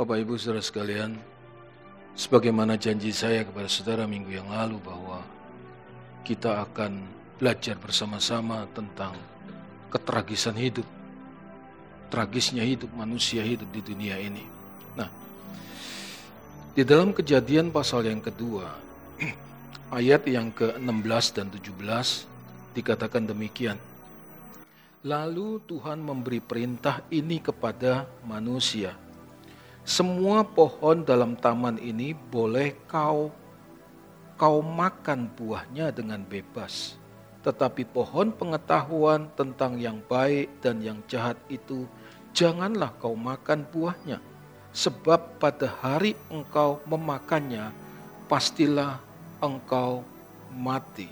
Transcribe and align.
Bapak 0.00 0.16
Ibu 0.16 0.40
Saudara 0.40 0.64
sekalian, 0.64 1.12
sebagaimana 2.16 2.80
janji 2.80 3.12
saya 3.12 3.44
kepada 3.44 3.68
saudara 3.68 4.08
minggu 4.08 4.32
yang 4.32 4.48
lalu 4.48 4.80
bahwa 4.80 5.20
kita 6.24 6.64
akan 6.64 7.04
belajar 7.36 7.76
bersama-sama 7.76 8.64
tentang 8.72 9.12
ketragisan 9.92 10.56
hidup, 10.56 10.88
tragisnya 12.08 12.64
hidup 12.64 12.88
manusia 12.96 13.44
hidup 13.44 13.68
di 13.76 13.84
dunia 13.84 14.16
ini. 14.16 14.40
Nah, 14.96 15.12
di 16.72 16.80
dalam 16.80 17.12
kejadian 17.12 17.68
pasal 17.68 18.08
yang 18.08 18.24
kedua, 18.24 18.72
ayat 20.00 20.24
yang 20.24 20.48
ke-16 20.56 21.24
dan 21.36 21.52
17 21.52 22.72
dikatakan 22.72 23.28
demikian. 23.28 23.76
Lalu 25.04 25.60
Tuhan 25.68 26.00
memberi 26.00 26.40
perintah 26.40 27.04
ini 27.12 27.36
kepada 27.44 28.08
manusia 28.24 28.96
semua 29.84 30.44
pohon 30.44 31.02
dalam 31.02 31.34
taman 31.34 31.80
ini 31.80 32.12
boleh 32.12 32.76
kau 32.84 33.32
kau 34.40 34.64
makan 34.64 35.28
buahnya 35.36 35.92
dengan 35.92 36.24
bebas. 36.24 36.96
Tetapi 37.40 37.88
pohon 37.88 38.32
pengetahuan 38.32 39.28
tentang 39.36 39.80
yang 39.80 40.00
baik 40.04 40.48
dan 40.60 40.80
yang 40.80 41.00
jahat 41.08 41.36
itu 41.48 41.88
janganlah 42.36 42.92
kau 43.00 43.16
makan 43.16 43.64
buahnya. 43.68 44.20
Sebab 44.70 45.40
pada 45.42 45.68
hari 45.80 46.16
engkau 46.30 46.78
memakannya, 46.86 47.74
pastilah 48.30 49.02
engkau 49.42 50.06
mati. 50.52 51.10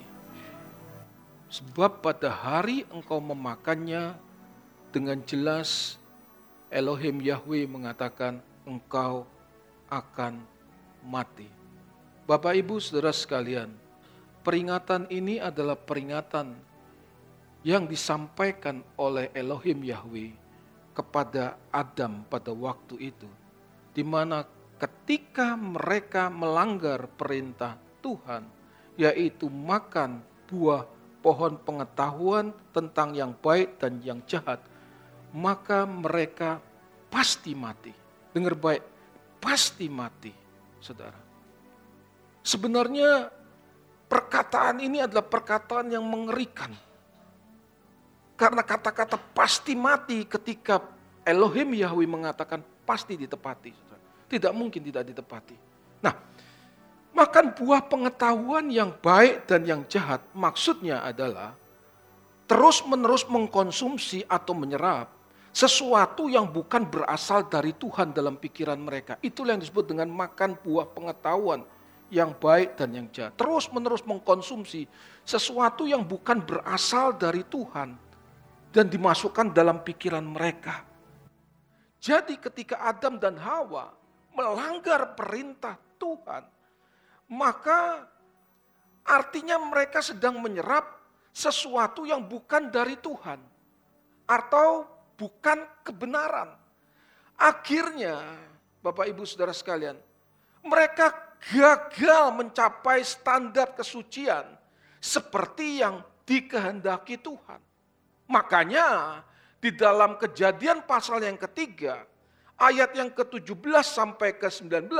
Sebab 1.48 2.04
pada 2.04 2.28
hari 2.28 2.84
engkau 2.92 3.18
memakannya, 3.18 4.14
dengan 4.88 5.20
jelas 5.24 6.00
Elohim 6.72 7.20
Yahweh 7.20 7.68
mengatakan, 7.68 8.40
engkau 8.68 9.24
akan 9.88 10.44
mati. 11.08 11.48
Bapak, 12.28 12.52
ibu, 12.60 12.76
saudara 12.76 13.08
sekalian, 13.08 13.72
peringatan 14.44 15.08
ini 15.08 15.40
adalah 15.40 15.80
peringatan 15.80 16.52
yang 17.64 17.88
disampaikan 17.88 18.84
oleh 19.00 19.32
Elohim 19.32 19.80
Yahweh 19.80 20.36
kepada 20.92 21.56
Adam 21.72 22.28
pada 22.28 22.52
waktu 22.52 23.08
itu, 23.08 23.28
di 23.96 24.04
mana 24.04 24.44
ketika 24.76 25.56
mereka 25.56 26.28
melanggar 26.28 27.08
perintah 27.16 27.80
Tuhan, 28.04 28.44
yaitu 29.00 29.48
makan 29.48 30.20
buah 30.52 30.84
pohon 31.24 31.56
pengetahuan 31.64 32.52
tentang 32.76 33.16
yang 33.16 33.32
baik 33.32 33.80
dan 33.80 34.04
yang 34.04 34.20
jahat, 34.28 34.60
maka 35.32 35.88
mereka 35.88 36.60
pasti 37.08 37.56
mati 37.56 38.07
dengar 38.38 38.54
baik, 38.54 38.82
pasti 39.42 39.90
mati, 39.90 40.30
saudara. 40.78 41.18
Sebenarnya 42.46 43.28
perkataan 44.06 44.78
ini 44.78 45.02
adalah 45.02 45.26
perkataan 45.26 45.90
yang 45.90 46.06
mengerikan. 46.06 46.70
Karena 48.38 48.62
kata-kata 48.62 49.18
pasti 49.34 49.74
mati 49.74 50.22
ketika 50.22 50.78
Elohim 51.26 51.74
Yahweh 51.74 52.06
mengatakan 52.06 52.62
pasti 52.86 53.18
ditepati. 53.18 53.74
Saudara. 53.74 54.02
Tidak 54.30 54.52
mungkin 54.54 54.80
tidak 54.86 55.04
ditepati. 55.10 55.56
Nah, 55.98 56.14
makan 57.10 57.50
buah 57.58 57.82
pengetahuan 57.90 58.70
yang 58.70 58.94
baik 58.94 59.50
dan 59.50 59.66
yang 59.66 59.82
jahat 59.90 60.22
maksudnya 60.30 61.02
adalah 61.02 61.58
terus-menerus 62.46 63.26
mengkonsumsi 63.28 64.24
atau 64.24 64.54
menyerap 64.54 65.17
sesuatu 65.52 66.28
yang 66.30 66.48
bukan 66.48 66.86
berasal 66.86 67.46
dari 67.48 67.74
Tuhan 67.74 68.12
dalam 68.14 68.36
pikiran 68.36 68.78
mereka. 68.78 69.16
Itulah 69.24 69.56
yang 69.56 69.62
disebut 69.64 69.90
dengan 69.90 70.08
makan 70.12 70.54
buah 70.60 70.86
pengetahuan 70.92 71.64
yang 72.08 72.32
baik 72.36 72.76
dan 72.80 72.92
yang 72.92 73.06
jahat. 73.12 73.36
Terus 73.36 73.68
menerus 73.68 74.04
mengkonsumsi 74.04 74.88
sesuatu 75.24 75.84
yang 75.84 76.04
bukan 76.04 76.40
berasal 76.40 77.16
dari 77.16 77.44
Tuhan 77.44 77.96
dan 78.72 78.86
dimasukkan 78.88 79.52
dalam 79.52 79.84
pikiran 79.84 80.24
mereka. 80.24 80.84
Jadi 81.98 82.38
ketika 82.38 82.86
Adam 82.86 83.18
dan 83.18 83.36
Hawa 83.36 83.90
melanggar 84.32 85.18
perintah 85.18 85.74
Tuhan, 85.98 86.46
maka 87.28 88.06
artinya 89.02 89.58
mereka 89.58 89.98
sedang 90.00 90.38
menyerap 90.38 90.86
sesuatu 91.34 92.06
yang 92.06 92.24
bukan 92.24 92.70
dari 92.70 92.94
Tuhan. 92.96 93.42
Atau 94.28 94.84
bukan 95.18 95.66
kebenaran. 95.82 96.54
Akhirnya, 97.34 98.22
Bapak 98.78 99.10
Ibu 99.10 99.26
Saudara 99.26 99.50
sekalian, 99.50 99.98
mereka 100.62 101.10
gagal 101.50 102.34
mencapai 102.34 103.02
standar 103.02 103.74
kesucian 103.74 104.46
seperti 104.98 105.82
yang 105.82 106.02
dikehendaki 106.26 107.18
Tuhan. 107.18 107.60
Makanya 108.30 109.20
di 109.58 109.74
dalam 109.74 110.18
kejadian 110.18 110.86
pasal 110.86 111.22
yang 111.22 111.38
ketiga, 111.38 112.06
ayat 112.58 112.94
yang 112.94 113.10
ke-17 113.14 113.86
sampai 113.86 114.38
ke-19, 114.38 114.90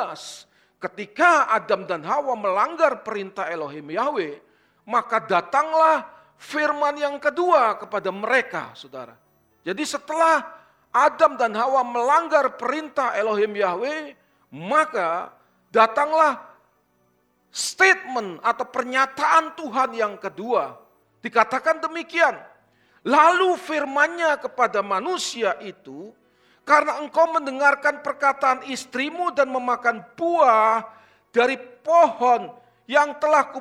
ketika 0.79 1.51
Adam 1.51 1.87
dan 1.87 2.07
Hawa 2.07 2.39
melanggar 2.39 3.03
perintah 3.03 3.51
Elohim 3.51 3.91
Yahweh, 3.91 4.39
maka 4.87 5.19
datanglah 5.21 6.07
firman 6.39 6.97
yang 6.97 7.19
kedua 7.19 7.77
kepada 7.77 8.09
mereka, 8.15 8.73
saudara. 8.79 9.28
Jadi 9.69 9.85
setelah 9.85 10.49
Adam 10.89 11.37
dan 11.37 11.53
Hawa 11.53 11.85
melanggar 11.85 12.57
perintah 12.57 13.13
Elohim 13.13 13.53
Yahweh, 13.53 14.17
maka 14.49 15.29
datanglah 15.69 16.41
statement 17.53 18.41
atau 18.41 18.65
pernyataan 18.65 19.53
Tuhan 19.61 19.93
yang 19.93 20.17
kedua. 20.17 20.73
Dikatakan 21.21 21.85
demikian, 21.85 22.33
lalu 23.05 23.61
firmannya 23.61 24.41
kepada 24.41 24.81
manusia 24.81 25.53
itu, 25.61 26.17
karena 26.65 27.05
engkau 27.05 27.29
mendengarkan 27.29 28.01
perkataan 28.01 28.65
istrimu 28.73 29.37
dan 29.37 29.53
memakan 29.53 30.01
buah 30.17 30.81
dari 31.29 31.61
pohon 31.85 32.57
yang 32.89 33.13
telah 33.21 33.53
ku, 33.53 33.61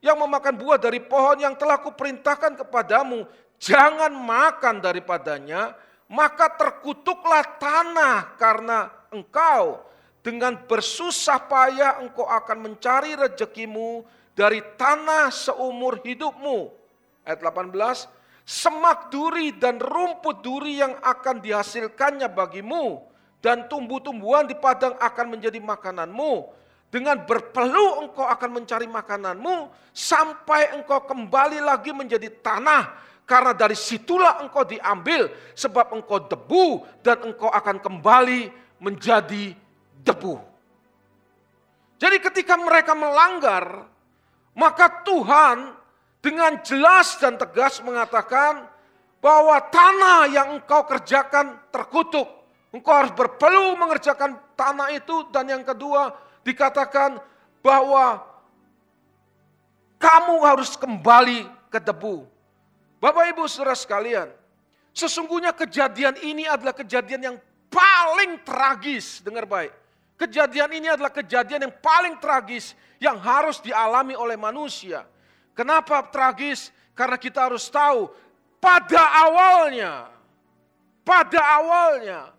yang 0.00 0.16
memakan 0.16 0.56
buah 0.56 0.80
dari 0.80 1.04
pohon 1.04 1.36
yang 1.36 1.52
telah 1.52 1.76
kuperintahkan 1.84 2.64
kepadamu, 2.64 3.28
jangan 3.62 4.10
makan 4.10 4.82
daripadanya, 4.82 5.78
maka 6.10 6.50
terkutuklah 6.58 7.62
tanah 7.62 8.34
karena 8.34 8.90
engkau 9.14 9.86
dengan 10.18 10.58
bersusah 10.66 11.46
payah 11.46 12.02
engkau 12.02 12.26
akan 12.26 12.58
mencari 12.66 13.14
rezekimu 13.14 14.02
dari 14.34 14.58
tanah 14.74 15.30
seumur 15.30 16.02
hidupmu. 16.02 16.74
Ayat 17.22 17.38
18, 17.38 18.10
semak 18.42 19.14
duri 19.14 19.54
dan 19.54 19.78
rumput 19.78 20.42
duri 20.42 20.82
yang 20.82 20.98
akan 20.98 21.38
dihasilkannya 21.38 22.26
bagimu 22.34 22.98
dan 23.38 23.70
tumbuh-tumbuhan 23.70 24.50
di 24.50 24.58
padang 24.58 24.98
akan 24.98 25.38
menjadi 25.38 25.62
makananmu. 25.62 26.60
Dengan 26.92 27.24
berpeluh 27.24 28.04
engkau 28.04 28.28
akan 28.28 28.50
mencari 28.60 28.84
makananmu 28.84 29.72
sampai 29.96 30.76
engkau 30.76 31.00
kembali 31.08 31.64
lagi 31.64 31.88
menjadi 31.88 32.28
tanah 32.44 33.11
karena 33.32 33.56
dari 33.56 33.72
situlah 33.72 34.44
engkau 34.44 34.60
diambil 34.68 35.32
sebab 35.56 35.96
engkau 35.96 36.20
debu 36.28 36.84
dan 37.00 37.32
engkau 37.32 37.48
akan 37.48 37.80
kembali 37.80 38.52
menjadi 38.76 39.56
debu. 40.04 40.36
Jadi 41.96 42.20
ketika 42.20 42.60
mereka 42.60 42.92
melanggar, 42.92 43.88
maka 44.52 45.00
Tuhan 45.00 45.72
dengan 46.20 46.60
jelas 46.60 47.16
dan 47.16 47.40
tegas 47.40 47.80
mengatakan 47.80 48.68
bahwa 49.24 49.56
tanah 49.64 50.28
yang 50.28 50.60
engkau 50.60 50.84
kerjakan 50.84 51.56
terkutuk. 51.72 52.28
Engkau 52.68 52.92
harus 52.92 53.16
berpeluh 53.16 53.80
mengerjakan 53.80 54.36
tanah 54.52 54.92
itu 54.92 55.24
dan 55.32 55.48
yang 55.48 55.64
kedua 55.64 56.12
dikatakan 56.44 57.16
bahwa 57.64 58.28
kamu 59.96 60.36
harus 60.44 60.76
kembali 60.76 61.48
ke 61.72 61.80
debu. 61.80 62.31
Bapak 63.02 63.34
Ibu 63.34 63.50
Saudara 63.50 63.74
sekalian, 63.74 64.30
sesungguhnya 64.94 65.50
kejadian 65.50 66.14
ini 66.22 66.46
adalah 66.46 66.70
kejadian 66.70 67.34
yang 67.34 67.36
paling 67.66 68.38
tragis, 68.46 69.18
dengar 69.26 69.42
baik. 69.42 69.74
Kejadian 70.14 70.70
ini 70.70 70.86
adalah 70.86 71.10
kejadian 71.10 71.66
yang 71.66 71.74
paling 71.82 72.14
tragis 72.22 72.78
yang 73.02 73.18
harus 73.18 73.58
dialami 73.58 74.14
oleh 74.14 74.38
manusia. 74.38 75.02
Kenapa 75.50 75.98
tragis? 76.14 76.70
Karena 76.94 77.18
kita 77.18 77.50
harus 77.50 77.66
tahu 77.66 78.06
pada 78.62 79.02
awalnya, 79.26 80.06
pada 81.02 81.42
awalnya 81.58 82.30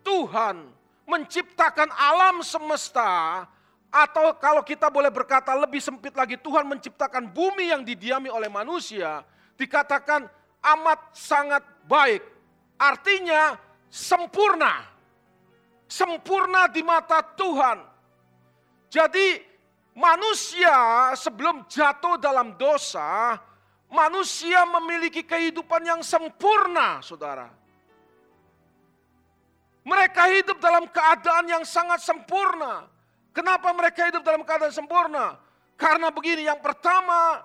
Tuhan 0.00 0.72
menciptakan 1.04 1.92
alam 1.92 2.40
semesta 2.40 3.44
atau 3.92 4.32
kalau 4.40 4.64
kita 4.64 4.88
boleh 4.88 5.12
berkata 5.12 5.52
lebih 5.52 5.84
sempit 5.84 6.16
lagi 6.16 6.40
Tuhan 6.40 6.64
menciptakan 6.64 7.28
bumi 7.28 7.76
yang 7.76 7.84
didiami 7.84 8.32
oleh 8.32 8.48
manusia 8.48 9.20
dikatakan 9.58 10.30
amat 10.62 11.00
sangat 11.12 11.66
baik. 11.90 12.22
Artinya 12.78 13.58
sempurna. 13.90 14.96
sempurna 15.88 16.68
di 16.68 16.84
mata 16.84 17.24
Tuhan. 17.24 17.80
Jadi 18.92 19.40
manusia 19.96 20.76
sebelum 21.16 21.64
jatuh 21.64 22.20
dalam 22.20 22.60
dosa, 22.60 23.40
manusia 23.88 24.68
memiliki 24.68 25.24
kehidupan 25.24 25.80
yang 25.88 26.00
sempurna, 26.04 27.00
saudara. 27.00 27.48
Mereka 29.80 30.22
hidup 30.36 30.60
dalam 30.60 30.84
keadaan 30.92 31.48
yang 31.48 31.64
sangat 31.64 32.04
sempurna. 32.04 32.84
Kenapa 33.32 33.72
mereka 33.72 34.12
hidup 34.12 34.20
dalam 34.20 34.44
keadaan 34.44 34.76
sempurna? 34.76 35.40
Karena 35.80 36.12
begini, 36.12 36.44
yang 36.44 36.60
pertama, 36.60 37.40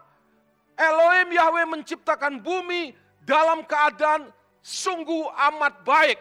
Elohim 0.73 1.29
Yahweh 1.33 1.65
menciptakan 1.69 2.41
bumi 2.41 2.93
dalam 3.23 3.63
keadaan 3.63 4.29
sungguh 4.63 5.29
amat 5.51 5.85
baik. 5.85 6.19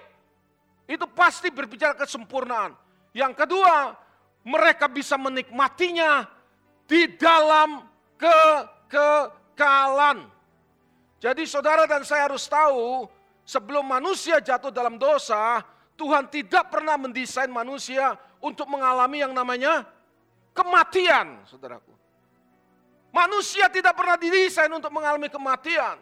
Itu 0.86 1.08
pasti 1.10 1.48
berbicara 1.48 1.96
kesempurnaan. 1.96 2.76
Yang 3.14 3.44
kedua, 3.44 3.96
mereka 4.42 4.90
bisa 4.90 5.16
menikmatinya 5.16 6.26
di 6.84 7.06
dalam 7.16 7.86
kekekalan. 8.18 10.26
Jadi 11.22 11.46
saudara 11.46 11.86
dan 11.86 12.02
saya 12.02 12.26
harus 12.26 12.50
tahu, 12.50 13.06
sebelum 13.46 13.86
manusia 13.86 14.42
jatuh 14.42 14.74
dalam 14.74 14.98
dosa, 14.98 15.62
Tuhan 15.94 16.26
tidak 16.26 16.66
pernah 16.66 16.98
mendesain 16.98 17.46
manusia 17.46 18.18
untuk 18.42 18.66
mengalami 18.66 19.22
yang 19.22 19.30
namanya 19.30 19.86
kematian, 20.50 21.46
saudaraku. 21.46 21.94
Manusia 23.12 23.68
tidak 23.68 23.92
pernah 23.92 24.16
didesain 24.16 24.72
untuk 24.72 24.88
mengalami 24.88 25.28
kematian. 25.28 26.00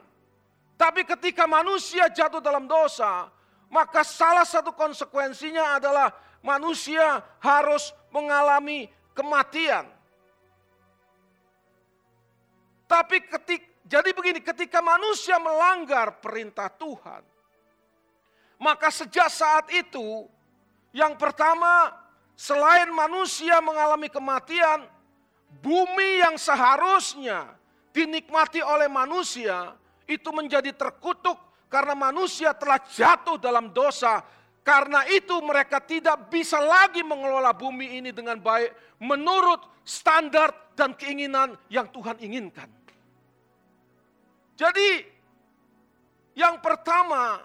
Tapi 0.79 1.03
ketika 1.03 1.45
manusia 1.45 2.07
jatuh 2.07 2.39
dalam 2.39 2.71
dosa, 2.71 3.29
maka 3.67 4.07
salah 4.07 4.47
satu 4.47 4.71
konsekuensinya 4.73 5.77
adalah 5.83 6.15
manusia 6.41 7.21
harus 7.43 7.91
mengalami 8.15 8.87
kematian. 9.13 9.91
Tapi 12.87 13.23
ketik, 13.27 13.87
jadi 13.87 14.11
begini, 14.15 14.43
ketika 14.43 14.83
manusia 14.83 15.39
melanggar 15.39 16.19
perintah 16.19 16.67
Tuhan, 16.67 17.23
maka 18.59 18.91
sejak 18.91 19.31
saat 19.31 19.67
itu, 19.71 20.27
yang 20.91 21.15
pertama, 21.15 21.95
selain 22.35 22.91
manusia 22.91 23.63
mengalami 23.63 24.11
kematian, 24.11 24.91
bumi 25.59 26.23
yang 26.23 26.39
seharusnya 26.39 27.59
dinikmati 27.91 28.63
oleh 28.63 28.87
manusia, 28.87 29.75
itu 30.07 30.31
menjadi 30.31 30.71
terkutuk 30.71 31.39
karena 31.67 31.95
manusia 31.99 32.55
telah 32.55 32.79
jatuh 32.87 33.39
dalam 33.39 33.75
dosa. 33.75 34.23
Karena 34.61 35.09
itu 35.09 35.41
mereka 35.41 35.81
tidak 35.81 36.29
bisa 36.29 36.61
lagi 36.61 37.01
mengelola 37.01 37.57
bumi 37.57 37.97
ini 37.97 38.13
dengan 38.13 38.37
baik 38.37 39.01
menurut 39.01 39.81
standar 39.81 40.53
dan 40.77 40.93
keinginan 40.93 41.57
yang 41.73 41.89
Tuhan 41.89 42.21
inginkan. 42.21 42.69
Jadi 44.61 45.01
yang 46.37 46.61
pertama 46.61 47.41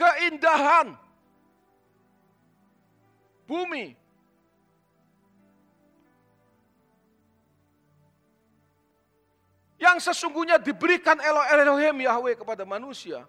keindahan 0.00 0.96
bumi 3.44 3.99
yang 9.80 9.96
sesungguhnya 9.96 10.60
diberikan 10.60 11.16
Elohim 11.24 12.04
Yahweh 12.04 12.36
kepada 12.36 12.68
manusia, 12.68 13.24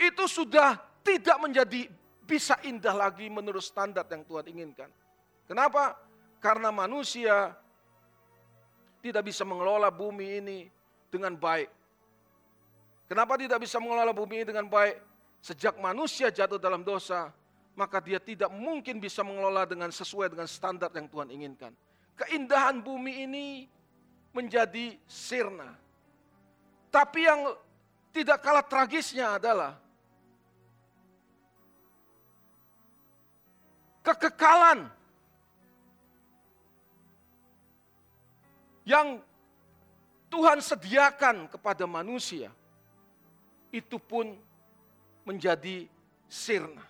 itu 0.00 0.24
sudah 0.24 0.80
tidak 1.04 1.36
menjadi 1.38 1.92
bisa 2.24 2.56
indah 2.64 2.96
lagi 2.96 3.28
menurut 3.28 3.60
standar 3.60 4.08
yang 4.08 4.24
Tuhan 4.24 4.48
inginkan. 4.48 4.88
Kenapa? 5.44 5.94
Karena 6.40 6.72
manusia 6.72 7.52
tidak 9.04 9.28
bisa 9.28 9.44
mengelola 9.44 9.92
bumi 9.92 10.40
ini 10.40 10.58
dengan 11.12 11.36
baik. 11.36 11.68
Kenapa 13.12 13.36
tidak 13.36 13.60
bisa 13.60 13.76
mengelola 13.76 14.16
bumi 14.16 14.40
ini 14.40 14.46
dengan 14.48 14.64
baik? 14.72 14.96
Sejak 15.44 15.76
manusia 15.76 16.32
jatuh 16.32 16.56
dalam 16.56 16.80
dosa, 16.80 17.28
maka 17.76 18.00
dia 18.00 18.16
tidak 18.16 18.48
mungkin 18.48 19.02
bisa 19.02 19.20
mengelola 19.20 19.68
dengan 19.68 19.92
sesuai 19.92 20.32
dengan 20.32 20.48
standar 20.48 20.88
yang 20.96 21.10
Tuhan 21.12 21.28
inginkan. 21.28 21.76
Keindahan 22.16 22.80
bumi 22.80 23.28
ini 23.28 23.46
menjadi 24.32 24.96
sirna. 25.04 25.76
Tapi 26.92 27.24
yang 27.24 27.56
tidak 28.12 28.44
kalah 28.44 28.64
tragisnya 28.64 29.40
adalah 29.40 29.76
kekekalan 34.04 34.90
yang 38.84 39.22
Tuhan 40.28 40.58
sediakan 40.60 41.48
kepada 41.48 41.84
manusia 41.88 42.48
itu 43.72 43.96
pun 43.96 44.36
menjadi 45.24 45.88
sirna. 46.28 46.84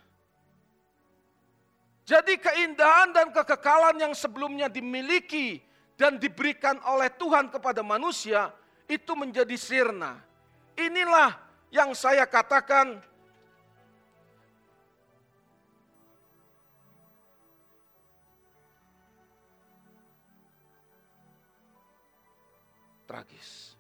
Jadi 2.03 2.35
keindahan 2.39 3.15
dan 3.15 3.31
kekekalan 3.31 3.95
yang 4.03 4.15
sebelumnya 4.15 4.67
dimiliki 4.67 5.63
dan 5.97 6.17
diberikan 6.17 6.81
oleh 6.89 7.13
Tuhan 7.15 7.53
kepada 7.53 7.85
manusia 7.85 8.51
itu 8.89 9.13
menjadi 9.13 9.55
sirna. 9.55 10.19
Inilah 10.77 11.37
yang 11.69 11.93
saya 11.93 12.25
katakan 12.25 13.01
tragis. 23.13 23.77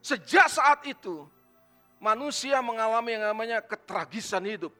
Sejak 0.00 0.48
saat 0.48 0.80
itu, 0.88 1.28
manusia 2.00 2.58
mengalami 2.64 3.14
yang 3.14 3.30
namanya 3.30 3.60
ketragisan 3.60 4.42
hidup. 4.48 4.79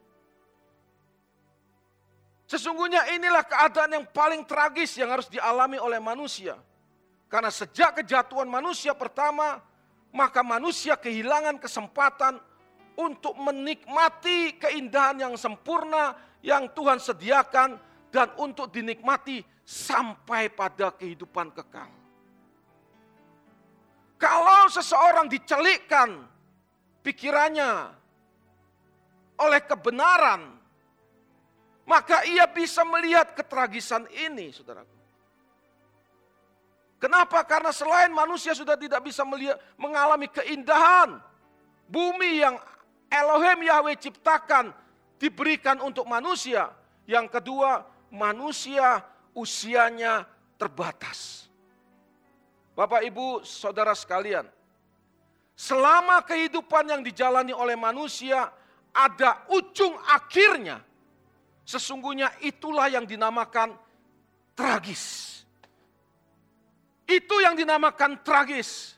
Sesungguhnya 2.51 3.07
inilah 3.15 3.47
keadaan 3.47 3.95
yang 3.95 4.07
paling 4.11 4.43
tragis 4.43 4.99
yang 4.99 5.15
harus 5.15 5.31
dialami 5.31 5.79
oleh 5.79 6.03
manusia. 6.03 6.59
Karena 7.31 7.47
sejak 7.47 8.03
kejatuhan 8.03 8.51
manusia 8.51 8.91
pertama, 8.91 9.63
maka 10.11 10.43
manusia 10.43 10.99
kehilangan 10.99 11.63
kesempatan 11.63 12.43
untuk 12.99 13.39
menikmati 13.39 14.59
keindahan 14.59 15.31
yang 15.31 15.39
sempurna 15.39 16.19
yang 16.43 16.67
Tuhan 16.75 16.99
sediakan 16.99 17.79
dan 18.11 18.35
untuk 18.35 18.75
dinikmati 18.75 19.47
sampai 19.63 20.51
pada 20.51 20.91
kehidupan 20.91 21.55
kekal. 21.55 21.87
Kalau 24.19 24.67
seseorang 24.67 25.31
dicelikkan 25.31 26.27
pikirannya 27.07 27.95
oleh 29.39 29.63
kebenaran, 29.65 30.60
maka 31.91 32.23
ia 32.23 32.47
bisa 32.47 32.87
melihat 32.87 33.35
ketragisan 33.35 34.07
ini, 34.15 34.55
saudaraku. 34.55 34.95
Kenapa? 37.03 37.43
Karena 37.43 37.75
selain 37.75 38.15
manusia 38.15 38.55
sudah 38.55 38.79
tidak 38.79 39.03
bisa 39.03 39.27
melihat, 39.27 39.59
mengalami 39.75 40.31
keindahan. 40.31 41.19
Bumi 41.91 42.47
yang 42.47 42.55
Elohim 43.11 43.67
Yahweh 43.67 43.99
ciptakan 43.99 44.71
diberikan 45.19 45.83
untuk 45.83 46.07
manusia. 46.07 46.71
Yang 47.11 47.43
kedua, 47.43 47.83
manusia 48.15 49.03
usianya 49.35 50.31
terbatas. 50.55 51.51
Bapak, 52.79 53.03
Ibu, 53.03 53.43
Saudara 53.43 53.99
sekalian. 53.99 54.47
Selama 55.59 56.23
kehidupan 56.23 56.87
yang 56.87 57.03
dijalani 57.03 57.51
oleh 57.51 57.75
manusia 57.75 58.47
ada 58.95 59.43
ujung 59.51 59.93
akhirnya 60.07 60.87
Sesungguhnya 61.65 62.33
itulah 62.43 62.91
yang 62.91 63.07
dinamakan 63.07 63.77
tragis. 64.59 65.43
Itu 67.07 67.43
yang 67.43 67.59
dinamakan 67.59 68.23
tragis. 68.23 68.95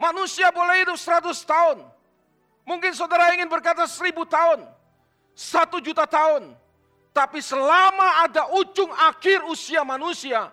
Manusia 0.00 0.48
boleh 0.52 0.84
hidup 0.84 0.96
100 0.96 1.32
tahun. 1.44 1.78
Mungkin 2.64 2.92
saudara 2.96 3.32
ingin 3.36 3.48
berkata 3.48 3.84
seribu 3.84 4.24
tahun. 4.24 4.64
Satu 5.36 5.80
juta 5.80 6.08
tahun. 6.08 6.56
Tapi 7.10 7.40
selama 7.42 8.24
ada 8.24 8.48
ujung 8.56 8.88
akhir 8.92 9.44
usia 9.48 9.84
manusia. 9.84 10.48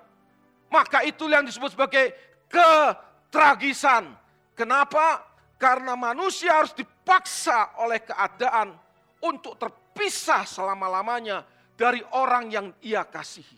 Maka 0.68 1.04
itu 1.08 1.32
yang 1.32 1.48
disebut 1.48 1.76
sebagai 1.76 2.12
ketragisan. 2.52 4.12
Kenapa? 4.52 5.24
Karena 5.56 5.96
manusia 5.96 6.60
harus 6.60 6.76
dipaksa 6.76 7.78
oleh 7.80 8.04
keadaan 8.04 8.76
untuk 9.24 9.56
terpisah 9.56 9.87
terpisah 9.98 10.46
selama-lamanya 10.46 11.42
dari 11.74 12.06
orang 12.14 12.54
yang 12.54 12.70
ia 12.86 13.02
kasihi. 13.02 13.58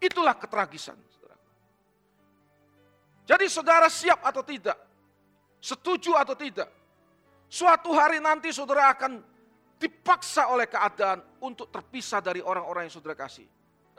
Itulah 0.00 0.32
ketragisan. 0.40 0.96
Jadi 3.28 3.46
saudara 3.52 3.86
siap 3.92 4.24
atau 4.24 4.40
tidak? 4.40 4.74
Setuju 5.60 6.16
atau 6.16 6.32
tidak? 6.32 6.72
Suatu 7.52 7.92
hari 7.92 8.16
nanti 8.16 8.48
saudara 8.48 8.96
akan 8.96 9.20
dipaksa 9.76 10.48
oleh 10.48 10.64
keadaan 10.66 11.20
untuk 11.44 11.68
terpisah 11.68 12.24
dari 12.24 12.40
orang-orang 12.40 12.88
yang 12.88 12.94
saudara 12.96 13.14
kasih. 13.14 13.46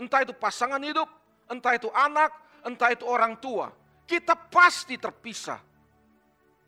Entah 0.01 0.25
itu 0.25 0.33
pasangan 0.33 0.81
hidup, 0.81 1.05
entah 1.47 1.77
itu 1.77 1.87
anak, 1.93 2.33
entah 2.65 2.89
itu 2.89 3.05
orang 3.05 3.37
tua. 3.37 3.69
Kita 4.09 4.33
pasti 4.35 4.97
terpisah. 4.97 5.61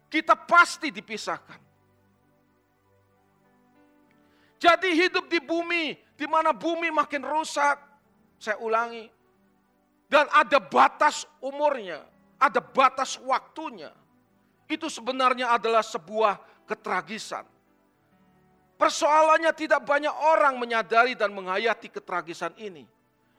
Kita 0.08 0.38
pasti 0.38 0.94
dipisahkan. 0.94 1.65
Jadi 4.56 4.96
hidup 4.96 5.28
di 5.28 5.44
bumi, 5.44 5.96
di 6.16 6.26
mana 6.26 6.56
bumi 6.56 6.88
makin 6.92 7.24
rusak, 7.28 7.76
saya 8.40 8.56
ulangi, 8.64 9.12
dan 10.08 10.30
ada 10.32 10.62
batas 10.64 11.28
umurnya, 11.44 12.06
ada 12.40 12.64
batas 12.64 13.20
waktunya. 13.20 13.92
Itu 14.66 14.90
sebenarnya 14.90 15.54
adalah 15.54 15.84
sebuah 15.86 16.40
ketragisan. 16.66 17.46
Persoalannya 18.76 19.56
tidak 19.56 19.88
banyak 19.88 20.12
orang 20.12 20.60
menyadari 20.60 21.16
dan 21.16 21.32
menghayati 21.32 21.88
ketragisan 21.88 22.52
ini. 22.60 22.84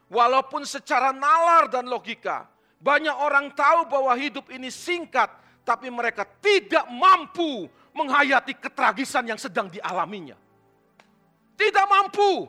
Walaupun 0.06 0.62
secara 0.64 1.10
nalar 1.10 1.66
dan 1.68 1.90
logika, 1.90 2.46
banyak 2.78 3.12
orang 3.12 3.50
tahu 3.52 3.90
bahwa 3.90 4.14
hidup 4.14 4.48
ini 4.54 4.70
singkat, 4.70 5.28
tapi 5.66 5.90
mereka 5.90 6.22
tidak 6.38 6.86
mampu 6.88 7.66
menghayati 7.90 8.54
ketragisan 8.54 9.26
yang 9.26 9.40
sedang 9.40 9.66
dialaminya. 9.66 10.38
Tidak 11.56 11.86
mampu. 11.88 12.44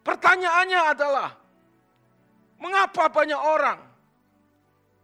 Pertanyaannya 0.00 0.80
adalah, 0.96 1.30
mengapa 2.56 3.12
banyak 3.12 3.36
orang 3.36 3.78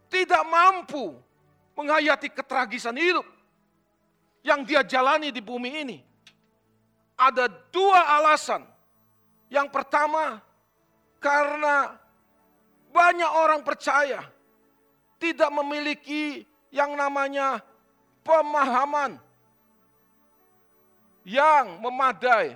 tidak 0.09 0.41
mampu 0.49 1.13
menghayati 1.77 2.33
ketragisan 2.33 2.97
hidup? 2.97 3.37
yang 4.47 4.63
dia 4.63 4.79
jalani 4.87 5.35
di 5.35 5.43
bumi 5.43 5.83
ini. 5.83 5.97
Ada 7.19 7.51
dua 7.67 8.15
alasan. 8.15 8.63
Yang 9.51 9.67
pertama, 9.75 10.39
karena 11.19 11.99
banyak 12.95 13.31
orang 13.31 13.61
percaya 13.67 14.23
tidak 15.19 15.51
memiliki 15.51 16.47
yang 16.71 16.95
namanya 16.95 17.59
pemahaman 18.23 19.19
yang 21.27 21.83
memadai 21.83 22.55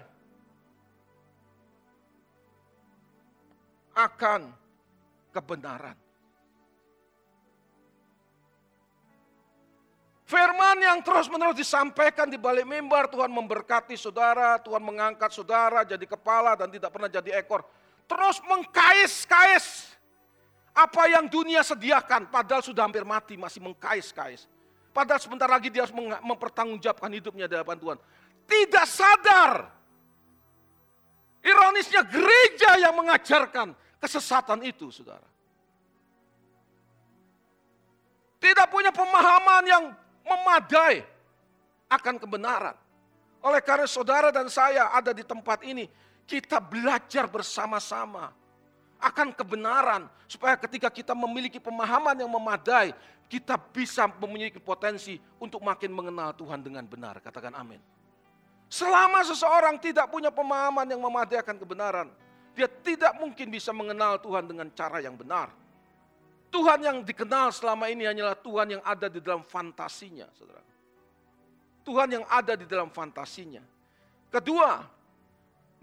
akan 3.92 4.48
kebenaran. 5.36 6.00
Firman 10.24 10.80
yang 10.80 11.04
terus-menerus 11.04 11.60
disampaikan 11.60 12.32
di 12.32 12.40
balik 12.40 12.64
mimbar, 12.64 13.12
Tuhan 13.12 13.28
memberkati 13.28 14.00
saudara, 14.00 14.56
Tuhan 14.64 14.80
mengangkat 14.80 15.28
saudara 15.36 15.84
jadi 15.84 16.08
kepala 16.08 16.56
dan 16.56 16.72
tidak 16.72 16.96
pernah 16.96 17.12
jadi 17.12 17.44
ekor. 17.44 17.68
Terus 18.08 18.40
mengkais-kais 18.48 19.92
apa 20.72 21.12
yang 21.12 21.28
dunia 21.28 21.60
sediakan, 21.60 22.32
padahal 22.32 22.64
sudah 22.64 22.88
hampir 22.88 23.04
mati, 23.04 23.36
masih 23.36 23.60
mengkais-kais. 23.60 24.48
Padahal 24.96 25.20
sebentar 25.20 25.52
lagi 25.52 25.68
dia 25.68 25.84
harus 25.84 25.96
mempertanggungjawabkan 26.24 27.12
hidupnya 27.12 27.52
di 27.52 27.60
hadapan 27.60 27.76
Tuhan. 27.76 28.00
Tidak 28.48 28.86
sadar. 28.88 29.70
Ironisnya 31.42 32.06
gereja 32.06 32.78
yang 32.78 32.94
mengajarkan 32.94 33.74
kesesatan 33.98 34.62
itu, 34.62 34.94
saudara. 34.94 35.26
Tidak 38.42 38.68
punya 38.70 38.90
pemahaman 38.90 39.64
yang 39.66 39.84
memadai 40.26 41.06
akan 41.90 42.16
kebenaran. 42.18 42.78
Oleh 43.42 43.62
karena 43.62 43.90
saudara 43.90 44.30
dan 44.30 44.50
saya 44.50 44.94
ada 44.94 45.14
di 45.14 45.26
tempat 45.26 45.66
ini, 45.66 45.90
kita 46.30 46.62
belajar 46.62 47.26
bersama-sama 47.26 48.30
akan 49.02 49.34
kebenaran 49.34 50.06
supaya 50.30 50.54
ketika 50.56 50.94
kita 50.94 51.18
memiliki 51.18 51.58
pemahaman 51.58 52.22
yang 52.22 52.30
memadai, 52.30 52.94
kita 53.26 53.58
bisa 53.58 54.06
memiliki 54.22 54.62
potensi 54.62 55.18
untuk 55.42 55.62
makin 55.66 55.90
mengenal 55.90 56.38
Tuhan 56.38 56.62
dengan 56.62 56.86
benar. 56.86 57.18
Katakan 57.18 57.58
amin. 57.58 57.82
Selama 58.72 59.20
seseorang 59.28 59.76
tidak 59.84 60.08
punya 60.08 60.32
pemahaman 60.32 60.88
yang 60.88 61.04
memadai 61.04 61.44
akan 61.44 61.60
kebenaran, 61.60 62.08
dia 62.56 62.72
tidak 62.72 63.20
mungkin 63.20 63.52
bisa 63.52 63.76
mengenal 63.76 64.16
Tuhan 64.24 64.48
dengan 64.48 64.72
cara 64.72 65.04
yang 65.04 65.20
benar. 65.20 65.52
Tuhan 66.48 66.80
yang 66.80 67.04
dikenal 67.04 67.52
selama 67.52 67.92
ini 67.92 68.08
hanyalah 68.08 68.40
Tuhan 68.40 68.80
yang 68.80 68.84
ada 68.88 69.12
di 69.12 69.20
dalam 69.20 69.44
fantasinya, 69.44 70.24
saudara. 70.32 70.64
Tuhan 71.84 72.16
yang 72.16 72.26
ada 72.32 72.56
di 72.56 72.64
dalam 72.64 72.88
fantasinya. 72.88 73.60
Kedua, 74.32 74.88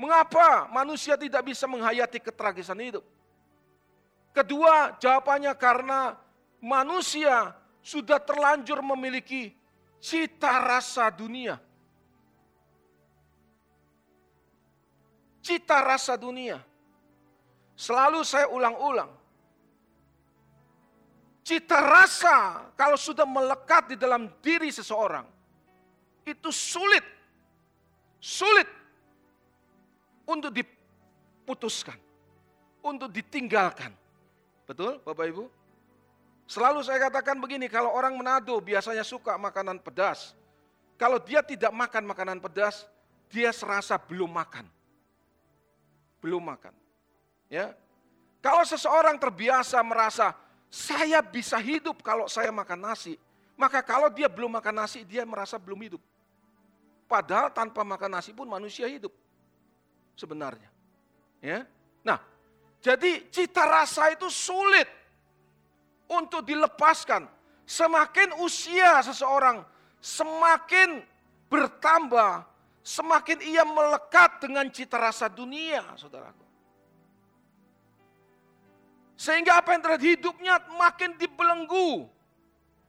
mengapa 0.00 0.64
manusia 0.73 1.21
tidak 1.21 1.45
bisa 1.45 1.68
menghayati 1.68 2.25
ketragisan 2.25 2.80
hidup? 2.80 3.04
Kedua, 4.33 4.97
jawabannya 4.97 5.52
karena 5.61 6.16
manusia 6.64 7.52
sudah 7.85 8.16
terlanjur 8.16 8.80
memiliki 8.80 9.52
cita 10.00 10.57
rasa 10.64 11.12
dunia. 11.12 11.68
Cita 15.49 15.81
rasa 15.81 16.21
dunia. 16.21 16.61
Selalu 17.73 18.21
saya 18.21 18.52
ulang-ulang 18.52 19.09
Cita 21.49 21.81
rasa 21.81 22.69
kalau 22.76 23.00
sudah 23.00 23.25
melekat 23.25 23.88
di 23.88 23.97
dalam 23.97 24.28
diri 24.45 24.69
seseorang, 24.69 25.25
itu 26.28 26.52
sulit, 26.52 27.00
sulit 28.21 28.69
untuk 30.28 30.52
diputuskan, 30.52 31.97
untuk 32.85 33.09
ditinggalkan. 33.09 33.97
Betul 34.69 35.00
Bapak 35.00 35.25
Ibu? 35.25 35.49
Selalu 36.45 36.85
saya 36.85 37.09
katakan 37.09 37.40
begini, 37.40 37.64
kalau 37.73 37.97
orang 37.97 38.12
Manado 38.12 38.61
biasanya 38.61 39.00
suka 39.00 39.40
makanan 39.40 39.81
pedas. 39.81 40.37
Kalau 41.00 41.17
dia 41.17 41.40
tidak 41.40 41.73
makan 41.73 42.12
makanan 42.12 42.45
pedas, 42.45 42.85
dia 43.33 43.49
serasa 43.57 43.97
belum 43.97 44.28
makan. 44.28 44.69
Belum 46.19 46.43
makan. 46.43 46.75
Ya. 47.51 47.75
Kalau 48.39 48.63
seseorang 48.63 49.19
terbiasa 49.19 49.83
merasa 49.83 50.35
saya 50.69 51.25
bisa 51.25 51.57
hidup 51.59 52.05
kalau 52.05 52.29
saya 52.29 52.53
makan 52.53 52.93
nasi. 52.93 53.17
Maka 53.59 53.83
kalau 53.83 54.07
dia 54.13 54.31
belum 54.31 54.55
makan 54.55 54.87
nasi, 54.87 55.03
dia 55.03 55.27
merasa 55.27 55.59
belum 55.59 55.83
hidup. 55.83 56.03
Padahal 57.11 57.51
tanpa 57.51 57.83
makan 57.83 58.21
nasi 58.21 58.31
pun 58.31 58.47
manusia 58.47 58.87
hidup. 58.87 59.11
Sebenarnya. 60.15 60.71
Ya. 61.43 61.67
Nah, 62.07 62.23
jadi 62.79 63.27
cita 63.33 63.67
rasa 63.67 64.15
itu 64.15 64.31
sulit 64.31 64.87
untuk 66.07 66.47
dilepaskan. 66.47 67.27
Semakin 67.67 68.39
usia 68.41 69.03
seseorang 69.03 69.61
semakin 69.99 71.03
bertambah, 71.51 72.47
semakin 72.88 73.45
ia 73.45 73.68
melekat 73.68 74.40
dengan 74.40 74.64
cita 74.73 74.97
rasa 74.97 75.28
dunia, 75.28 75.85
saudaraku. 76.00 76.49
Sehingga 79.12 79.61
apa 79.61 79.76
yang 79.76 79.85
terjadi 79.85 80.16
hidupnya 80.16 80.57
makin 80.80 81.12
dibelenggu 81.21 82.09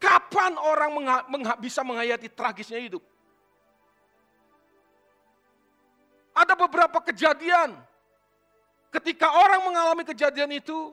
kapan 0.02 0.58
orang 0.58 0.90
bisa 1.62 1.86
menghayati 1.86 2.26
tragisnya 2.34 2.82
hidup? 2.82 3.00
Ada 6.34 6.58
beberapa 6.58 6.98
kejadian. 7.00 7.78
Ketika 8.90 9.30
orang 9.30 9.70
mengalami 9.70 10.02
kejadian 10.02 10.50
itu, 10.58 10.92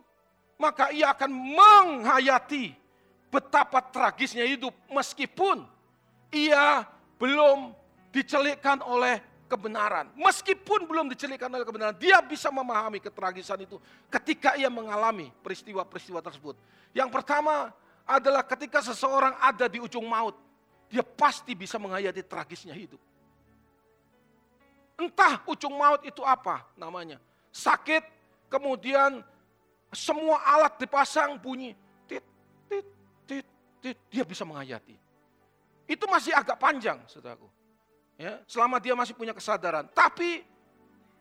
maka 0.61 0.93
ia 0.93 1.11
akan 1.11 1.33
menghayati 1.33 2.77
betapa 3.33 3.81
tragisnya 3.81 4.45
hidup 4.45 4.71
meskipun 4.93 5.65
ia 6.29 6.85
belum 7.17 7.73
dicelikkan 8.13 8.79
oleh 8.85 9.32
kebenaran. 9.53 10.09
Meskipun 10.17 10.89
belum 10.89 11.05
dicelikkan 11.13 11.45
oleh 11.53 11.61
kebenaran, 11.61 11.93
dia 11.93 12.17
bisa 12.25 12.49
memahami 12.49 12.97
ketragisan 12.97 13.61
itu 13.61 13.77
ketika 14.09 14.57
ia 14.57 14.73
mengalami 14.73 15.29
peristiwa-peristiwa 15.45 16.17
tersebut. 16.25 16.57
Yang 16.89 17.13
pertama 17.13 17.69
adalah 18.09 18.41
ketika 18.41 18.81
seseorang 18.81 19.37
ada 19.37 19.69
di 19.69 19.77
ujung 19.77 20.09
maut, 20.09 20.33
dia 20.89 21.05
pasti 21.05 21.53
bisa 21.53 21.77
menghayati 21.77 22.25
tragisnya 22.25 22.73
hidup. 22.73 22.97
Entah 24.97 25.45
ujung 25.45 25.77
maut 25.77 26.01
itu 26.01 26.25
apa 26.25 26.65
namanya. 26.73 27.21
Sakit, 27.53 28.01
kemudian 28.49 29.21
semua 29.93 30.41
alat 30.49 30.73
dipasang 30.81 31.37
bunyi. 31.37 31.77
Tit, 32.09 32.25
tit, 32.65 32.85
tit, 33.29 33.45
tit. 33.77 33.97
Dia 34.09 34.25
bisa 34.25 34.41
menghayati. 34.41 34.97
Itu 35.85 36.09
masih 36.09 36.33
agak 36.33 36.57
panjang, 36.57 36.97
saudaraku 37.05 37.62
ya, 38.17 38.41
selama 38.47 38.77
dia 38.77 38.93
masih 38.93 39.13
punya 39.17 39.33
kesadaran. 39.33 39.87
Tapi 39.91 40.43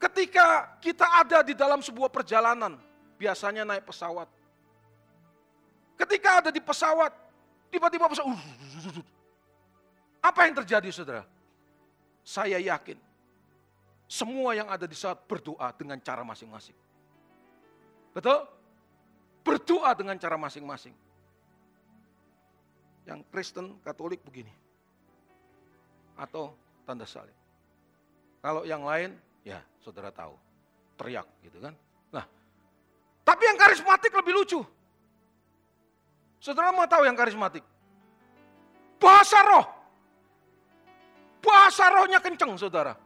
ketika 0.01 0.77
kita 0.83 1.07
ada 1.23 1.39
di 1.47 1.55
dalam 1.55 1.79
sebuah 1.79 2.11
perjalanan, 2.11 2.79
biasanya 3.21 3.63
naik 3.63 3.87
pesawat. 3.87 4.27
Ketika 5.95 6.43
ada 6.43 6.51
di 6.51 6.59
pesawat, 6.59 7.15
tiba-tiba 7.71 8.11
pesawat, 8.11 8.35
apa 10.23 10.41
yang 10.47 10.55
terjadi 10.63 10.89
saudara? 10.91 11.25
Saya 12.23 12.59
yakin, 12.59 12.99
semua 14.07 14.55
yang 14.55 14.71
ada 14.71 14.87
di 14.87 14.95
saat 14.95 15.19
berdoa 15.27 15.71
dengan 15.75 15.99
cara 15.99 16.23
masing-masing. 16.23 16.77
Betul? 18.13 18.45
Berdoa 19.43 19.91
dengan 19.97 20.15
cara 20.21 20.39
masing-masing. 20.39 20.95
Yang 23.03 23.21
Kristen, 23.35 23.75
Katolik 23.83 24.23
begini. 24.23 24.55
Atau 26.15 26.55
tanda 26.83 27.07
salib. 27.07 27.35
Kalau 28.43 28.67
yang 28.67 28.83
lain, 28.83 29.15
ya 29.47 29.63
saudara 29.79 30.11
tahu, 30.11 30.35
teriak 30.99 31.27
gitu 31.47 31.63
kan. 31.63 31.75
Nah, 32.11 32.27
tapi 33.23 33.43
yang 33.47 33.59
karismatik 33.59 34.11
lebih 34.11 34.35
lucu. 34.35 34.61
Saudara 36.43 36.75
mau 36.75 36.91
tahu 36.91 37.07
yang 37.07 37.15
karismatik? 37.15 37.63
Bahasa 38.99 39.39
roh. 39.47 39.67
Bahasa 41.43 41.87
rohnya 41.91 42.19
kenceng 42.19 42.59
saudara. 42.59 42.99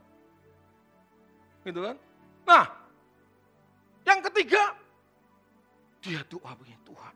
Gitu 1.65 1.81
kan. 1.85 1.97
Nah, 2.49 2.65
yang 4.09 4.21
ketiga, 4.25 4.73
dia 6.01 6.23
doa 6.31 6.53
begini, 6.57 6.81
Tuhan. 6.87 7.15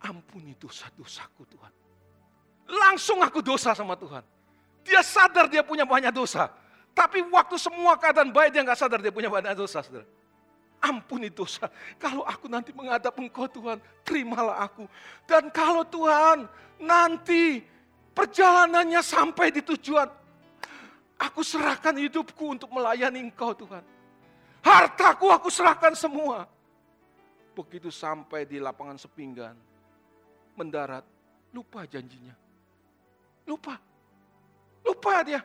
Ampuni 0.00 0.56
dosa-dosaku 0.56 1.44
Tuhan. 1.46 1.72
Langsung 2.70 3.20
aku 3.20 3.44
dosa 3.44 3.76
sama 3.76 3.94
Tuhan. 4.00 4.39
Dia 4.84 5.04
sadar 5.04 5.46
dia 5.46 5.60
punya 5.60 5.84
banyak 5.84 6.12
dosa. 6.12 6.48
Tapi 6.96 7.22
waktu 7.30 7.56
semua 7.56 7.96
keadaan 7.96 8.34
baik 8.34 8.50
dia 8.52 8.62
nggak 8.66 8.78
sadar 8.78 9.00
dia 9.00 9.12
punya 9.14 9.30
banyak 9.30 9.54
dosa. 9.54 9.80
Saudara. 9.84 10.06
Ampuni 10.80 11.28
dosa. 11.28 11.68
Kalau 12.00 12.24
aku 12.24 12.48
nanti 12.48 12.72
menghadap 12.72 13.12
engkau 13.20 13.44
Tuhan, 13.44 13.76
terimalah 14.00 14.64
aku. 14.64 14.88
Dan 15.28 15.52
kalau 15.52 15.84
Tuhan 15.84 16.48
nanti 16.80 17.60
perjalanannya 18.16 19.04
sampai 19.04 19.52
di 19.52 19.60
tujuan, 19.60 20.08
aku 21.20 21.44
serahkan 21.44 21.92
hidupku 22.00 22.56
untuk 22.56 22.72
melayani 22.72 23.20
engkau 23.20 23.52
Tuhan. 23.52 23.84
Hartaku 24.64 25.28
aku 25.28 25.52
serahkan 25.52 25.92
semua. 25.92 26.48
Begitu 27.52 27.92
sampai 27.92 28.48
di 28.48 28.56
lapangan 28.56 28.96
sepinggan, 28.96 29.52
mendarat, 30.56 31.04
lupa 31.52 31.84
janjinya. 31.84 32.32
Lupa. 33.44 33.89
Lupa 34.84 35.22
dia. 35.22 35.40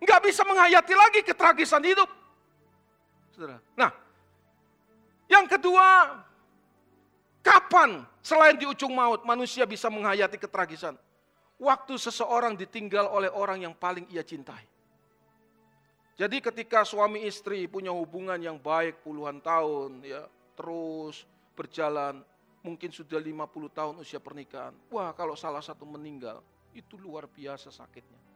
Nggak 0.00 0.20
bisa 0.28 0.42
menghayati 0.44 0.94
lagi 0.94 1.20
ketragisan 1.24 1.80
hidup. 1.80 2.10
Saudara. 3.32 3.58
Nah, 3.74 3.90
yang 5.26 5.48
kedua, 5.48 6.20
kapan 7.40 8.04
selain 8.20 8.54
di 8.54 8.68
ujung 8.68 8.92
maut 8.92 9.24
manusia 9.24 9.64
bisa 9.64 9.88
menghayati 9.88 10.36
ketragisan? 10.36 10.94
Waktu 11.56 11.96
seseorang 11.96 12.58
ditinggal 12.58 13.08
oleh 13.08 13.30
orang 13.32 13.64
yang 13.64 13.74
paling 13.74 14.04
ia 14.12 14.26
cintai. 14.26 14.66
Jadi 16.14 16.38
ketika 16.38 16.86
suami 16.86 17.26
istri 17.26 17.66
punya 17.66 17.90
hubungan 17.90 18.38
yang 18.38 18.54
baik 18.54 19.02
puluhan 19.02 19.42
tahun, 19.42 19.98
ya 20.06 20.30
terus 20.54 21.26
berjalan, 21.58 22.22
mungkin 22.62 22.94
sudah 22.94 23.18
50 23.18 23.50
tahun 23.74 23.94
usia 23.98 24.22
pernikahan. 24.22 24.74
Wah 24.94 25.10
kalau 25.10 25.34
salah 25.34 25.58
satu 25.58 25.82
meninggal, 25.82 26.38
itu 26.70 26.94
luar 26.94 27.26
biasa 27.26 27.74
sakitnya. 27.74 28.33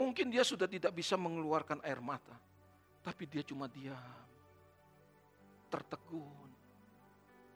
Mungkin 0.00 0.32
dia 0.32 0.40
sudah 0.40 0.64
tidak 0.64 0.96
bisa 0.96 1.12
mengeluarkan 1.20 1.84
air 1.84 2.00
mata, 2.00 2.32
tapi 3.04 3.28
dia 3.28 3.44
cuma 3.44 3.68
diam, 3.68 4.00
tertegun. 5.68 6.48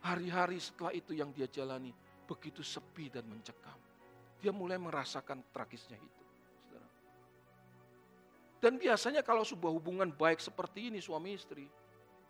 Hari-hari 0.04 0.60
setelah 0.60 0.92
itu 0.92 1.16
yang 1.16 1.32
dia 1.32 1.48
jalani 1.48 1.88
begitu 2.28 2.60
sepi 2.60 3.08
dan 3.08 3.24
mencekam. 3.24 3.80
Dia 4.44 4.52
mulai 4.52 4.76
merasakan 4.76 5.40
tragisnya 5.56 5.96
itu. 5.96 6.24
Dan 8.60 8.76
biasanya 8.76 9.24
kalau 9.24 9.40
sebuah 9.40 9.72
hubungan 9.72 10.12
baik 10.12 10.36
seperti 10.36 10.92
ini 10.92 11.00
suami 11.00 11.32
istri, 11.32 11.64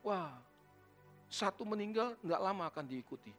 wah 0.06 0.30
satu 1.26 1.66
meninggal 1.66 2.14
nggak 2.22 2.38
lama 2.38 2.70
akan 2.70 2.86
diikuti 2.86 3.34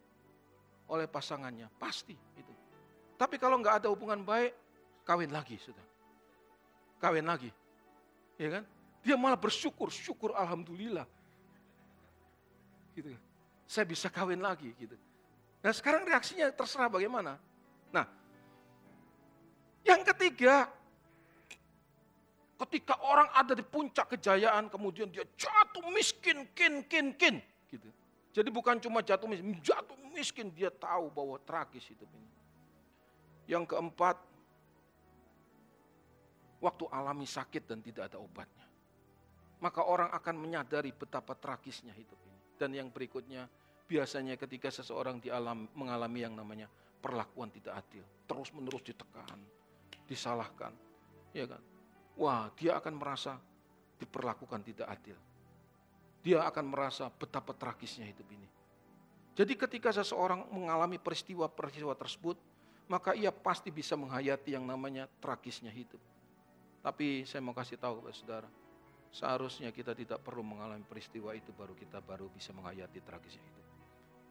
oleh 0.92 1.08
pasangannya, 1.08 1.72
pasti 1.80 2.20
itu. 2.36 2.54
Tapi 3.16 3.40
kalau 3.40 3.64
nggak 3.64 3.80
ada 3.80 3.88
hubungan 3.88 4.28
baik, 4.28 4.52
kawin 5.08 5.32
lagi 5.32 5.56
sudah 5.56 5.95
kawin 7.00 7.26
lagi. 7.28 7.52
Ya 8.36 8.60
kan? 8.60 8.64
Dia 9.06 9.16
malah 9.16 9.38
bersyukur, 9.38 9.94
syukur 9.94 10.34
alhamdulillah. 10.34 11.06
Gitu. 12.96 13.14
Saya 13.68 13.86
bisa 13.86 14.08
kawin 14.10 14.42
lagi 14.42 14.72
gitu. 14.78 14.96
Nah 15.62 15.74
sekarang 15.74 16.06
reaksinya 16.06 16.50
terserah 16.54 16.90
bagaimana. 16.90 17.42
Nah, 17.90 18.06
yang 19.86 20.02
ketiga, 20.02 20.70
ketika 22.66 22.98
orang 23.06 23.30
ada 23.34 23.54
di 23.54 23.62
puncak 23.62 24.18
kejayaan, 24.18 24.70
kemudian 24.70 25.10
dia 25.10 25.26
jatuh 25.38 25.86
miskin, 25.94 26.50
kin, 26.58 26.82
kin, 26.90 27.14
kin. 27.14 27.42
Gitu. 27.70 27.90
Jadi 28.36 28.50
bukan 28.50 28.82
cuma 28.82 29.06
jatuh 29.06 29.30
miskin, 29.30 29.58
jatuh 29.62 29.98
miskin 30.12 30.48
dia 30.52 30.72
tahu 30.74 31.12
bahwa 31.14 31.38
tragis 31.44 31.86
itu. 31.88 32.06
Yang 33.46 33.76
keempat, 33.76 34.18
waktu 36.66 36.90
alami 36.90 37.30
sakit 37.30 37.70
dan 37.70 37.86
tidak 37.86 38.10
ada 38.10 38.18
obatnya. 38.18 38.66
Maka 39.62 39.86
orang 39.86 40.10
akan 40.10 40.36
menyadari 40.42 40.90
betapa 40.90 41.38
tragisnya 41.38 41.94
hidup 41.94 42.18
ini. 42.26 42.42
Dan 42.58 42.74
yang 42.74 42.90
berikutnya, 42.90 43.46
biasanya 43.86 44.34
ketika 44.36 44.74
seseorang 44.74 45.22
mengalami 45.78 46.26
yang 46.26 46.34
namanya 46.34 46.66
perlakuan 47.00 47.54
tidak 47.54 47.78
adil. 47.86 48.02
Terus 48.26 48.50
menerus 48.58 48.82
ditekan, 48.82 49.38
disalahkan. 50.10 50.74
Ya 51.32 51.46
kan? 51.46 51.62
Wah, 52.18 52.50
dia 52.58 52.82
akan 52.82 52.98
merasa 52.98 53.38
diperlakukan 54.02 54.66
tidak 54.66 54.88
adil. 54.90 55.18
Dia 56.26 56.42
akan 56.50 56.66
merasa 56.74 57.06
betapa 57.14 57.54
tragisnya 57.54 58.10
hidup 58.10 58.26
ini. 58.34 58.50
Jadi 59.36 59.54
ketika 59.54 59.92
seseorang 59.92 60.48
mengalami 60.50 60.98
peristiwa-peristiwa 60.98 61.94
tersebut, 61.94 62.40
maka 62.88 63.14
ia 63.14 63.30
pasti 63.30 63.70
bisa 63.70 63.94
menghayati 64.00 64.56
yang 64.56 64.66
namanya 64.66 65.12
tragisnya 65.20 65.70
hidup. 65.70 66.00
Tapi 66.86 67.26
saya 67.26 67.42
mau 67.42 67.58
kasih 67.58 67.82
tahu 67.82 67.98
kepada 67.98 68.14
saudara, 68.14 68.50
seharusnya 69.10 69.74
kita 69.74 69.98
tidak 69.98 70.22
perlu 70.22 70.46
mengalami 70.46 70.86
peristiwa 70.86 71.34
itu 71.34 71.50
baru 71.50 71.74
kita 71.74 71.98
baru 71.98 72.30
bisa 72.30 72.54
menghayati 72.54 73.02
tragisnya 73.02 73.42
itu. 73.42 73.62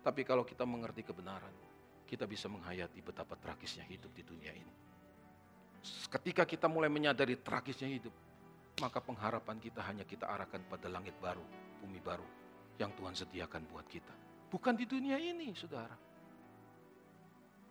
Tapi 0.07 0.23
kalau 0.23 0.47
kita 0.47 0.63
mengerti 0.63 1.03
kebenaran, 1.03 1.51
kita 2.07 2.31
bisa 2.31 2.47
menghayati 2.47 3.03
betapa 3.03 3.35
tragisnya 3.35 3.83
hidup 3.91 4.15
di 4.15 4.23
dunia 4.23 4.55
ini. 4.55 4.75
Ketika 6.07 6.47
kita 6.47 6.71
mulai 6.71 6.87
menyadari 6.87 7.43
tragisnya 7.43 7.91
hidup, 7.91 8.15
maka 8.79 9.03
pengharapan 9.03 9.59
kita 9.59 9.83
hanya 9.83 10.07
kita 10.07 10.31
arahkan 10.31 10.63
pada 10.71 10.87
langit 10.87 11.19
baru, 11.19 11.43
bumi 11.83 11.99
baru 11.99 12.25
yang 12.79 12.95
Tuhan 12.95 13.19
sediakan 13.19 13.67
buat 13.67 13.91
kita. 13.91 14.15
Bukan 14.47 14.79
di 14.79 14.87
dunia 14.87 15.19
ini, 15.19 15.51
saudara. 15.59 15.99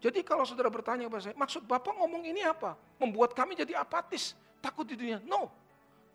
Jadi 0.03 0.19
kalau 0.27 0.43
saudara 0.43 0.67
bertanya 0.67 1.07
kepada 1.07 1.31
saya, 1.31 1.35
maksud 1.39 1.63
Bapak 1.63 1.95
ngomong 1.95 2.27
ini 2.27 2.43
apa? 2.43 2.75
Membuat 2.99 3.31
kami 3.31 3.55
jadi 3.55 3.79
apatis, 3.79 4.35
takut 4.63 4.87
di 4.87 4.95
dunia. 4.95 5.19
No, 5.27 5.51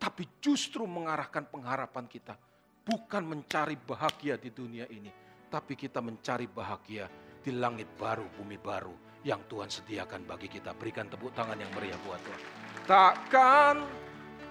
tapi 0.01 0.25
justru 0.41 0.89
mengarahkan 0.89 1.45
pengharapan 1.45 2.09
kita. 2.09 2.33
Bukan 2.81 3.21
mencari 3.21 3.77
bahagia 3.77 4.41
di 4.41 4.49
dunia 4.49 4.89
ini, 4.89 5.13
tapi 5.53 5.77
kita 5.77 6.01
mencari 6.01 6.49
bahagia 6.49 7.05
di 7.45 7.53
langit 7.53 7.85
baru, 8.01 8.25
bumi 8.33 8.57
baru 8.57 9.21
yang 9.21 9.45
Tuhan 9.45 9.69
sediakan 9.69 10.25
bagi 10.25 10.49
kita. 10.49 10.73
Berikan 10.73 11.05
tepuk 11.05 11.29
tangan 11.37 11.61
yang 11.61 11.69
meriah 11.77 11.99
buat 12.01 12.17
Tuhan. 12.25 12.41
Takkan 12.89 13.75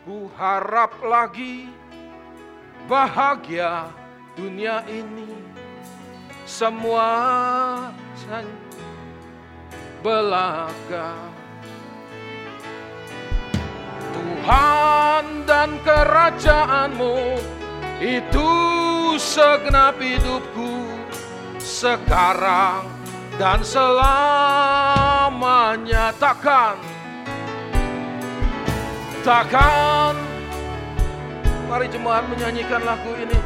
ku 0.07 0.31
harap 0.39 0.95
lagi 1.03 1.67
bahagia 2.87 3.91
dunia 4.39 4.87
ini. 4.87 5.27
Semua 6.47 7.11
belaga. 10.01 11.28
Tuhan 14.49 15.45
dan 15.45 15.77
kerajaanmu 15.85 17.37
itu 18.01 18.49
segenap 19.21 20.01
hidupku 20.01 20.89
sekarang 21.61 22.89
dan 23.37 23.61
selamanya. 23.61 24.17
Takkan 26.17 26.81
takkan. 29.21 30.17
Mari 31.69 31.93
jemaat 31.93 32.25
menyanyikan 32.33 32.89
lagu 32.89 33.13
ini 33.21 33.37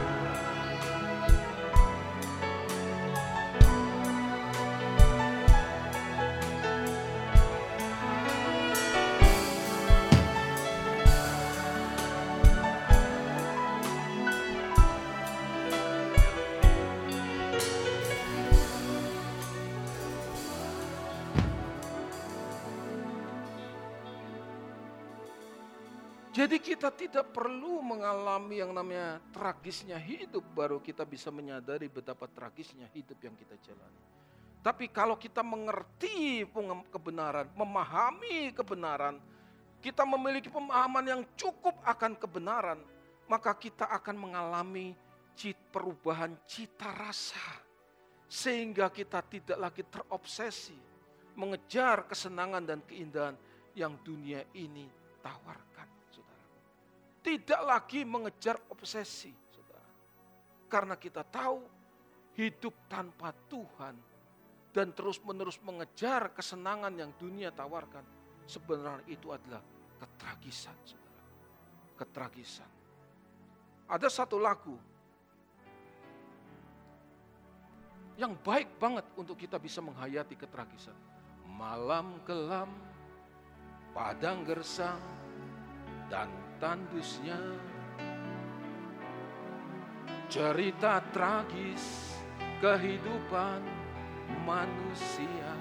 kita 26.83 26.99
tidak 26.99 27.31
perlu 27.31 27.79
mengalami 27.79 28.59
yang 28.59 28.75
namanya 28.75 29.23
tragisnya 29.31 29.95
hidup 30.03 30.43
baru 30.51 30.83
kita 30.83 31.07
bisa 31.07 31.31
menyadari 31.31 31.87
betapa 31.87 32.27
tragisnya 32.27 32.91
hidup 32.91 33.23
yang 33.23 33.39
kita 33.39 33.55
jalani. 33.63 34.03
Tapi 34.67 34.91
kalau 34.91 35.15
kita 35.15 35.47
mengerti 35.47 36.43
kebenaran, 36.91 37.47
memahami 37.55 38.51
kebenaran, 38.51 39.23
kita 39.79 40.03
memiliki 40.03 40.51
pemahaman 40.51 41.07
yang 41.07 41.23
cukup 41.39 41.79
akan 41.87 42.19
kebenaran, 42.19 42.83
maka 43.31 43.55
kita 43.55 43.87
akan 43.87 44.19
mengalami 44.19 44.99
perubahan 45.71 46.35
cita 46.51 46.91
rasa. 46.99 47.63
Sehingga 48.27 48.91
kita 48.91 49.23
tidak 49.31 49.71
lagi 49.71 49.87
terobsesi 49.87 50.75
mengejar 51.39 52.11
kesenangan 52.11 52.67
dan 52.67 52.83
keindahan 52.83 53.39
yang 53.79 53.95
dunia 54.03 54.43
ini 54.59 54.91
tawarkan. 55.23 55.72
Tidak 57.23 57.63
lagi 57.63 58.03
mengejar 58.03 58.59
obsesi, 58.75 59.31
saudara. 59.55 59.87
Karena 60.67 60.99
kita 60.99 61.23
tahu 61.23 61.63
hidup 62.35 62.75
tanpa 62.91 63.31
Tuhan 63.47 63.95
dan 64.75 64.91
terus-menerus 64.91 65.63
mengejar 65.63 66.35
kesenangan 66.35 66.91
yang 66.99 67.15
dunia 67.15 67.55
tawarkan, 67.55 68.03
sebenarnya 68.51 69.07
itu 69.07 69.31
adalah 69.31 69.63
ketragisan, 70.03 70.75
saudara. 70.83 71.23
Ketragisan. 71.95 72.71
Ada 73.87 74.09
satu 74.11 74.43
lagu 74.43 74.75
yang 78.19 78.35
baik 78.43 78.83
banget 78.83 79.07
untuk 79.15 79.39
kita 79.39 79.63
bisa 79.63 79.79
menghayati 79.79 80.35
ketragisan. 80.35 80.97
Malam 81.47 82.19
kelam, 82.27 82.69
padang 83.95 84.43
gersang, 84.43 84.99
dan 86.11 86.29
tandusnya. 86.63 87.43
Cerita 90.31 91.03
tragis 91.11 92.15
kehidupan 92.63 93.67
manusia. 94.47 95.59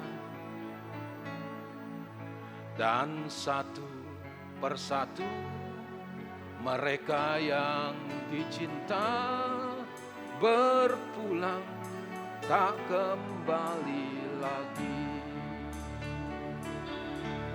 Dan 2.78 3.26
satu 3.26 3.84
persatu 4.62 5.26
mereka 6.62 7.42
yang 7.42 7.98
dicinta 8.30 9.34
berpulang 10.38 11.66
tak 12.46 12.78
kembali 12.86 14.10
lagi. 14.38 15.02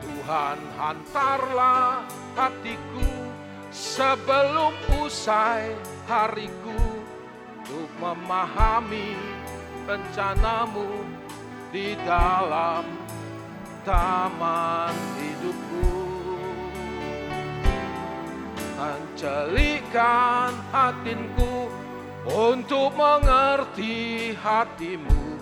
Tuhan 0.02 0.58
hantarlah 0.78 2.02
hatiku 2.34 3.25
sebelum 3.70 4.74
usai 5.02 5.74
hariku 6.06 6.78
untuk 7.66 7.90
memahami 7.98 9.18
rencanamu 9.86 11.02
di 11.74 11.98
dalam 12.06 12.86
taman 13.82 14.94
hidupku. 15.18 15.90
Mencelikan 18.76 20.52
hatinku 20.70 21.66
untuk 22.28 22.92
mengerti 22.92 24.34
hatimu 24.36 25.38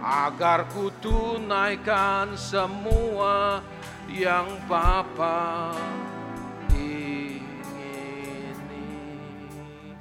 agar 0.00 0.70
ku 0.70 0.92
tunaikan 1.02 2.36
semua 2.38 3.58
yang 4.06 4.46
Bapa 4.70 5.74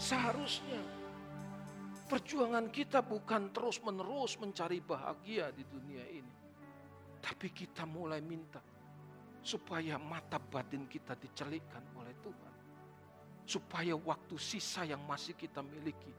Seharusnya 0.06 0.86
perjuangan 2.06 2.70
kita 2.70 3.02
bukan 3.02 3.50
terus-menerus 3.50 4.38
mencari 4.38 4.78
bahagia 4.78 5.50
di 5.50 5.66
dunia 5.66 6.06
ini. 6.06 6.36
Tapi 7.18 7.50
kita 7.50 7.90
mulai 7.90 8.22
minta 8.22 8.62
supaya 9.42 9.98
mata 9.98 10.38
batin 10.38 10.86
kita 10.86 11.18
dicelikkan 11.18 11.82
oleh 11.98 12.14
Tuhan. 12.22 12.54
Supaya 13.50 13.98
waktu 13.98 14.38
sisa 14.38 14.86
yang 14.86 15.02
masih 15.10 15.34
kita 15.34 15.66
miliki 15.66 16.14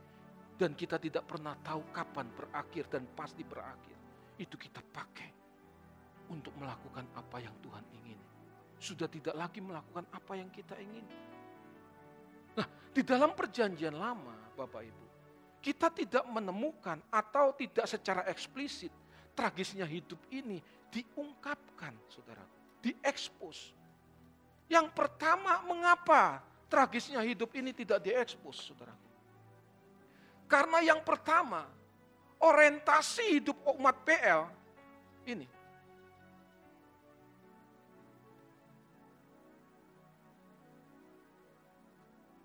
dan 0.59 0.75
kita 0.75 0.99
tidak 0.99 1.23
pernah 1.23 1.55
tahu 1.63 1.87
kapan 1.95 2.27
berakhir 2.35 2.91
dan 2.91 3.07
pasti 3.15 3.47
berakhir. 3.47 3.95
Itu 4.35 4.59
kita 4.59 4.83
pakai 4.83 5.31
untuk 6.27 6.51
melakukan 6.59 7.07
apa 7.15 7.39
yang 7.39 7.55
Tuhan 7.63 7.87
ingin. 8.03 8.19
Sudah 8.83 9.07
tidak 9.07 9.39
lagi 9.39 9.63
melakukan 9.63 10.11
apa 10.11 10.35
yang 10.35 10.51
kita 10.51 10.75
ingin 10.75 11.07
Nah, 12.57 12.67
di 12.89 13.05
dalam 13.05 13.37
perjanjian 13.37 13.93
lama, 13.93 14.33
Bapak 14.57 14.81
Ibu, 14.81 15.05
kita 15.61 15.93
tidak 15.93 16.25
menemukan 16.25 16.97
atau 17.13 17.53
tidak 17.53 17.85
secara 17.85 18.25
eksplisit 18.25 18.89
tragisnya 19.37 19.85
hidup 19.85 20.17
ini 20.33 20.57
diungkapkan, 20.89 21.93
saudara, 22.09 22.41
diekspos. 22.81 23.77
Yang 24.65 24.89
pertama, 24.97 25.61
mengapa 25.69 26.41
tragisnya 26.65 27.21
hidup 27.21 27.53
ini 27.53 27.71
tidak 27.71 28.01
diekspos, 28.01 28.73
saudara? 28.73 28.97
Karena 30.49 30.81
yang 30.81 31.05
pertama, 31.05 31.69
orientasi 32.41 33.37
hidup 33.37 33.57
umat 33.77 34.01
PL 34.01 34.49
ini 35.27 35.56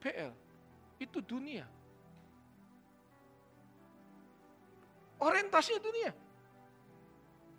PL 0.02 0.34
itu 0.98 1.22
dunia. 1.22 1.66
Orientasinya 5.22 5.78
dunia. 5.78 6.10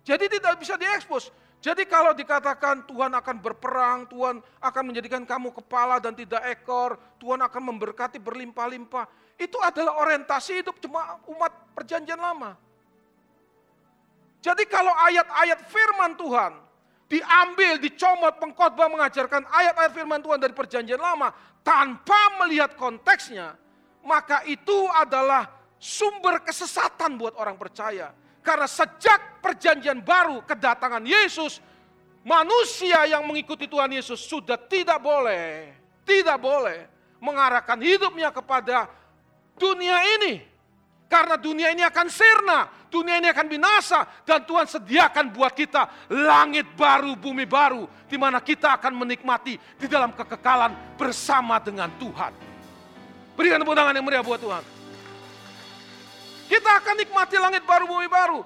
Jadi 0.04 0.28
tidak 0.28 0.60
bisa 0.60 0.76
diekspos. 0.76 1.32
Jadi 1.64 1.88
kalau 1.88 2.12
dikatakan 2.12 2.84
Tuhan 2.84 3.08
akan 3.16 3.36
berperang, 3.40 4.04
Tuhan 4.04 4.36
akan 4.60 4.82
menjadikan 4.84 5.24
kamu 5.24 5.48
kepala 5.56 5.96
dan 5.96 6.12
tidak 6.12 6.44
ekor, 6.52 7.00
Tuhan 7.16 7.40
akan 7.40 7.62
memberkati 7.72 8.20
berlimpah-limpah. 8.20 9.08
Itu 9.40 9.56
adalah 9.64 9.96
orientasi 10.04 10.60
hidup 10.60 10.76
cuma 10.84 11.16
umat 11.24 11.56
perjanjian 11.72 12.20
lama. 12.20 12.52
Jadi 14.44 14.68
kalau 14.68 14.92
ayat-ayat 14.92 15.64
firman 15.72 16.20
Tuhan 16.20 16.52
diambil, 17.08 17.76
dicomot, 17.80 18.36
pengkhotbah 18.40 18.88
mengajarkan 18.88 19.44
ayat-ayat 19.48 19.92
firman 19.92 20.20
Tuhan 20.20 20.40
dari 20.40 20.54
perjanjian 20.56 21.00
lama 21.00 21.30
tanpa 21.60 22.44
melihat 22.44 22.76
konteksnya, 22.76 23.56
maka 24.04 24.44
itu 24.48 24.88
adalah 24.92 25.48
sumber 25.80 26.40
kesesatan 26.44 27.16
buat 27.20 27.36
orang 27.36 27.56
percaya. 27.60 28.12
Karena 28.44 28.68
sejak 28.68 29.40
perjanjian 29.40 30.04
baru 30.04 30.44
kedatangan 30.44 31.00
Yesus, 31.00 31.64
manusia 32.24 33.08
yang 33.08 33.24
mengikuti 33.24 33.64
Tuhan 33.64 33.92
Yesus 33.92 34.20
sudah 34.20 34.56
tidak 34.56 35.00
boleh, 35.00 35.72
tidak 36.04 36.36
boleh 36.40 36.84
mengarahkan 37.20 37.80
hidupnya 37.80 38.28
kepada 38.28 38.88
dunia 39.56 39.96
ini. 40.20 40.53
Karena 41.04 41.38
dunia 41.38 41.70
ini 41.70 41.84
akan 41.84 42.06
sirna, 42.10 42.66
dunia 42.90 43.20
ini 43.22 43.28
akan 43.30 43.46
binasa, 43.46 44.02
dan 44.26 44.42
Tuhan 44.42 44.66
sediakan 44.66 45.30
buat 45.30 45.52
kita 45.54 46.10
langit 46.10 46.66
baru, 46.74 47.14
bumi 47.14 47.44
baru, 47.46 47.86
di 48.08 48.16
mana 48.18 48.42
kita 48.42 48.74
akan 48.80 49.04
menikmati 49.04 49.54
di 49.78 49.86
dalam 49.86 50.10
kekekalan 50.16 50.74
bersama 50.98 51.60
dengan 51.62 51.92
Tuhan. 52.00 52.32
Berikan 53.34 53.62
tepuk 53.62 53.74
tangan 53.74 53.94
yang 53.94 54.06
meriah 54.06 54.24
buat 54.24 54.40
Tuhan. 54.42 54.62
Kita 56.44 56.70
akan 56.82 56.94
nikmati 56.98 57.36
langit 57.38 57.62
baru, 57.66 57.84
bumi 57.86 58.08
baru. 58.08 58.40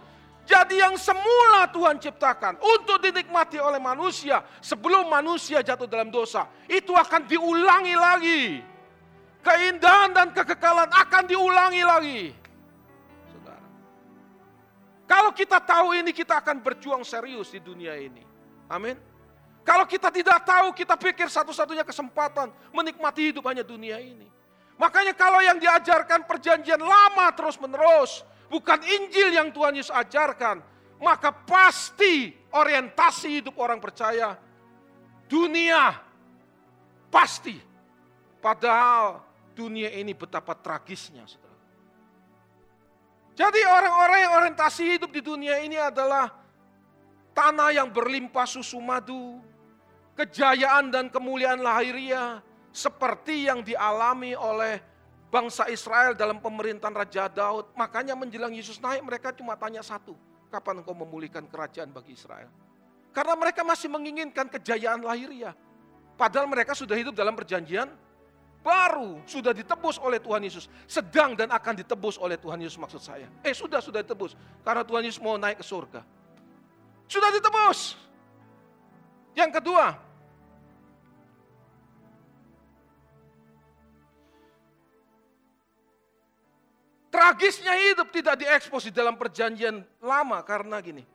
Jadi 0.48 0.80
yang 0.80 0.96
semula 0.96 1.68
Tuhan 1.68 2.00
ciptakan 2.00 2.56
untuk 2.56 3.04
dinikmati 3.04 3.60
oleh 3.60 3.76
manusia 3.76 4.40
sebelum 4.64 5.04
manusia 5.04 5.60
jatuh 5.60 5.84
dalam 5.84 6.08
dosa, 6.08 6.48
itu 6.64 6.96
akan 6.96 7.28
diulangi 7.28 7.92
lagi. 7.92 8.42
Keindahan 9.44 10.16
dan 10.16 10.32
kekekalan 10.32 10.88
akan 10.88 11.24
diulangi 11.28 11.84
lagi. 11.84 12.20
Kalau 15.08 15.32
kita 15.32 15.56
tahu 15.64 15.96
ini, 15.96 16.12
kita 16.12 16.44
akan 16.44 16.60
berjuang 16.60 17.00
serius 17.00 17.48
di 17.48 17.64
dunia 17.64 17.96
ini. 17.96 18.20
Amin. 18.68 19.00
Kalau 19.64 19.88
kita 19.88 20.12
tidak 20.12 20.44
tahu, 20.44 20.76
kita 20.76 21.00
pikir 21.00 21.32
satu-satunya 21.32 21.84
kesempatan 21.84 22.52
menikmati 22.72 23.32
hidup 23.32 23.48
hanya 23.48 23.64
dunia 23.64 23.96
ini. 23.96 24.28
Makanya 24.76 25.16
kalau 25.16 25.40
yang 25.40 25.56
diajarkan 25.56 26.28
perjanjian 26.28 26.78
lama 26.78 27.32
terus-menerus, 27.32 28.22
bukan 28.52 28.78
Injil 28.84 29.32
yang 29.32 29.48
Tuhan 29.48 29.74
Yesus 29.76 29.92
ajarkan, 29.92 30.60
maka 31.00 31.32
pasti 31.32 32.36
orientasi 32.52 33.42
hidup 33.42 33.56
orang 33.58 33.80
percaya 33.80 34.36
dunia 35.26 35.98
pasti. 37.12 37.56
Padahal 38.38 39.24
dunia 39.52 39.90
ini 39.90 40.14
betapa 40.14 40.54
tragisnya, 40.54 41.26
saudara. 41.26 41.47
Jadi 43.38 43.60
orang-orang 43.62 44.18
yang 44.26 44.32
orientasi 44.42 44.98
hidup 44.98 45.14
di 45.14 45.22
dunia 45.22 45.62
ini 45.62 45.78
adalah 45.78 46.26
tanah 47.30 47.70
yang 47.70 47.86
berlimpah 47.86 48.42
susu 48.50 48.82
madu, 48.82 49.38
kejayaan 50.18 50.90
dan 50.90 51.06
kemuliaan 51.06 51.62
lahiriah 51.62 52.42
seperti 52.74 53.46
yang 53.46 53.62
dialami 53.62 54.34
oleh 54.34 54.82
bangsa 55.30 55.70
Israel 55.70 56.18
dalam 56.18 56.42
pemerintahan 56.42 56.90
Raja 56.90 57.30
Daud. 57.30 57.70
Makanya 57.78 58.18
menjelang 58.18 58.50
Yesus 58.50 58.82
naik 58.82 59.06
mereka 59.06 59.30
cuma 59.30 59.54
tanya 59.54 59.86
satu, 59.86 60.18
kapan 60.50 60.82
engkau 60.82 60.98
memulihkan 60.98 61.46
kerajaan 61.46 61.94
bagi 61.94 62.18
Israel? 62.18 62.50
Karena 63.14 63.38
mereka 63.38 63.62
masih 63.62 63.86
menginginkan 63.86 64.50
kejayaan 64.50 64.98
lahiriah. 64.98 65.54
Padahal 66.18 66.50
mereka 66.50 66.74
sudah 66.74 66.98
hidup 66.98 67.14
dalam 67.14 67.38
perjanjian 67.38 67.86
baru 68.68 69.24
sudah 69.24 69.56
ditebus 69.56 69.96
oleh 69.96 70.20
Tuhan 70.20 70.44
Yesus. 70.44 70.68
Sedang 70.84 71.32
dan 71.32 71.48
akan 71.48 71.80
ditebus 71.80 72.20
oleh 72.20 72.36
Tuhan 72.36 72.60
Yesus 72.60 72.76
maksud 72.76 73.00
saya. 73.00 73.24
Eh 73.40 73.56
sudah, 73.56 73.80
sudah 73.80 74.04
ditebus. 74.04 74.36
Karena 74.60 74.84
Tuhan 74.84 75.08
Yesus 75.08 75.24
mau 75.24 75.40
naik 75.40 75.64
ke 75.64 75.64
surga. 75.64 76.04
Sudah 77.08 77.32
ditebus. 77.32 77.96
Yang 79.32 79.50
kedua, 79.56 79.96
tragisnya 87.08 87.72
hidup 87.72 88.12
tidak 88.12 88.36
diekspos 88.36 88.84
di 88.84 88.92
dalam 88.92 89.16
perjanjian 89.16 89.80
lama 90.04 90.44
karena 90.44 90.76
gini. 90.84 91.08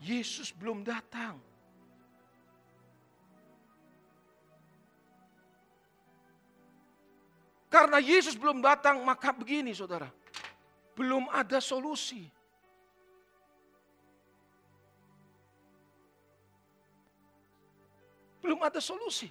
Yesus 0.00 0.48
belum 0.56 0.80
datang. 0.80 1.36
Karena 7.74 7.98
Yesus 7.98 8.38
belum 8.38 8.62
datang, 8.62 9.02
maka 9.02 9.34
begini 9.34 9.74
saudara. 9.74 10.06
Belum 10.94 11.26
ada 11.26 11.58
solusi. 11.58 12.22
Belum 18.38 18.62
ada 18.62 18.78
solusi. 18.78 19.26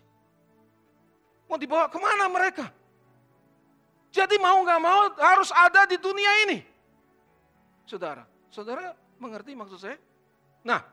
Mau 1.47 1.55
dibawa 1.55 1.87
ke 1.87 1.95
mana 1.95 2.27
mereka? 2.27 2.67
Jadi 4.11 4.35
mau 4.43 4.59
gak 4.67 4.81
mau 4.83 5.07
harus 5.23 5.47
ada 5.55 5.87
di 5.87 5.95
dunia 5.95 6.43
ini. 6.43 6.67
Saudara, 7.87 8.27
saudara 8.51 8.91
mengerti 9.23 9.55
maksud 9.55 9.79
saya? 9.79 9.95
Nah, 10.67 10.83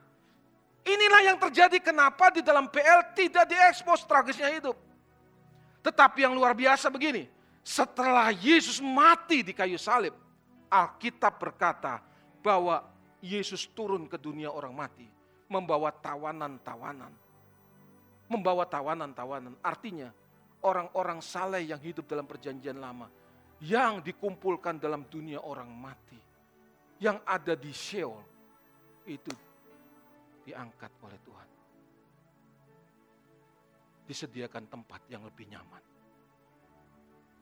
inilah 0.86 1.34
yang 1.34 1.38
terjadi 1.42 1.82
kenapa 1.82 2.30
di 2.30 2.46
dalam 2.46 2.70
PL 2.70 3.10
tidak 3.18 3.50
diekspos 3.50 4.06
tragisnya 4.06 4.54
hidup. 4.54 4.78
Tetapi 5.82 6.22
yang 6.22 6.38
luar 6.38 6.54
biasa 6.54 6.86
begini, 6.92 7.39
setelah 7.60 8.32
Yesus 8.32 8.80
mati 8.80 9.44
di 9.44 9.52
kayu 9.52 9.76
salib, 9.76 10.16
Alkitab 10.72 11.36
berkata 11.36 12.00
bahwa 12.40 12.80
Yesus 13.20 13.68
turun 13.68 14.08
ke 14.08 14.16
dunia 14.16 14.48
orang 14.48 14.72
mati, 14.72 15.04
membawa 15.50 15.92
tawanan-tawanan. 15.92 17.12
Membawa 18.30 18.64
tawanan-tawanan, 18.64 19.58
artinya 19.60 20.08
orang-orang 20.62 21.18
saleh 21.20 21.66
yang 21.66 21.82
hidup 21.82 22.06
dalam 22.06 22.24
perjanjian 22.24 22.78
lama, 22.78 23.10
yang 23.60 24.00
dikumpulkan 24.00 24.80
dalam 24.80 25.04
dunia 25.10 25.42
orang 25.42 25.68
mati, 25.68 26.16
yang 27.02 27.20
ada 27.26 27.58
di 27.58 27.74
Sheol, 27.74 28.22
itu 29.04 29.34
diangkat 30.46 30.92
oleh 31.02 31.18
Tuhan. 31.26 31.48
Disediakan 34.06 34.64
tempat 34.70 35.02
yang 35.10 35.26
lebih 35.26 35.50
nyaman 35.50 35.90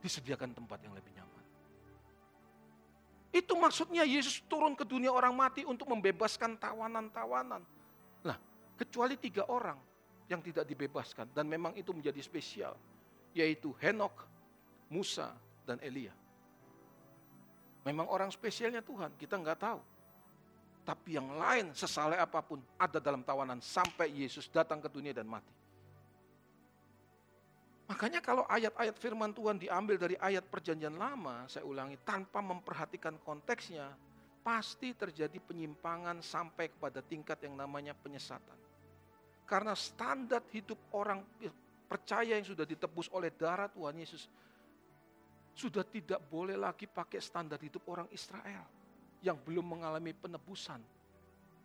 disediakan 0.08 0.56
tempat 0.56 0.80
yang 0.80 0.96
lebih 0.96 1.12
nyaman. 1.12 1.44
Itu 3.28 3.54
maksudnya 3.60 4.08
Yesus 4.08 4.40
turun 4.48 4.72
ke 4.72 4.88
dunia 4.88 5.12
orang 5.12 5.36
mati 5.36 5.62
untuk 5.68 5.92
membebaskan 5.92 6.56
tawanan-tawanan. 6.56 7.60
Nah, 8.24 8.36
kecuali 8.80 9.20
tiga 9.20 9.44
orang 9.52 9.76
yang 10.32 10.40
tidak 10.40 10.64
dibebaskan 10.64 11.28
dan 11.36 11.44
memang 11.44 11.76
itu 11.76 11.92
menjadi 11.92 12.18
spesial, 12.24 12.72
yaitu 13.36 13.76
Henok, 13.84 14.24
Musa, 14.88 15.36
dan 15.68 15.76
Elia. 15.84 16.16
Memang 17.84 18.08
orang 18.08 18.32
spesialnya 18.32 18.80
Tuhan, 18.80 19.12
kita 19.20 19.36
nggak 19.36 19.60
tahu. 19.60 19.80
Tapi 20.88 21.20
yang 21.20 21.36
lain 21.36 21.76
sesaleh 21.76 22.16
apa 22.16 22.40
pun 22.40 22.64
ada 22.80 22.96
dalam 22.96 23.20
tawanan 23.20 23.60
sampai 23.60 24.08
Yesus 24.08 24.48
datang 24.48 24.80
ke 24.80 24.88
dunia 24.88 25.12
dan 25.12 25.28
mati. 25.28 25.52
Makanya 27.88 28.20
kalau 28.20 28.44
ayat-ayat 28.44 29.00
firman 29.00 29.32
Tuhan 29.32 29.56
diambil 29.56 29.96
dari 29.96 30.12
ayat 30.20 30.44
perjanjian 30.44 31.00
lama, 31.00 31.48
saya 31.48 31.64
ulangi, 31.64 31.96
tanpa 32.04 32.44
memperhatikan 32.44 33.16
konteksnya, 33.24 33.88
pasti 34.44 34.92
terjadi 34.92 35.40
penyimpangan 35.40 36.20
sampai 36.20 36.68
kepada 36.68 37.00
tingkat 37.00 37.40
yang 37.48 37.56
namanya 37.56 37.96
penyesatan. 37.96 38.60
Karena 39.48 39.72
standar 39.72 40.44
hidup 40.52 40.76
orang 40.92 41.24
percaya 41.88 42.36
yang 42.36 42.44
sudah 42.44 42.68
ditebus 42.68 43.08
oleh 43.08 43.32
darah 43.32 43.72
Tuhan 43.72 43.96
Yesus, 43.96 44.28
sudah 45.56 45.80
tidak 45.88 46.20
boleh 46.28 46.60
lagi 46.60 46.84
pakai 46.84 47.24
standar 47.24 47.56
hidup 47.56 47.88
orang 47.88 48.04
Israel 48.12 48.68
yang 49.24 49.40
belum 49.40 49.64
mengalami 49.64 50.12
penebusan. 50.12 50.84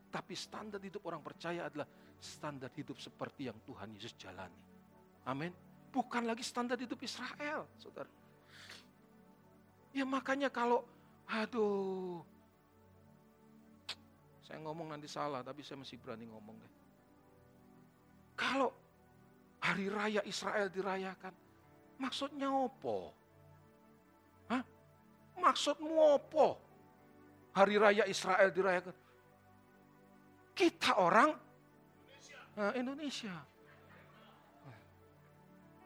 Tapi 0.08 0.34
standar 0.40 0.80
hidup 0.80 1.04
orang 1.04 1.20
percaya 1.20 1.68
adalah 1.68 1.86
standar 2.16 2.72
hidup 2.80 2.96
seperti 2.96 3.52
yang 3.52 3.60
Tuhan 3.68 3.92
Yesus 3.92 4.16
jalani. 4.16 4.64
Amin 5.28 5.73
bukan 5.94 6.26
lagi 6.26 6.42
standar 6.42 6.74
hidup 6.82 6.98
Israel, 7.06 7.70
saudara. 7.78 8.10
Ya 9.94 10.02
makanya 10.10 10.50
kalau, 10.50 10.82
aduh, 11.30 12.26
saya 14.42 14.58
ngomong 14.66 14.90
nanti 14.90 15.06
salah, 15.06 15.46
tapi 15.46 15.62
saya 15.62 15.78
masih 15.78 16.02
berani 16.02 16.26
ngomong 16.26 16.58
deh. 16.58 16.74
Kalau 18.34 18.74
hari 19.62 19.86
raya 19.94 20.26
Israel 20.26 20.74
dirayakan, 20.74 21.34
maksudnya 22.02 22.50
apa? 22.50 22.98
Hah? 24.50 24.64
Maksudmu 25.38 25.94
apa? 26.18 26.58
Hari 27.54 27.78
raya 27.78 28.04
Israel 28.10 28.50
dirayakan. 28.50 28.98
Kita 30.58 30.98
orang 30.98 31.30
Indonesia. 32.02 32.40
Nah, 32.58 32.74
Indonesia 32.74 33.53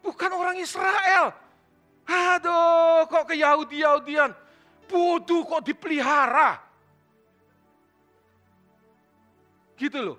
bukan 0.07 0.31
orang 0.31 0.55
Israel. 0.63 1.35
Aduh, 2.07 3.03
kok 3.11 3.27
ke 3.27 3.35
Yahudi-Yahudian. 3.35 4.31
Bodoh 4.87 5.43
kok 5.43 5.67
dipelihara. 5.67 6.63
Gitu 9.75 9.99
loh. 9.99 10.17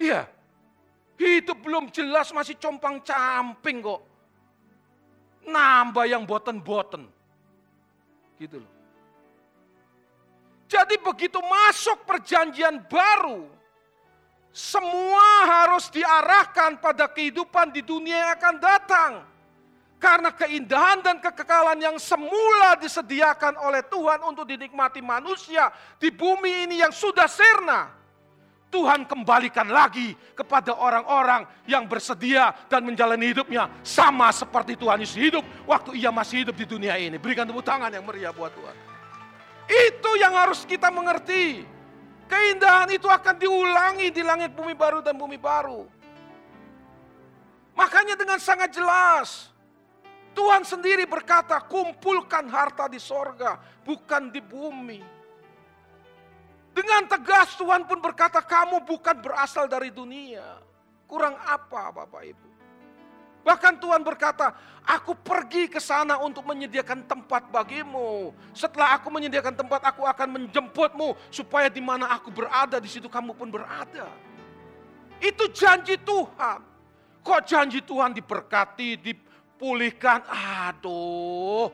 Iya. 0.00 0.24
Hidup 1.20 1.60
belum 1.60 1.92
jelas 1.92 2.32
masih 2.32 2.56
compang 2.56 3.04
camping 3.04 3.84
kok. 3.84 4.00
Nambah 5.44 6.08
yang 6.08 6.24
boten-boten. 6.24 7.04
Gitu 8.40 8.64
loh. 8.64 8.72
Jadi 10.66 10.98
begitu 10.98 11.38
masuk 11.38 12.02
perjanjian 12.02 12.82
baru, 12.90 13.46
semua 14.56 15.28
harus 15.44 15.92
diarahkan 15.92 16.80
pada 16.80 17.12
kehidupan 17.12 17.76
di 17.76 17.84
dunia 17.84 18.16
yang 18.16 18.32
akan 18.40 18.56
datang. 18.56 19.12
Karena 20.00 20.32
keindahan 20.32 21.04
dan 21.04 21.20
kekekalan 21.20 21.76
yang 21.76 22.00
semula 22.00 22.72
disediakan 22.80 23.60
oleh 23.60 23.84
Tuhan 23.84 24.24
untuk 24.24 24.48
dinikmati 24.48 25.04
manusia 25.04 25.68
di 26.00 26.08
bumi 26.08 26.64
ini 26.64 26.80
yang 26.80 26.88
sudah 26.88 27.28
sirna. 27.28 27.92
Tuhan 28.72 29.04
kembalikan 29.04 29.68
lagi 29.68 30.16
kepada 30.32 30.72
orang-orang 30.72 31.44
yang 31.68 31.84
bersedia 31.84 32.56
dan 32.72 32.80
menjalani 32.84 33.36
hidupnya 33.36 33.68
sama 33.84 34.32
seperti 34.32 34.72
Tuhan 34.76 35.04
Yesus 35.04 35.20
hidup 35.20 35.44
waktu 35.68 36.00
ia 36.00 36.08
masih 36.08 36.48
hidup 36.48 36.56
di 36.56 36.64
dunia 36.64 36.96
ini. 36.96 37.20
Berikan 37.20 37.44
tepuk 37.44 37.64
tangan 37.64 37.92
yang 37.92 38.04
meriah 38.08 38.32
buat 38.32 38.52
Tuhan. 38.56 38.76
Itu 39.68 40.16
yang 40.16 40.32
harus 40.32 40.64
kita 40.64 40.88
mengerti. 40.88 41.75
Keindahan 42.26 42.90
itu 42.90 43.06
akan 43.06 43.34
diulangi 43.38 44.10
di 44.10 44.22
langit 44.22 44.50
bumi 44.54 44.74
baru 44.74 44.98
dan 45.02 45.14
bumi 45.14 45.38
baru. 45.38 45.86
Makanya 47.78 48.18
dengan 48.18 48.40
sangat 48.42 48.74
jelas. 48.74 49.52
Tuhan 50.36 50.68
sendiri 50.68 51.08
berkata, 51.08 51.56
kumpulkan 51.64 52.44
harta 52.52 52.90
di 52.92 53.00
sorga, 53.00 53.56
bukan 53.86 54.28
di 54.28 54.40
bumi. 54.44 55.00
Dengan 56.76 57.08
tegas 57.08 57.56
Tuhan 57.56 57.88
pun 57.88 58.04
berkata, 58.04 58.44
kamu 58.44 58.84
bukan 58.84 59.16
berasal 59.24 59.64
dari 59.64 59.88
dunia. 59.88 60.60
Kurang 61.08 61.40
apa 61.40 61.88
Bapak 61.88 62.22
Ibu? 62.26 62.55
Bahkan 63.46 63.78
Tuhan 63.78 64.02
berkata, 64.02 64.58
aku 64.82 65.14
pergi 65.14 65.70
ke 65.70 65.78
sana 65.78 66.18
untuk 66.18 66.42
menyediakan 66.50 67.06
tempat 67.06 67.46
bagimu. 67.46 68.34
Setelah 68.50 68.98
aku 68.98 69.06
menyediakan 69.06 69.54
tempat, 69.54 69.86
aku 69.86 70.02
akan 70.02 70.34
menjemputmu 70.34 71.14
supaya 71.30 71.70
di 71.70 71.78
mana 71.78 72.10
aku 72.10 72.34
berada, 72.34 72.82
di 72.82 72.90
situ 72.90 73.06
kamu 73.06 73.38
pun 73.38 73.46
berada. 73.46 74.10
Itu 75.22 75.46
janji 75.54 75.94
Tuhan. 75.94 76.58
Kok 77.22 77.40
janji 77.46 77.86
Tuhan 77.86 78.18
diberkati, 78.18 78.98
dipulihkan? 78.98 80.26
Aduh. 80.26 81.70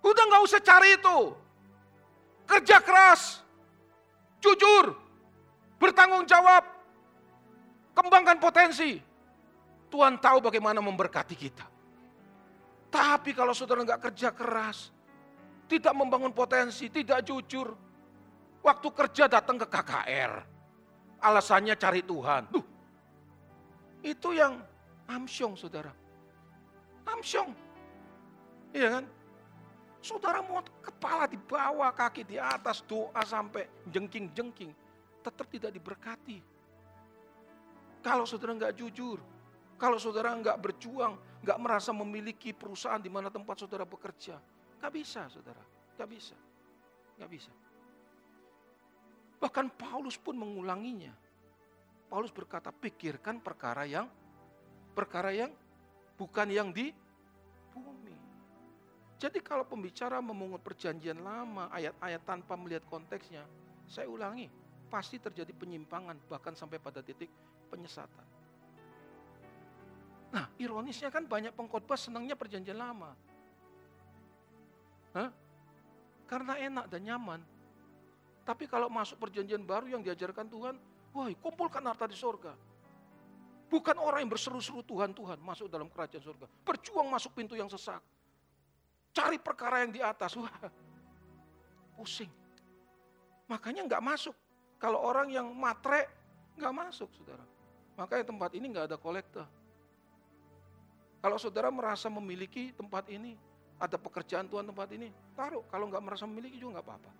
Udah 0.00 0.24
gak 0.24 0.44
usah 0.48 0.60
cari 0.64 0.96
itu. 0.96 1.36
Kerja 2.48 2.80
keras, 2.80 3.44
jujur, 4.40 4.96
bertanggung 5.76 6.24
jawab, 6.24 6.73
kembangkan 7.94 8.36
potensi. 8.42 8.98
Tuhan 9.88 10.18
tahu 10.18 10.50
bagaimana 10.50 10.82
memberkati 10.82 11.36
kita. 11.38 11.66
Tapi 12.90 13.30
kalau 13.30 13.54
saudara 13.54 13.86
nggak 13.86 14.10
kerja 14.10 14.34
keras, 14.34 14.90
tidak 15.70 15.94
membangun 15.94 16.34
potensi, 16.34 16.90
tidak 16.90 17.22
jujur, 17.22 17.70
waktu 18.62 18.88
kerja 18.90 19.30
datang 19.30 19.58
ke 19.58 19.66
KKR, 19.70 20.32
alasannya 21.22 21.74
cari 21.78 22.02
Tuhan. 22.02 22.42
Duh, 22.50 22.66
itu 24.02 24.34
yang 24.34 24.60
amsyong 25.08 25.54
saudara. 25.56 25.90
Amsyong. 27.08 27.50
Iya 28.74 29.00
kan? 29.00 29.04
Saudara 30.04 30.44
mau 30.44 30.60
kepala 30.84 31.24
di 31.24 31.40
bawah, 31.40 31.88
kaki 31.88 32.28
di 32.28 32.36
atas, 32.36 32.84
doa 32.84 33.24
sampai 33.24 33.64
jengking-jengking. 33.88 34.68
Tetap 35.24 35.48
tidak 35.48 35.72
diberkati. 35.72 36.53
Kalau 38.04 38.28
saudara 38.28 38.52
nggak 38.52 38.76
jujur, 38.76 39.16
kalau 39.80 39.96
saudara 39.96 40.36
nggak 40.36 40.60
berjuang, 40.60 41.16
nggak 41.40 41.58
merasa 41.58 41.90
memiliki 41.96 42.52
perusahaan 42.52 43.00
di 43.00 43.08
mana 43.08 43.32
tempat 43.32 43.64
saudara 43.64 43.88
bekerja, 43.88 44.36
nggak 44.76 44.92
bisa 44.92 45.24
saudara, 45.32 45.64
nggak 45.96 46.08
bisa, 46.12 46.36
nggak 47.16 47.30
bisa. 47.32 47.52
Bahkan 49.40 49.72
Paulus 49.72 50.20
pun 50.20 50.36
mengulanginya. 50.36 51.16
Paulus 52.12 52.28
berkata, 52.28 52.68
pikirkan 52.70 53.40
perkara 53.40 53.88
yang 53.88 54.06
perkara 54.92 55.32
yang 55.32 55.50
bukan 56.20 56.52
yang 56.52 56.70
di 56.70 56.92
jadi 59.24 59.40
kalau 59.40 59.64
pembicara 59.64 60.20
memungut 60.20 60.60
perjanjian 60.60 61.16
lama, 61.24 61.72
ayat-ayat 61.72 62.22
tanpa 62.28 62.60
melihat 62.60 62.84
konteksnya, 62.92 63.46
saya 63.88 64.04
ulangi, 64.04 64.52
pasti 64.92 65.16
terjadi 65.16 65.48
penyimpangan 65.56 66.18
bahkan 66.28 66.52
sampai 66.52 66.76
pada 66.76 67.00
titik 67.00 67.32
penyesatan. 67.68 68.26
Nah, 70.34 70.50
ironisnya 70.58 71.14
kan 71.14 71.24
banyak 71.30 71.54
pengkhotbah 71.54 71.94
senangnya 71.94 72.34
perjanjian 72.34 72.74
lama. 72.74 73.14
Hah? 75.14 75.30
Karena 76.26 76.58
enak 76.58 76.90
dan 76.90 77.06
nyaman. 77.06 77.40
Tapi 78.42 78.66
kalau 78.66 78.90
masuk 78.90 79.22
perjanjian 79.22 79.62
baru 79.62 79.94
yang 79.94 80.02
diajarkan 80.02 80.50
Tuhan, 80.50 80.74
wah 81.14 81.30
kumpulkan 81.38 81.80
harta 81.86 82.10
di 82.10 82.18
sorga. 82.18 82.52
Bukan 83.70 83.96
orang 83.96 84.26
yang 84.26 84.32
berseru-seru 84.34 84.84
Tuhan, 84.84 85.16
Tuhan 85.16 85.38
masuk 85.40 85.70
dalam 85.70 85.88
kerajaan 85.88 86.20
surga. 86.20 86.46
Berjuang 86.66 87.08
masuk 87.08 87.32
pintu 87.32 87.56
yang 87.56 87.70
sesak. 87.70 88.02
Cari 89.14 89.38
perkara 89.38 89.86
yang 89.86 89.94
di 89.94 90.02
atas. 90.02 90.34
Wah, 90.34 90.50
pusing. 91.94 92.28
Makanya 93.46 93.86
nggak 93.86 94.02
masuk. 94.02 94.34
Kalau 94.82 95.00
orang 95.00 95.30
yang 95.30 95.48
matre, 95.54 96.10
nggak 96.58 96.74
masuk, 96.74 97.08
saudara. 97.14 97.46
Makanya 97.94 98.24
tempat 98.26 98.50
ini 98.58 98.66
nggak 98.74 98.86
ada 98.90 98.98
kolektor. 98.98 99.46
Kalau 101.24 101.40
saudara 101.40 101.72
merasa 101.72 102.10
memiliki 102.12 102.74
tempat 102.76 103.08
ini, 103.08 103.38
ada 103.80 103.96
pekerjaan 103.96 104.44
Tuhan 104.44 104.66
tempat 104.68 104.88
ini, 104.92 105.08
taruh. 105.32 105.64
Kalau 105.72 105.88
nggak 105.88 106.02
merasa 106.04 106.28
memiliki 106.28 106.60
juga 106.60 106.78
nggak 106.78 106.86
apa-apa. 106.86 107.10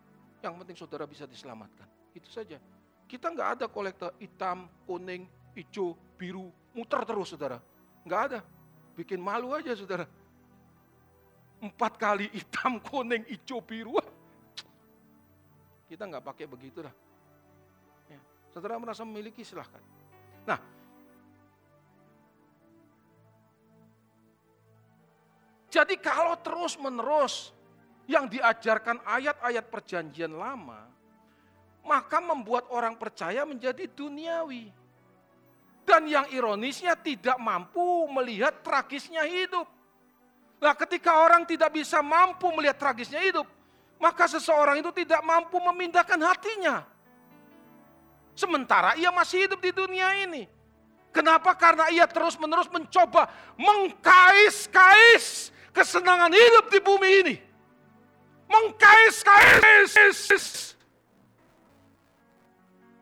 Yang 0.45 0.55
penting 0.61 0.77
saudara 0.77 1.05
bisa 1.09 1.25
diselamatkan. 1.25 1.89
Itu 2.13 2.29
saja. 2.29 2.61
Kita 3.09 3.33
nggak 3.33 3.49
ada 3.59 3.67
kolektor 3.71 4.13
hitam, 4.21 4.69
kuning, 4.85 5.25
hijau, 5.57 5.97
biru, 6.21 6.53
muter 6.77 7.01
terus 7.09 7.33
saudara. 7.33 7.57
Nggak 8.05 8.21
ada. 8.29 8.41
Bikin 8.93 9.19
malu 9.23 9.57
aja 9.57 9.73
saudara. 9.73 10.05
Empat 11.63 11.97
kali 11.97 12.29
hitam, 12.29 12.77
kuning, 12.93 13.25
hijau, 13.25 13.65
biru. 13.65 13.97
Kita 15.89 16.05
nggak 16.05 16.25
pakai 16.29 16.45
begitu 16.45 16.85
dah. 16.85 16.95
Ya. 18.13 18.21
Saudara 18.53 18.77
merasa 18.77 19.01
memiliki 19.07 19.41
silahkan. 19.41 19.81
Nah, 20.45 20.61
jadi 25.73 25.95
kalau 25.99 26.37
terus 26.41 26.79
menerus 26.79 27.51
yang 28.05 28.29
diajarkan 28.29 29.01
ayat-ayat 29.05 29.65
perjanjian 29.73 30.33
lama, 30.37 30.89
maka 31.85 32.21
membuat 32.21 32.69
orang 32.73 32.97
percaya 32.97 33.45
menjadi 33.45 33.89
duniawi. 33.89 34.73
Dan 35.85 36.09
yang 36.09 36.25
ironisnya 36.33 36.97
tidak 36.97 37.37
mampu 37.37 38.09
melihat 38.09 38.65
tragisnya 38.65 39.21
hidup. 39.29 39.69
Nah 40.65 40.73
ketika 40.73 41.21
orang 41.21 41.45
tidak 41.45 41.77
bisa 41.77 42.01
mampu 42.01 42.49
melihat 42.57 42.81
tragisnya 42.81 43.21
hidup, 43.21 43.45
maka 44.01 44.25
seseorang 44.25 44.81
itu 44.81 44.89
tidak 44.97 45.21
mampu 45.21 45.61
memindahkan 45.61 46.17
hatinya. 46.25 46.89
Sementara 48.35 48.99
ia 48.99 49.15
masih 49.15 49.47
hidup 49.47 49.63
di 49.63 49.71
dunia 49.71 50.27
ini. 50.27 50.51
Kenapa? 51.15 51.55
Karena 51.55 51.87
ia 51.95 52.11
terus-menerus 52.11 52.67
mencoba 52.67 53.31
mengkais-kais 53.55 55.55
kesenangan 55.71 56.35
hidup 56.35 56.67
di 56.75 56.83
bumi 56.83 57.11
ini. 57.23 57.37
Mengkais-kais. 58.51 59.95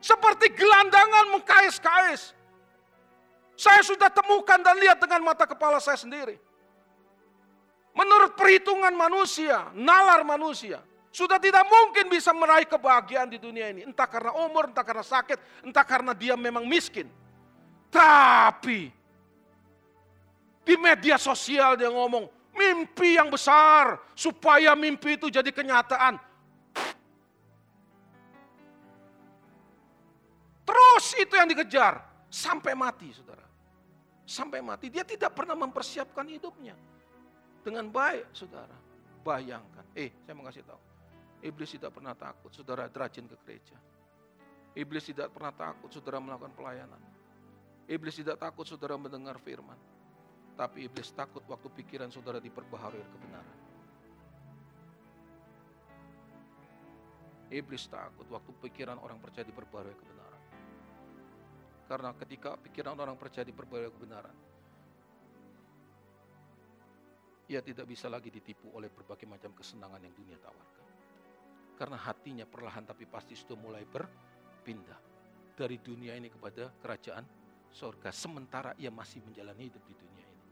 Seperti 0.04 0.46
gelandangan 0.52 1.40
mengkais-kais. 1.40 2.36
Saya 3.56 3.80
sudah 3.80 4.12
temukan 4.12 4.60
dan 4.60 4.76
lihat 4.76 5.00
dengan 5.00 5.32
mata 5.32 5.48
kepala 5.48 5.80
saya 5.80 5.96
sendiri. 5.96 6.36
Menurut 7.96 8.36
perhitungan 8.36 8.92
manusia, 8.92 9.72
nalar 9.72 10.24
manusia, 10.24 10.80
sudah 11.12 11.36
tidak 11.36 11.68
mungkin 11.68 12.08
bisa 12.08 12.32
meraih 12.32 12.64
kebahagiaan 12.64 13.28
di 13.28 13.36
dunia 13.36 13.68
ini. 13.68 13.84
Entah 13.84 14.08
karena 14.08 14.32
umur, 14.32 14.72
entah 14.72 14.80
karena 14.80 15.04
sakit, 15.04 15.36
entah 15.60 15.84
karena 15.84 16.16
dia 16.16 16.32
memang 16.40 16.64
miskin. 16.64 17.04
Tapi 17.92 18.88
di 20.64 20.74
media 20.80 21.20
sosial 21.20 21.76
dia 21.76 21.92
ngomong, 21.92 22.32
mimpi 22.56 23.20
yang 23.20 23.28
besar 23.28 24.00
supaya 24.16 24.72
mimpi 24.72 25.20
itu 25.20 25.28
jadi 25.28 25.52
kenyataan. 25.52 26.16
Terus 30.64 31.06
itu 31.20 31.34
yang 31.36 31.52
dikejar 31.52 32.00
sampai 32.32 32.72
mati, 32.72 33.12
saudara. 33.12 33.44
Sampai 34.24 34.64
mati 34.64 34.88
dia 34.88 35.04
tidak 35.04 35.36
pernah 35.36 35.52
mempersiapkan 35.52 36.24
hidupnya 36.24 36.72
dengan 37.60 37.92
baik, 37.92 38.32
saudara. 38.32 38.80
Bayangkan, 39.20 39.84
eh 39.92 40.08
saya 40.24 40.32
mau 40.32 40.48
kasih 40.48 40.64
tahu. 40.64 40.91
Iblis 41.42 41.74
tidak 41.74 41.90
pernah 41.98 42.14
takut 42.14 42.54
saudara 42.54 42.86
rajin 42.86 43.26
ke 43.26 43.36
gereja. 43.42 43.74
Iblis 44.78 45.10
tidak 45.10 45.34
pernah 45.34 45.50
takut 45.50 45.90
saudara 45.90 46.22
melakukan 46.22 46.54
pelayanan. 46.54 47.02
Iblis 47.90 48.22
tidak 48.22 48.38
takut 48.38 48.62
saudara 48.62 48.94
mendengar 48.94 49.36
firman. 49.42 49.76
Tapi 50.54 50.86
iblis 50.86 51.10
takut 51.10 51.42
waktu 51.50 51.66
pikiran 51.74 52.14
saudara 52.14 52.38
diperbaharui 52.38 53.02
kebenaran. 53.10 53.58
Iblis 57.52 57.84
takut 57.90 58.24
waktu 58.30 58.52
pikiran 58.62 58.96
orang 58.96 59.18
percaya 59.20 59.44
diperbarui 59.44 59.92
kebenaran. 59.98 60.42
Karena 61.90 62.14
ketika 62.16 62.56
pikiran 62.56 62.96
orang 62.96 63.18
percaya 63.20 63.44
diperbarui 63.44 63.92
kebenaran, 63.92 64.36
ia 67.52 67.60
tidak 67.60 67.84
bisa 67.84 68.08
lagi 68.08 68.32
ditipu 68.32 68.72
oleh 68.72 68.88
berbagai 68.88 69.28
macam 69.28 69.52
kesenangan 69.52 70.00
yang 70.00 70.14
dunia 70.16 70.40
tawarkan. 70.40 70.91
Karena 71.78 71.98
hatinya 71.98 72.46
perlahan 72.46 72.86
tapi 72.86 73.08
pasti 73.08 73.34
sudah 73.34 73.58
mulai 73.58 73.82
berpindah 73.82 75.00
dari 75.56 75.76
dunia 75.80 76.14
ini 76.14 76.28
kepada 76.28 76.70
kerajaan 76.80 77.24
sorga. 77.72 78.12
Sementara 78.12 78.76
ia 78.76 78.92
masih 78.92 79.24
menjalani 79.24 79.68
hidup 79.72 79.82
di 79.88 79.94
dunia 79.96 80.26
ini. 80.28 80.50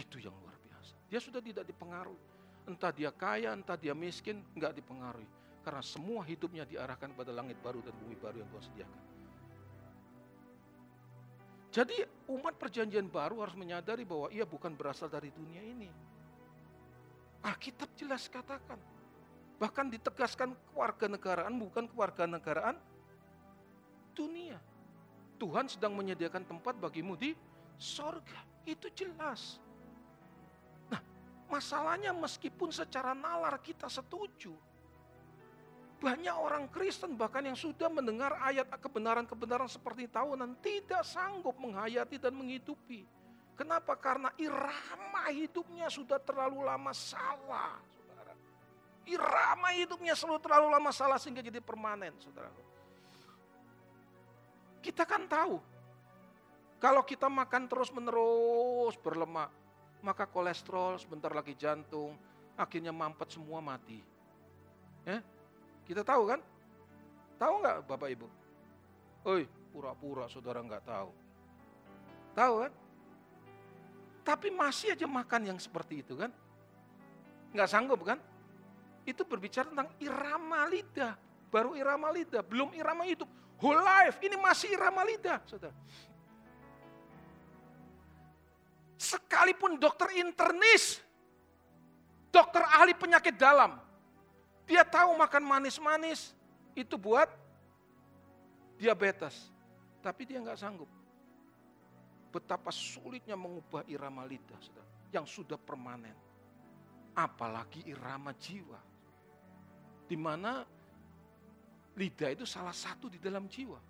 Itu 0.00 0.22
yang 0.22 0.34
luar 0.40 0.56
biasa. 0.62 0.94
Dia 1.10 1.20
sudah 1.20 1.42
tidak 1.42 1.66
dipengaruhi. 1.66 2.34
Entah 2.66 2.90
dia 2.90 3.14
kaya, 3.14 3.54
entah 3.54 3.78
dia 3.78 3.94
miskin, 3.94 4.42
enggak 4.58 4.74
dipengaruhi. 4.74 5.26
Karena 5.62 5.82
semua 5.82 6.22
hidupnya 6.22 6.62
diarahkan 6.62 7.14
pada 7.14 7.34
langit 7.34 7.58
baru 7.62 7.82
dan 7.82 7.94
bumi 7.98 8.14
baru 8.18 8.42
yang 8.42 8.48
Tuhan 8.54 8.64
sediakan. 8.70 9.02
Jadi 11.76 11.96
umat 12.32 12.56
perjanjian 12.56 13.04
baru 13.10 13.44
harus 13.44 13.52
menyadari 13.52 14.06
bahwa 14.08 14.32
ia 14.32 14.48
bukan 14.48 14.72
berasal 14.72 15.12
dari 15.12 15.28
dunia 15.28 15.60
ini. 15.60 15.90
Alkitab 17.44 17.92
jelas 17.98 18.26
katakan. 18.32 18.80
Bahkan 19.56 19.88
ditegaskan 19.88 20.52
kewarganegaraan 20.72 21.56
bukan 21.56 21.88
kewarganegaraan 21.88 22.76
dunia. 24.12 24.60
Tuhan 25.36 25.68
sedang 25.68 25.92
menyediakan 25.96 26.44
tempat 26.44 26.76
bagimu 26.76 27.16
di 27.16 27.32
sorga. 27.76 28.40
Itu 28.64 28.88
jelas. 28.92 29.60
Nah, 30.88 31.00
masalahnya 31.48 32.12
meskipun 32.16 32.72
secara 32.72 33.12
nalar 33.12 33.60
kita 33.60 33.88
setuju, 33.88 34.52
banyak 35.96 36.36
orang 36.36 36.68
Kristen 36.68 37.16
bahkan 37.16 37.40
yang 37.40 37.56
sudah 37.56 37.88
mendengar 37.88 38.36
ayat 38.44 38.68
kebenaran-kebenaran 38.68 39.68
seperti 39.68 40.04
tahunan 40.12 40.60
tidak 40.60 41.00
sanggup 41.08 41.56
menghayati 41.56 42.20
dan 42.20 42.36
menghidupi. 42.36 43.08
Kenapa? 43.56 43.96
Karena 43.96 44.28
irama 44.36 45.32
hidupnya 45.32 45.88
sudah 45.88 46.20
terlalu 46.20 46.60
lama 46.60 46.92
salah. 46.92 47.80
Irama 49.06 49.70
hidupnya 49.70 50.18
selalu 50.18 50.42
terlalu 50.42 50.66
lama 50.74 50.90
salah 50.90 51.16
sehingga 51.16 51.38
jadi 51.38 51.62
permanen. 51.62 52.10
Saudara. 52.18 52.50
Kita 54.82 55.06
kan 55.06 55.30
tahu. 55.30 55.62
Kalau 56.82 57.02
kita 57.06 57.30
makan 57.30 57.70
terus 57.70 57.94
menerus 57.94 58.98
berlemak. 58.98 59.48
Maka 60.04 60.28
kolesterol, 60.28 60.98
sebentar 61.00 61.32
lagi 61.32 61.54
jantung. 61.54 62.18
Akhirnya 62.58 62.90
mampet 62.90 63.30
semua 63.32 63.62
mati. 63.62 64.02
Ya, 65.06 65.22
kita 65.86 66.02
tahu 66.02 66.34
kan? 66.34 66.40
Tahu 67.38 67.54
nggak 67.62 67.76
Bapak 67.86 68.08
Ibu? 68.10 68.26
Oi, 69.26 69.42
pura-pura 69.70 70.26
saudara 70.26 70.58
nggak 70.62 70.82
tahu. 70.82 71.10
Tahu 72.34 72.54
kan? 72.66 72.72
Tapi 74.26 74.48
masih 74.50 74.98
aja 74.98 75.06
makan 75.06 75.54
yang 75.54 75.58
seperti 75.62 76.02
itu 76.02 76.18
kan? 76.18 76.34
Nggak 77.54 77.70
sanggup 77.70 78.02
kan? 78.02 78.18
Itu 79.06 79.22
berbicara 79.22 79.70
tentang 79.70 79.88
irama 80.02 80.66
lidah. 80.66 81.14
Baru 81.46 81.78
irama 81.78 82.10
lidah, 82.10 82.42
belum 82.42 82.74
irama 82.74 83.06
hidup. 83.06 83.30
Whole 83.62 83.80
life, 83.80 84.18
ini 84.20 84.36
masih 84.36 84.74
irama 84.74 85.06
lidah, 85.06 85.40
saudara. 85.46 85.72
Sekalipun 88.98 89.78
dokter 89.78 90.10
internis, 90.18 91.00
dokter 92.34 92.60
ahli 92.66 92.92
penyakit 92.92 93.38
dalam, 93.38 93.78
dia 94.66 94.82
tahu 94.82 95.14
makan 95.14 95.46
manis-manis 95.46 96.34
itu 96.74 96.98
buat 96.98 97.30
diabetes. 98.76 99.48
Tapi 100.02 100.26
dia 100.26 100.42
nggak 100.42 100.58
sanggup. 100.58 100.90
Betapa 102.34 102.68
sulitnya 102.74 103.38
mengubah 103.38 103.86
irama 103.88 104.26
lidah 104.26 104.58
saudara, 104.60 104.90
yang 105.14 105.24
sudah 105.24 105.56
permanen. 105.56 106.12
Apalagi 107.16 107.86
irama 107.88 108.36
jiwa. 108.36 108.95
Di 110.06 110.14
mana 110.14 110.62
lidah 111.96 112.30
itu 112.30 112.44
salah 112.46 112.74
satu 112.76 113.10
di 113.10 113.18
dalam 113.18 113.50
jiwa. 113.50 113.80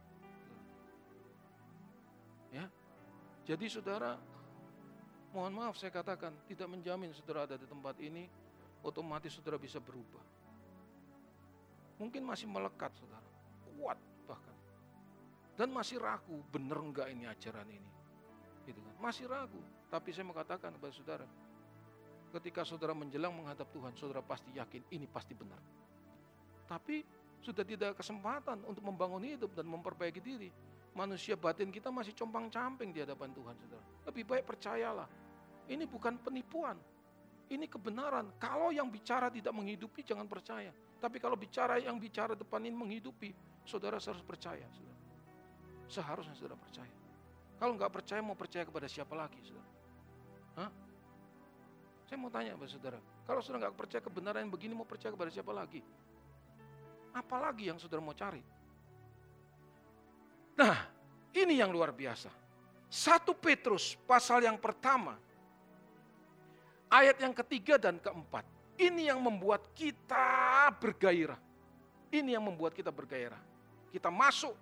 Ya. 2.55 2.64
Jadi 3.45 3.67
saudara, 3.69 4.17
mohon 5.35 5.53
maaf 5.53 5.77
saya 5.77 5.93
katakan 5.93 6.33
tidak 6.49 6.69
menjamin 6.71 7.12
saudara 7.12 7.45
ada 7.45 7.57
di 7.61 7.67
tempat 7.69 7.99
ini 8.01 8.25
otomatis 8.87 9.35
saudara 9.35 9.59
bisa 9.59 9.83
berubah. 9.83 10.23
Mungkin 11.99 12.23
masih 12.23 12.47
melekat 12.47 12.95
saudara. 12.97 13.29
Kuat 13.77 13.99
bahkan. 14.29 14.57
Dan 15.57 15.73
masih 15.73 15.99
ragu, 15.99 16.45
benar 16.53 16.79
enggak 16.81 17.09
ini 17.11 17.25
ajaran 17.25 17.67
ini. 17.67 17.91
Gitu 18.69 18.79
kan. 18.79 18.95
Masih 19.01 19.25
ragu. 19.27 19.61
Tapi 19.89 20.12
saya 20.12 20.29
mau 20.29 20.37
katakan 20.37 20.77
kepada 20.77 20.93
saudara. 20.93 21.27
Ketika 22.37 22.69
saudara 22.69 22.93
menjelang 22.93 23.33
menghadap 23.33 23.71
Tuhan, 23.73 23.97
saudara 23.97 24.21
pasti 24.21 24.53
yakin 24.53 24.85
ini 24.93 25.09
pasti 25.09 25.33
benar. 25.33 25.59
Tapi 26.67 27.03
sudah 27.43 27.62
tidak 27.62 27.95
kesempatan 27.99 28.62
untuk 28.67 28.83
membangun 28.83 29.23
hidup 29.23 29.55
dan 29.55 29.67
memperbaiki 29.71 30.19
diri. 30.19 30.51
Manusia 30.97 31.37
batin 31.37 31.71
kita 31.71 31.93
masih 31.93 32.17
compang 32.17 32.49
camping 32.51 32.91
di 32.91 33.05
hadapan 33.05 33.31
Tuhan, 33.31 33.55
saudara. 33.55 33.85
Lebih 34.11 34.25
baik 34.27 34.45
percayalah. 34.49 35.09
Ini 35.71 35.85
bukan 35.87 36.19
penipuan. 36.19 36.75
Ini 37.47 37.71
kebenaran. 37.71 38.35
Kalau 38.43 38.75
yang 38.75 38.91
bicara 38.91 39.31
tidak 39.31 39.55
menghidupi, 39.55 40.03
jangan 40.03 40.27
percaya. 40.27 40.75
Tapi 40.99 41.23
kalau 41.23 41.39
bicara 41.39 41.79
yang 41.79 42.01
bicara 42.01 42.35
depan 42.35 42.64
ini 42.64 42.75
menghidupi, 42.75 43.31
saudara 43.62 44.01
harus 44.01 44.25
percaya. 44.25 44.67
Saudara. 44.73 44.99
Seharusnya 45.87 46.35
saudara 46.35 46.59
percaya. 46.59 46.95
Kalau 47.57 47.73
nggak 47.79 47.93
percaya 47.93 48.21
mau 48.25 48.35
percaya 48.35 48.64
kepada 48.67 48.91
siapa 48.91 49.14
lagi, 49.14 49.39
saudara? 49.45 49.71
Hah? 50.57 50.71
Saya 52.07 52.19
mau 52.23 52.31
tanya 52.31 52.55
kepada 52.55 52.71
saudara, 52.71 52.99
kalau 53.27 53.41
saudara 53.43 53.67
nggak 53.67 53.77
percaya 53.77 54.03
kebenaran 54.03 54.47
yang 54.47 54.53
begini 54.55 54.73
mau 54.79 54.87
percaya 54.87 55.11
kepada 55.11 55.27
siapa 55.27 55.51
lagi? 55.51 55.83
Apalagi 57.17 57.73
yang 57.73 57.81
saudara 57.81 58.05
mau 58.05 58.12
cari? 58.12 58.45
Nah, 60.61 60.77
ini 61.33 61.57
yang 61.57 61.73
luar 61.73 61.97
biasa. 61.97 62.29
Satu 62.93 63.33
Petrus 63.33 63.97
pasal 64.05 64.45
yang 64.45 64.61
pertama, 64.61 65.17
ayat 66.93 67.17
yang 67.17 67.33
ketiga 67.33 67.81
dan 67.81 67.97
keempat. 67.97 68.45
Ini 68.77 69.09
yang 69.09 69.25
membuat 69.25 69.64
kita 69.73 70.69
bergairah. 70.77 71.41
Ini 72.12 72.37
yang 72.37 72.45
membuat 72.45 72.77
kita 72.77 72.93
bergairah. 72.93 73.41
Kita 73.89 74.12
masuk 74.12 74.53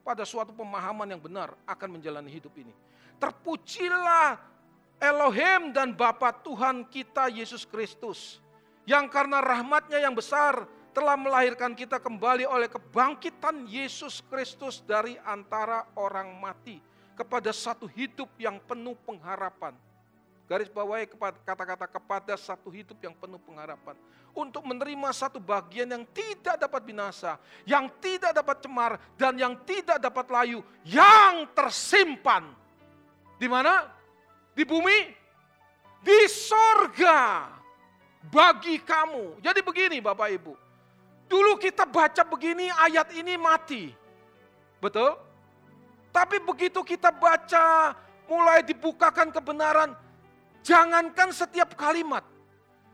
pada 0.00 0.24
suatu 0.24 0.56
pemahaman 0.56 1.12
yang 1.12 1.20
benar 1.20 1.52
akan 1.68 2.00
menjalani 2.00 2.32
hidup 2.32 2.56
ini. 2.56 2.72
Terpujilah 3.20 4.40
Elohim 4.96 5.76
dan 5.76 5.92
Bapa 5.92 6.32
Tuhan 6.32 6.88
kita 6.88 7.28
Yesus 7.28 7.68
Kristus. 7.68 8.40
Yang 8.88 9.12
karena 9.12 9.44
rahmatnya 9.44 10.00
yang 10.00 10.16
besar 10.16 10.64
telah 10.92 11.16
melahirkan 11.16 11.72
kita 11.76 12.02
kembali 12.02 12.48
oleh 12.48 12.68
kebangkitan 12.70 13.68
Yesus 13.68 14.24
Kristus 14.26 14.80
dari 14.82 15.16
antara 15.24 15.86
orang 15.98 16.34
mati 16.38 16.80
kepada 17.14 17.50
satu 17.50 17.88
hidup 17.90 18.30
yang 18.38 18.62
penuh 18.62 18.94
pengharapan 19.04 19.74
Garis 20.48 20.72
bawahi 20.72 21.04
kata-kata 21.44 21.84
kepada 21.84 22.32
satu 22.40 22.72
hidup 22.72 22.96
yang 23.04 23.12
penuh 23.12 23.36
pengharapan. 23.36 23.92
Untuk 24.32 24.64
menerima 24.64 25.12
satu 25.12 25.36
bagian 25.36 25.92
yang 25.92 26.08
tidak 26.08 26.56
dapat 26.56 26.88
binasa, 26.88 27.36
yang 27.68 27.92
tidak 28.00 28.32
dapat 28.32 28.56
cemar, 28.64 28.96
dan 29.20 29.36
yang 29.36 29.52
tidak 29.68 30.00
dapat 30.00 30.24
layu, 30.32 30.64
yang 30.88 31.44
tersimpan. 31.52 32.48
Di 33.36 33.44
mana? 33.44 33.92
Di 34.56 34.64
bumi? 34.64 35.12
Di 36.00 36.20
sorga. 36.32 37.52
Bagi 38.32 38.80
kamu. 38.80 39.44
Jadi 39.44 39.60
begini 39.60 40.00
Bapak 40.00 40.32
Ibu. 40.32 40.67
Dulu 41.28 41.60
kita 41.60 41.84
baca 41.84 42.24
begini 42.24 42.72
ayat 42.72 43.12
ini 43.12 43.36
mati. 43.36 43.92
Betul? 44.80 45.12
Tapi 46.08 46.40
begitu 46.40 46.80
kita 46.80 47.12
baca 47.12 47.92
mulai 48.26 48.64
dibukakan 48.64 49.28
kebenaran, 49.28 49.92
Jangankan 50.68 51.32
setiap 51.32 51.72
kalimat, 51.78 52.20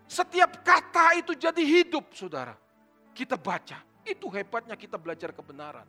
setiap 0.07 0.63
kata 0.63 1.19
itu 1.19 1.35
jadi 1.35 1.59
hidup, 1.59 2.13
saudara. 2.15 2.55
Kita 3.11 3.35
baca, 3.35 3.83
itu 4.07 4.31
hebatnya 4.31 4.79
kita 4.79 4.95
belajar 4.95 5.35
kebenaran. 5.35 5.83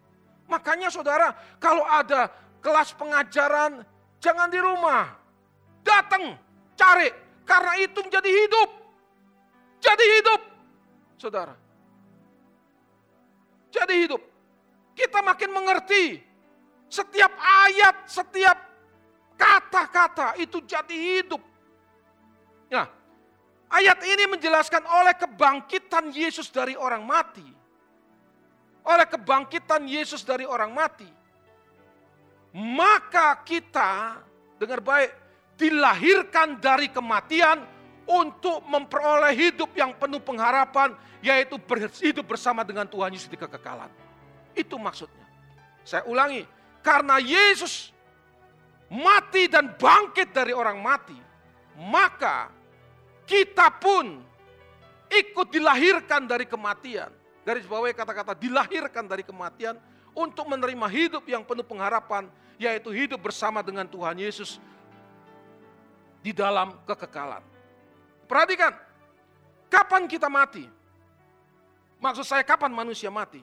Makanya 0.49 0.89
saudara, 0.89 1.29
kalau 1.61 1.85
ada 1.85 2.29
kelas 2.57 2.89
pengajaran, 2.97 3.85
jangan 4.17 4.49
di 4.49 4.57
rumah. 4.57 5.13
Datang, 5.85 6.37
cari, 6.73 7.09
karena 7.45 7.73
itu 7.77 8.01
menjadi 8.01 8.29
hidup. 8.33 8.69
Jadi 9.77 10.05
hidup. 10.17 10.41
Saudara, 11.21 11.53
jadi 13.75 13.93
hidup. 14.07 14.23
Kita 14.95 15.19
makin 15.19 15.51
mengerti 15.51 16.23
setiap 16.87 17.35
ayat, 17.35 18.07
setiap 18.07 18.55
kata-kata 19.35 20.39
itu 20.39 20.63
jadi 20.63 20.95
hidup. 20.95 21.43
Nah, 22.71 22.87
ayat 23.67 23.99
ini 24.07 24.31
menjelaskan 24.31 24.87
oleh 24.87 25.11
kebangkitan 25.19 26.15
Yesus 26.15 26.47
dari 26.47 26.79
orang 26.79 27.03
mati. 27.03 27.43
Oleh 28.87 29.07
kebangkitan 29.09 29.83
Yesus 29.83 30.23
dari 30.23 30.47
orang 30.47 30.71
mati. 30.71 31.09
Maka 32.55 33.43
kita, 33.43 34.23
dengar 34.55 34.79
baik, 34.79 35.11
dilahirkan 35.59 36.55
dari 36.63 36.87
kematian 36.87 37.74
untuk 38.05 38.61
memperoleh 38.69 39.33
hidup 39.33 39.73
yang 39.73 39.93
penuh 39.97 40.21
pengharapan, 40.21 40.93
yaitu 41.25 41.57
hidup 42.05 42.25
bersama 42.25 42.61
dengan 42.61 42.85
Tuhan 42.85 43.09
Yesus 43.13 43.29
di 43.29 43.37
kekekalan. 43.37 43.89
Itu 44.53 44.77
maksudnya. 44.77 45.25
Saya 45.81 46.05
ulangi, 46.05 46.45
karena 46.85 47.17
Yesus 47.21 47.93
mati 48.89 49.49
dan 49.49 49.73
bangkit 49.73 50.29
dari 50.29 50.53
orang 50.53 50.77
mati, 50.81 51.17
maka 51.77 52.53
kita 53.25 53.73
pun 53.73 54.21
ikut 55.09 55.47
dilahirkan 55.49 56.29
dari 56.29 56.45
kematian. 56.45 57.09
Dari 57.45 57.61
bawah 57.61 57.93
kata-kata 57.93 58.33
dilahirkan 58.33 59.05
dari 59.05 59.21
kematian 59.21 59.77
untuk 60.17 60.49
menerima 60.49 60.87
hidup 60.89 61.25
yang 61.29 61.45
penuh 61.45 61.61
pengharapan, 61.61 62.25
yaitu 62.57 62.89
hidup 62.89 63.21
bersama 63.21 63.61
dengan 63.61 63.85
Tuhan 63.85 64.17
Yesus 64.17 64.57
di 66.25 66.33
dalam 66.33 66.73
kekekalan. 66.89 67.54
Perhatikan, 68.25 68.73
kapan 69.69 70.09
kita 70.09 70.25
mati? 70.29 70.65
Maksud 72.01 72.25
saya 72.25 72.41
kapan 72.41 72.73
manusia 72.73 73.13
mati? 73.13 73.41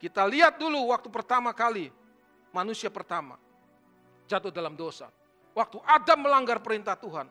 Kita 0.00 0.26
lihat 0.26 0.56
dulu 0.56 0.90
waktu 0.90 1.08
pertama 1.12 1.52
kali 1.52 1.92
manusia 2.50 2.88
pertama 2.90 3.38
jatuh 4.30 4.54
dalam 4.54 4.78
dosa. 4.78 5.10
Waktu 5.50 5.82
Adam 5.82 6.22
melanggar 6.22 6.62
perintah 6.62 6.94
Tuhan, 6.94 7.26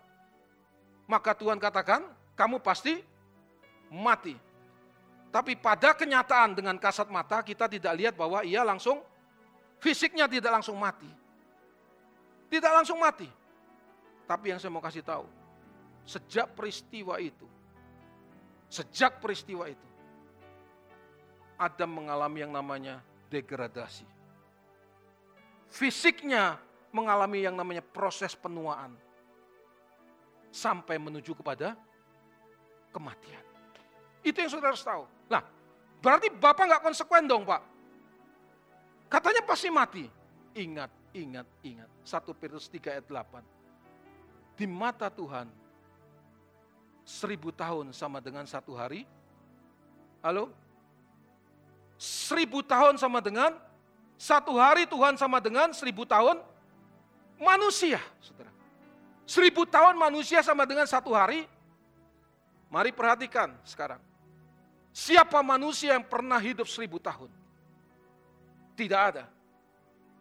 maka 1.07 1.31
Tuhan 1.31 1.55
katakan, 1.55 2.03
kamu 2.35 2.59
pasti 2.59 2.99
mati. 3.89 4.35
Tapi 5.29 5.55
pada 5.55 5.95
kenyataan 5.95 6.57
dengan 6.57 6.75
kasat 6.75 7.07
mata 7.07 7.39
kita 7.45 7.69
tidak 7.71 7.93
lihat 7.95 8.13
bahwa 8.17 8.43
ia 8.43 8.65
langsung 8.65 8.99
fisiknya 9.79 10.27
tidak 10.27 10.59
langsung 10.59 10.75
mati. 10.75 11.07
Tidak 12.49 12.71
langsung 12.73 12.97
mati. 12.99 13.29
Tapi 14.25 14.53
yang 14.53 14.59
saya 14.61 14.73
mau 14.73 14.81
kasih 14.83 15.01
tahu, 15.01 15.25
Sejak 16.09 16.57
peristiwa 16.57 17.21
itu, 17.21 17.45
sejak 18.65 19.21
peristiwa 19.21 19.69
itu, 19.69 19.89
Adam 21.53 22.01
mengalami 22.01 22.41
yang 22.41 22.49
namanya 22.49 23.05
degradasi. 23.29 24.09
Fisiknya 25.69 26.57
mengalami 26.89 27.45
yang 27.45 27.53
namanya 27.53 27.85
proses 27.85 28.33
penuaan. 28.33 28.97
Sampai 30.49 30.97
menuju 30.97 31.37
kepada 31.37 31.77
kematian. 32.89 33.45
Itu 34.25 34.41
yang 34.41 34.49
saudara 34.49 34.73
harus 34.73 34.81
tahu. 34.81 35.05
Nah, 35.29 35.45
berarti 36.01 36.33
Bapak 36.33 36.65
nggak 36.65 36.83
konsekuen 36.89 37.29
dong 37.29 37.45
Pak. 37.45 37.61
Katanya 39.13 39.45
pasti 39.45 39.69
mati. 39.69 40.09
Ingat, 40.57 40.89
ingat, 41.13 41.45
ingat. 41.61 41.89
1 42.01 42.33
Petrus 42.33 42.65
3 42.65 42.97
ayat 42.97 43.05
8. 43.05 44.57
Di 44.57 44.65
mata 44.65 45.13
Tuhan, 45.13 45.58
seribu 47.09 47.49
tahun 47.49 47.89
sama 47.89 48.21
dengan 48.21 48.45
satu 48.45 48.77
hari? 48.77 49.09
Halo? 50.21 50.53
Seribu 51.97 52.61
tahun 52.61 53.01
sama 53.01 53.17
dengan 53.17 53.57
satu 54.13 54.53
hari 54.61 54.85
Tuhan 54.85 55.17
sama 55.17 55.41
dengan 55.41 55.73
seribu 55.73 56.05
tahun 56.05 56.37
manusia, 57.41 57.97
saudara. 58.21 58.53
Seribu 59.25 59.65
tahun 59.65 59.97
manusia 59.97 60.45
sama 60.45 60.69
dengan 60.69 60.85
satu 60.85 61.09
hari. 61.17 61.49
Mari 62.69 62.93
perhatikan 62.93 63.57
sekarang. 63.65 63.97
Siapa 64.93 65.41
manusia 65.41 65.97
yang 65.97 66.05
pernah 66.05 66.37
hidup 66.37 66.69
seribu 66.69 67.01
tahun? 67.01 67.33
Tidak 68.77 69.01
ada. 69.01 69.25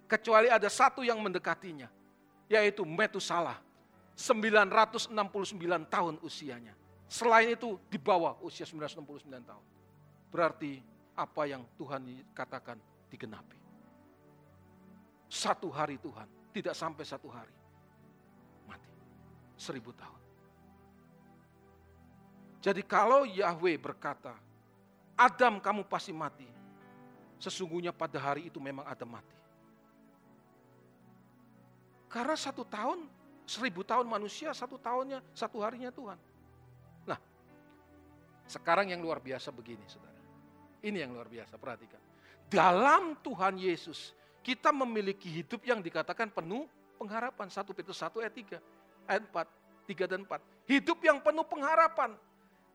Kecuali 0.09 0.49
ada 0.49 0.67
satu 0.73 1.05
yang 1.05 1.21
mendekatinya. 1.21 1.93
Yaitu 2.49 2.81
Metusalah. 2.89 3.61
969 4.19 5.15
tahun 5.87 6.19
usianya. 6.27 6.75
Selain 7.07 7.55
itu 7.55 7.79
di 7.87 8.03
bawah 8.03 8.35
usia 8.43 8.67
969 8.67 9.31
tahun. 9.47 9.67
Berarti 10.29 10.83
apa 11.15 11.43
yang 11.47 11.63
Tuhan 11.79 12.03
katakan 12.35 12.83
digenapi. 13.07 13.55
Satu 15.31 15.71
hari 15.71 16.03
Tuhan, 16.03 16.27
tidak 16.51 16.75
sampai 16.75 17.05
satu 17.07 17.31
hari. 17.31 17.55
Mati. 18.67 18.91
Seribu 19.55 19.95
tahun. 19.95 20.21
Jadi 22.59 22.83
kalau 22.83 23.23
Yahweh 23.23 23.79
berkata, 23.79 24.35
Adam 25.15 25.63
kamu 25.63 25.87
pasti 25.87 26.11
mati. 26.11 26.47
Sesungguhnya 27.39 27.95
pada 27.95 28.19
hari 28.19 28.51
itu 28.51 28.59
memang 28.59 28.83
Adam 28.83 29.15
mati. 29.15 29.39
Karena 32.11 32.35
satu 32.35 32.67
tahun 32.67 33.18
Seribu 33.49 33.81
tahun 33.81 34.05
manusia, 34.05 34.53
satu 34.53 34.77
tahunnya, 34.77 35.25
satu 35.33 35.65
harinya 35.65 35.89
Tuhan. 35.89 36.21
Nah, 37.09 37.17
sekarang 38.45 38.93
yang 38.93 39.01
luar 39.01 39.25
biasa 39.25 39.49
begini, 39.49 39.81
saudara. 39.89 40.21
Ini 40.85 41.09
yang 41.09 41.17
luar 41.17 41.33
biasa, 41.33 41.57
perhatikan. 41.57 41.97
Dalam 42.53 43.17
Tuhan 43.25 43.57
Yesus, 43.57 44.13
kita 44.45 44.69
memiliki 44.69 45.33
hidup 45.33 45.65
yang 45.65 45.81
dikatakan 45.81 46.29
penuh 46.29 46.69
pengharapan. 47.01 47.49
1 47.49 47.65
Petrus 47.73 47.97
1 47.97 48.21
ayat 48.21 48.35
3, 48.37 48.61
ayat 49.09 49.23
4, 49.25 49.49
3 49.97 50.05
dan 50.05 50.21
4. 50.29 50.69
Hidup 50.69 50.99
yang 51.01 51.17
penuh 51.25 51.49
pengharapan. 51.49 52.21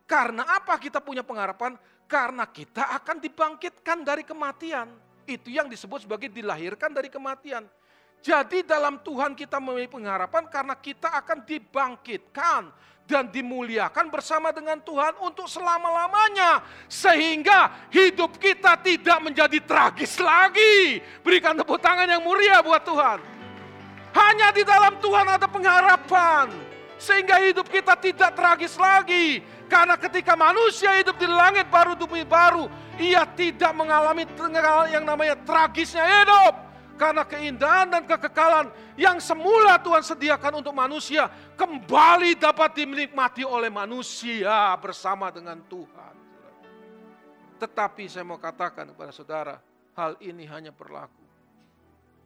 Karena 0.10 0.58
apa 0.58 0.74
kita 0.82 0.98
punya 1.06 1.22
pengharapan? 1.22 1.78
Karena 2.10 2.50
kita 2.50 2.98
akan 2.98 3.22
dibangkitkan 3.22 4.02
dari 4.02 4.26
kematian. 4.26 4.90
Itu 5.30 5.54
yang 5.54 5.70
disebut 5.70 6.10
sebagai 6.10 6.34
dilahirkan 6.34 6.90
dari 6.90 7.14
kematian. 7.14 7.64
Jadi 8.24 8.64
dalam 8.64 9.04
Tuhan 9.04 9.36
kita 9.36 9.60
memiliki 9.60 10.00
pengharapan 10.00 10.48
karena 10.48 10.80
kita 10.80 11.12
akan 11.12 11.44
dibangkitkan 11.44 12.72
dan 13.04 13.28
dimuliakan 13.28 14.08
bersama 14.08 14.56
dengan 14.56 14.80
Tuhan 14.80 15.20
untuk 15.20 15.44
selama-lamanya. 15.44 16.64
Sehingga 16.88 17.92
hidup 17.92 18.40
kita 18.40 18.80
tidak 18.80 19.20
menjadi 19.20 19.60
tragis 19.68 20.16
lagi. 20.24 21.04
Berikan 21.20 21.60
tepuk 21.60 21.84
tangan 21.84 22.08
yang 22.08 22.24
mulia 22.24 22.64
buat 22.64 22.80
Tuhan. 22.88 23.20
Hanya 24.16 24.56
di 24.56 24.64
dalam 24.64 25.04
Tuhan 25.04 25.28
ada 25.28 25.48
pengharapan. 25.52 26.48
Sehingga 26.96 27.44
hidup 27.44 27.68
kita 27.68 28.00
tidak 28.00 28.40
tragis 28.40 28.80
lagi. 28.80 29.44
Karena 29.68 30.00
ketika 30.00 30.40
manusia 30.40 30.96
hidup 30.96 31.20
di 31.20 31.28
langit 31.28 31.68
baru 31.68 32.00
demi 32.00 32.24
baru, 32.24 32.72
ia 32.96 33.28
tidak 33.36 33.76
mengalami 33.76 34.24
yang 34.88 35.04
namanya 35.04 35.36
tragisnya 35.44 36.08
hidup 36.08 36.73
karena 37.04 37.28
keindahan 37.28 37.92
dan 37.92 38.08
kekekalan 38.08 38.72
yang 38.96 39.20
semula 39.20 39.76
Tuhan 39.84 40.00
sediakan 40.00 40.64
untuk 40.64 40.72
manusia 40.72 41.28
kembali 41.60 42.40
dapat 42.40 42.80
dinikmati 42.80 43.44
oleh 43.44 43.68
manusia 43.68 44.72
bersama 44.80 45.28
dengan 45.28 45.60
Tuhan. 45.68 46.16
Tetapi 47.60 48.08
saya 48.08 48.24
mau 48.24 48.40
katakan 48.40 48.96
kepada 48.96 49.12
saudara, 49.12 49.60
hal 50.00 50.16
ini 50.24 50.48
hanya 50.48 50.72
berlaku 50.72 51.28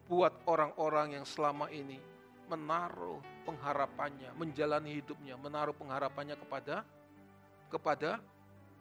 buat 0.06 0.46
orang-orang 0.46 1.18
yang 1.18 1.26
selama 1.26 1.66
ini 1.74 1.98
menaruh 2.46 3.18
pengharapannya, 3.50 4.30
menjalani 4.38 4.94
hidupnya, 4.94 5.34
menaruh 5.34 5.74
pengharapannya 5.74 6.38
kepada 6.38 6.86
kepada 7.66 8.22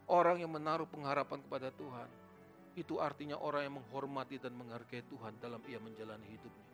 orang 0.06 0.46
yang 0.46 0.54
menaruh 0.54 0.86
pengharapan 0.86 1.42
kepada 1.42 1.74
Tuhan 1.74 2.27
itu 2.78 3.02
artinya 3.02 3.42
orang 3.42 3.66
yang 3.66 3.76
menghormati 3.82 4.38
dan 4.38 4.54
menghargai 4.54 5.02
Tuhan 5.10 5.42
dalam 5.42 5.66
ia 5.66 5.82
menjalani 5.82 6.30
hidupnya. 6.30 6.70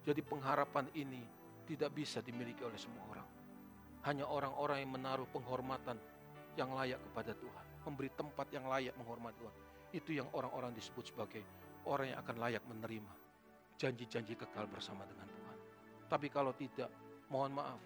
Jadi 0.00 0.24
pengharapan 0.24 0.88
ini 0.96 1.20
tidak 1.68 1.92
bisa 1.92 2.24
dimiliki 2.24 2.64
oleh 2.64 2.80
semua 2.80 3.04
orang. 3.12 3.28
Hanya 4.08 4.24
orang-orang 4.24 4.80
yang 4.80 4.96
menaruh 4.96 5.28
penghormatan 5.28 6.00
yang 6.56 6.72
layak 6.72 7.04
kepada 7.12 7.36
Tuhan. 7.36 7.66
Memberi 7.84 8.08
tempat 8.16 8.48
yang 8.48 8.64
layak 8.64 8.96
menghormati 8.96 9.36
Tuhan. 9.44 9.56
Itu 9.92 10.10
yang 10.16 10.32
orang-orang 10.32 10.72
disebut 10.72 11.12
sebagai 11.12 11.44
orang 11.84 12.16
yang 12.16 12.18
akan 12.24 12.36
layak 12.40 12.64
menerima 12.64 13.12
janji-janji 13.76 14.40
kekal 14.40 14.68
bersama 14.72 15.04
dengan 15.04 15.28
Tuhan. 15.28 15.58
Tapi 16.08 16.32
kalau 16.32 16.56
tidak, 16.56 16.88
mohon 17.28 17.56
maaf, 17.56 17.80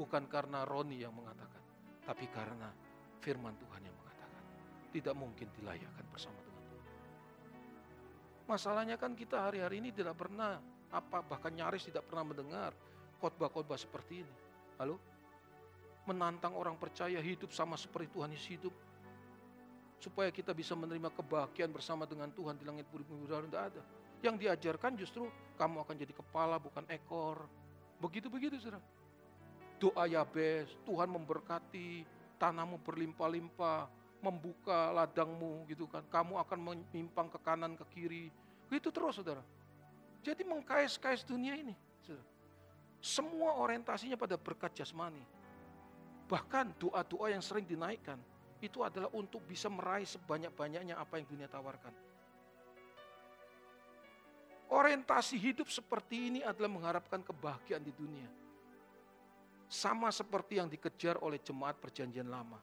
bukan 0.00 0.24
karena 0.32 0.64
Roni 0.64 1.00
yang 1.00 1.12
mengatakan, 1.12 1.60
tapi 2.08 2.24
karena 2.32 2.72
firman 3.20 3.52
Tuhan 3.60 3.84
yang 3.84 3.96
mengatakan. 4.00 4.42
Tidak 4.90 5.14
mungkin 5.16 5.48
dilayakkan 5.60 6.04
bersama. 6.08 6.39
Masalahnya 8.50 8.98
kan 8.98 9.14
kita 9.14 9.46
hari-hari 9.46 9.78
ini 9.78 9.94
tidak 9.94 10.18
pernah 10.18 10.58
apa 10.90 11.22
bahkan 11.22 11.54
nyaris 11.54 11.86
tidak 11.86 12.02
pernah 12.10 12.34
mendengar 12.34 12.74
khotbah-khotbah 13.22 13.78
seperti 13.78 14.26
ini. 14.26 14.34
Halo? 14.74 14.98
Menantang 16.10 16.58
orang 16.58 16.74
percaya 16.74 17.22
hidup 17.22 17.54
sama 17.54 17.78
seperti 17.78 18.10
Tuhan 18.10 18.34
Yesus 18.34 18.50
hidup. 18.58 18.74
supaya 20.00 20.32
kita 20.32 20.56
bisa 20.56 20.72
menerima 20.72 21.12
kebahagiaan 21.12 21.68
bersama 21.76 22.08
dengan 22.08 22.32
Tuhan 22.32 22.56
di 22.56 22.64
langit 22.64 22.88
bumi 22.88 23.04
baru 23.28 23.44
tidak 23.44 23.64
ada. 23.68 23.82
Yang 24.24 24.36
diajarkan 24.48 24.96
justru 24.96 25.28
kamu 25.60 25.84
akan 25.84 25.92
jadi 25.92 26.16
kepala 26.16 26.56
bukan 26.56 26.88
ekor. 26.88 27.44
Begitu-begitu 28.00 28.56
saudara. 28.56 28.80
Doa 29.76 30.08
Yabes, 30.08 30.72
Tuhan 30.88 31.04
memberkati, 31.04 32.08
tanahmu 32.40 32.80
berlimpah-limpah, 32.80 33.92
membuka 34.20 34.92
ladangmu 34.92 35.64
gitu 35.68 35.88
kan. 35.88 36.04
Kamu 36.08 36.40
akan 36.40 36.58
menyimpang 36.60 37.28
ke 37.32 37.38
kanan 37.40 37.74
ke 37.76 37.84
kiri. 37.92 38.24
Itu 38.70 38.92
terus 38.94 39.18
saudara. 39.18 39.42
Jadi 40.20 40.44
mengkais-kais 40.44 41.24
dunia 41.24 41.56
ini. 41.56 41.74
Saudara. 42.04 42.26
Semua 43.00 43.56
orientasinya 43.56 44.14
pada 44.20 44.36
berkat 44.36 44.76
jasmani. 44.76 45.24
Bahkan 46.28 46.78
doa-doa 46.78 47.32
yang 47.32 47.42
sering 47.42 47.66
dinaikkan 47.66 48.20
itu 48.60 48.84
adalah 48.84 49.08
untuk 49.16 49.40
bisa 49.48 49.72
meraih 49.72 50.04
sebanyak-banyaknya 50.04 50.94
apa 50.94 51.16
yang 51.16 51.26
dunia 51.26 51.48
tawarkan. 51.48 51.90
Orientasi 54.70 55.34
hidup 55.34 55.66
seperti 55.66 56.30
ini 56.30 56.40
adalah 56.46 56.70
mengharapkan 56.70 57.18
kebahagiaan 57.26 57.82
di 57.82 57.90
dunia. 57.90 58.28
Sama 59.66 60.14
seperti 60.14 60.62
yang 60.62 60.70
dikejar 60.70 61.18
oleh 61.18 61.42
jemaat 61.42 61.74
perjanjian 61.82 62.30
lama. 62.30 62.62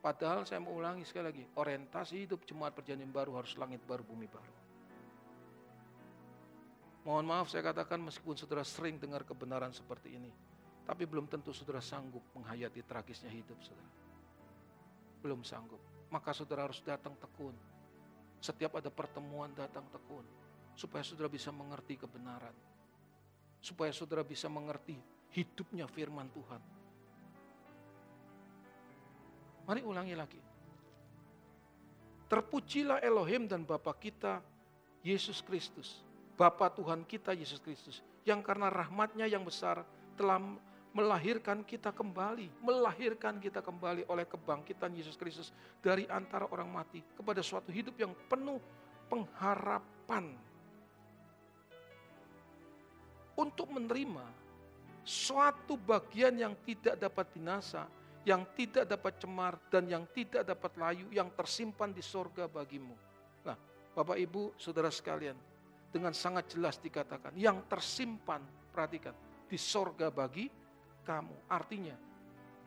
Padahal 0.00 0.46
saya 0.46 0.62
mau 0.62 0.76
ulangi 0.76 1.02
sekali 1.02 1.26
lagi, 1.30 1.44
orientasi 1.58 2.28
hidup 2.28 2.46
jemaat 2.46 2.76
perjanjian 2.76 3.10
baru 3.10 3.42
harus 3.42 3.58
langit 3.58 3.82
baru, 3.82 4.06
bumi 4.06 4.30
baru. 4.30 4.54
Mohon 7.06 7.24
maaf 7.26 7.46
saya 7.50 7.62
katakan 7.62 8.02
meskipun 8.02 8.34
saudara 8.34 8.66
sering 8.66 8.98
dengar 8.98 9.22
kebenaran 9.22 9.70
seperti 9.70 10.14
ini, 10.14 10.30
tapi 10.86 11.06
belum 11.06 11.26
tentu 11.26 11.54
saudara 11.54 11.82
sanggup 11.82 12.22
menghayati 12.34 12.82
tragisnya 12.82 13.30
hidup 13.30 13.58
saudara 13.62 14.06
belum 15.26 15.42
sanggup. 15.42 15.82
Maka 16.06 16.30
saudara 16.30 16.70
harus 16.70 16.78
datang 16.86 17.18
tekun. 17.18 17.58
Setiap 18.38 18.78
ada 18.78 18.94
pertemuan 18.94 19.50
datang 19.50 19.82
tekun. 19.90 20.22
Supaya 20.78 21.02
saudara 21.02 21.26
bisa 21.26 21.50
mengerti 21.50 21.98
kebenaran. 21.98 22.54
Supaya 23.58 23.90
saudara 23.90 24.22
bisa 24.22 24.46
mengerti 24.46 24.94
hidupnya 25.34 25.90
firman 25.90 26.30
Tuhan. 26.30 26.62
Mari 29.66 29.82
ulangi 29.82 30.14
lagi. 30.14 30.40
Terpujilah 32.26 33.02
Elohim 33.02 33.50
dan 33.50 33.66
Bapa 33.66 33.90
kita, 33.98 34.38
Yesus 35.02 35.42
Kristus. 35.42 36.02
Bapa 36.38 36.70
Tuhan 36.70 37.02
kita, 37.02 37.34
Yesus 37.34 37.58
Kristus. 37.58 38.02
Yang 38.22 38.46
karena 38.46 38.70
rahmatnya 38.70 39.26
yang 39.26 39.42
besar 39.42 39.82
telah 40.14 40.38
melahirkan 40.96 41.60
kita 41.66 41.92
kembali, 41.92 42.48
melahirkan 42.62 43.36
kita 43.36 43.60
kembali 43.60 44.08
oleh 44.08 44.24
kebangkitan 44.24 44.94
Yesus 44.96 45.18
Kristus 45.18 45.52
dari 45.84 46.08
antara 46.08 46.48
orang 46.48 46.72
mati 46.72 47.04
kepada 47.14 47.42
suatu 47.44 47.68
hidup 47.68 47.94
yang 48.00 48.16
penuh 48.30 48.62
pengharapan. 49.10 50.32
Untuk 53.36 53.68
menerima 53.68 54.24
suatu 55.04 55.76
bagian 55.76 56.32
yang 56.40 56.56
tidak 56.64 56.96
dapat 56.96 57.28
binasa, 57.36 57.84
yang 58.26 58.42
tidak 58.58 58.90
dapat 58.90 59.22
cemar, 59.22 59.54
dan 59.70 59.86
yang 59.86 60.02
tidak 60.10 60.42
dapat 60.42 60.74
layu, 60.74 61.06
yang 61.14 61.30
tersimpan 61.30 61.94
di 61.94 62.02
sorga 62.02 62.50
bagimu. 62.50 62.98
Nah, 63.46 63.54
Bapak 63.94 64.18
Ibu, 64.18 64.58
Saudara 64.58 64.90
sekalian, 64.90 65.38
dengan 65.94 66.10
sangat 66.10 66.50
jelas 66.50 66.82
dikatakan, 66.82 67.38
yang 67.38 67.62
tersimpan, 67.70 68.42
perhatikan, 68.74 69.14
di 69.46 69.54
sorga 69.54 70.10
bagi 70.10 70.50
kamu. 71.06 71.46
Artinya, 71.46 71.94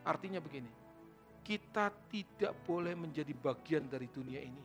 artinya 0.08 0.40
begini, 0.40 0.72
kita 1.44 1.92
tidak 2.08 2.56
boleh 2.64 2.96
menjadi 2.96 3.36
bagian 3.36 3.84
dari 3.84 4.08
dunia 4.08 4.40
ini. 4.40 4.64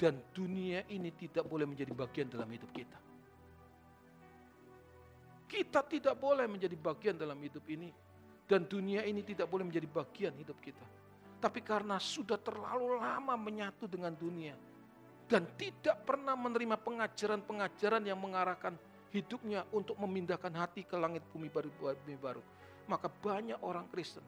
Dan 0.00 0.16
dunia 0.32 0.88
ini 0.88 1.12
tidak 1.12 1.44
boleh 1.44 1.68
menjadi 1.68 1.92
bagian 1.92 2.32
dalam 2.32 2.48
hidup 2.48 2.72
kita. 2.72 2.96
Kita 5.44 5.84
tidak 5.84 6.16
boleh 6.16 6.48
menjadi 6.48 6.72
bagian 6.72 7.20
dalam 7.20 7.36
hidup 7.36 7.60
ini. 7.68 7.92
Dan 8.50 8.66
dunia 8.66 9.06
ini 9.06 9.22
tidak 9.22 9.46
boleh 9.46 9.62
menjadi 9.62 9.86
bagian 9.86 10.34
hidup 10.34 10.58
kita. 10.58 10.82
Tapi 11.38 11.62
karena 11.62 12.02
sudah 12.02 12.34
terlalu 12.42 12.98
lama 12.98 13.38
menyatu 13.38 13.86
dengan 13.86 14.10
dunia. 14.10 14.58
Dan 15.30 15.46
tidak 15.54 16.02
pernah 16.02 16.34
menerima 16.34 16.74
pengajaran-pengajaran 16.82 18.02
yang 18.02 18.18
mengarahkan 18.18 18.74
hidupnya 19.14 19.62
untuk 19.70 19.94
memindahkan 20.02 20.50
hati 20.58 20.82
ke 20.82 20.98
langit 20.98 21.22
bumi 21.30 21.46
baru. 21.46 21.70
Bumi 22.02 22.18
baru 22.18 22.42
maka 22.90 23.06
banyak 23.06 23.62
orang 23.62 23.86
Kristen 23.86 24.26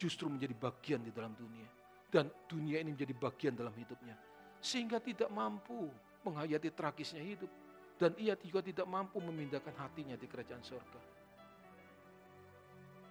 justru 0.00 0.32
menjadi 0.32 0.56
bagian 0.56 1.04
di 1.04 1.12
dalam 1.12 1.36
dunia. 1.36 1.68
Dan 2.08 2.32
dunia 2.48 2.80
ini 2.80 2.96
menjadi 2.96 3.12
bagian 3.12 3.52
dalam 3.52 3.76
hidupnya. 3.76 4.16
Sehingga 4.64 4.96
tidak 4.96 5.28
mampu 5.28 5.92
menghayati 6.24 6.72
tragisnya 6.72 7.20
hidup. 7.20 7.52
Dan 8.00 8.16
ia 8.16 8.32
juga 8.40 8.64
tidak 8.64 8.88
mampu 8.88 9.20
memindahkan 9.20 9.76
hatinya 9.76 10.16
di 10.16 10.24
kerajaan 10.24 10.64
surga. 10.64 11.15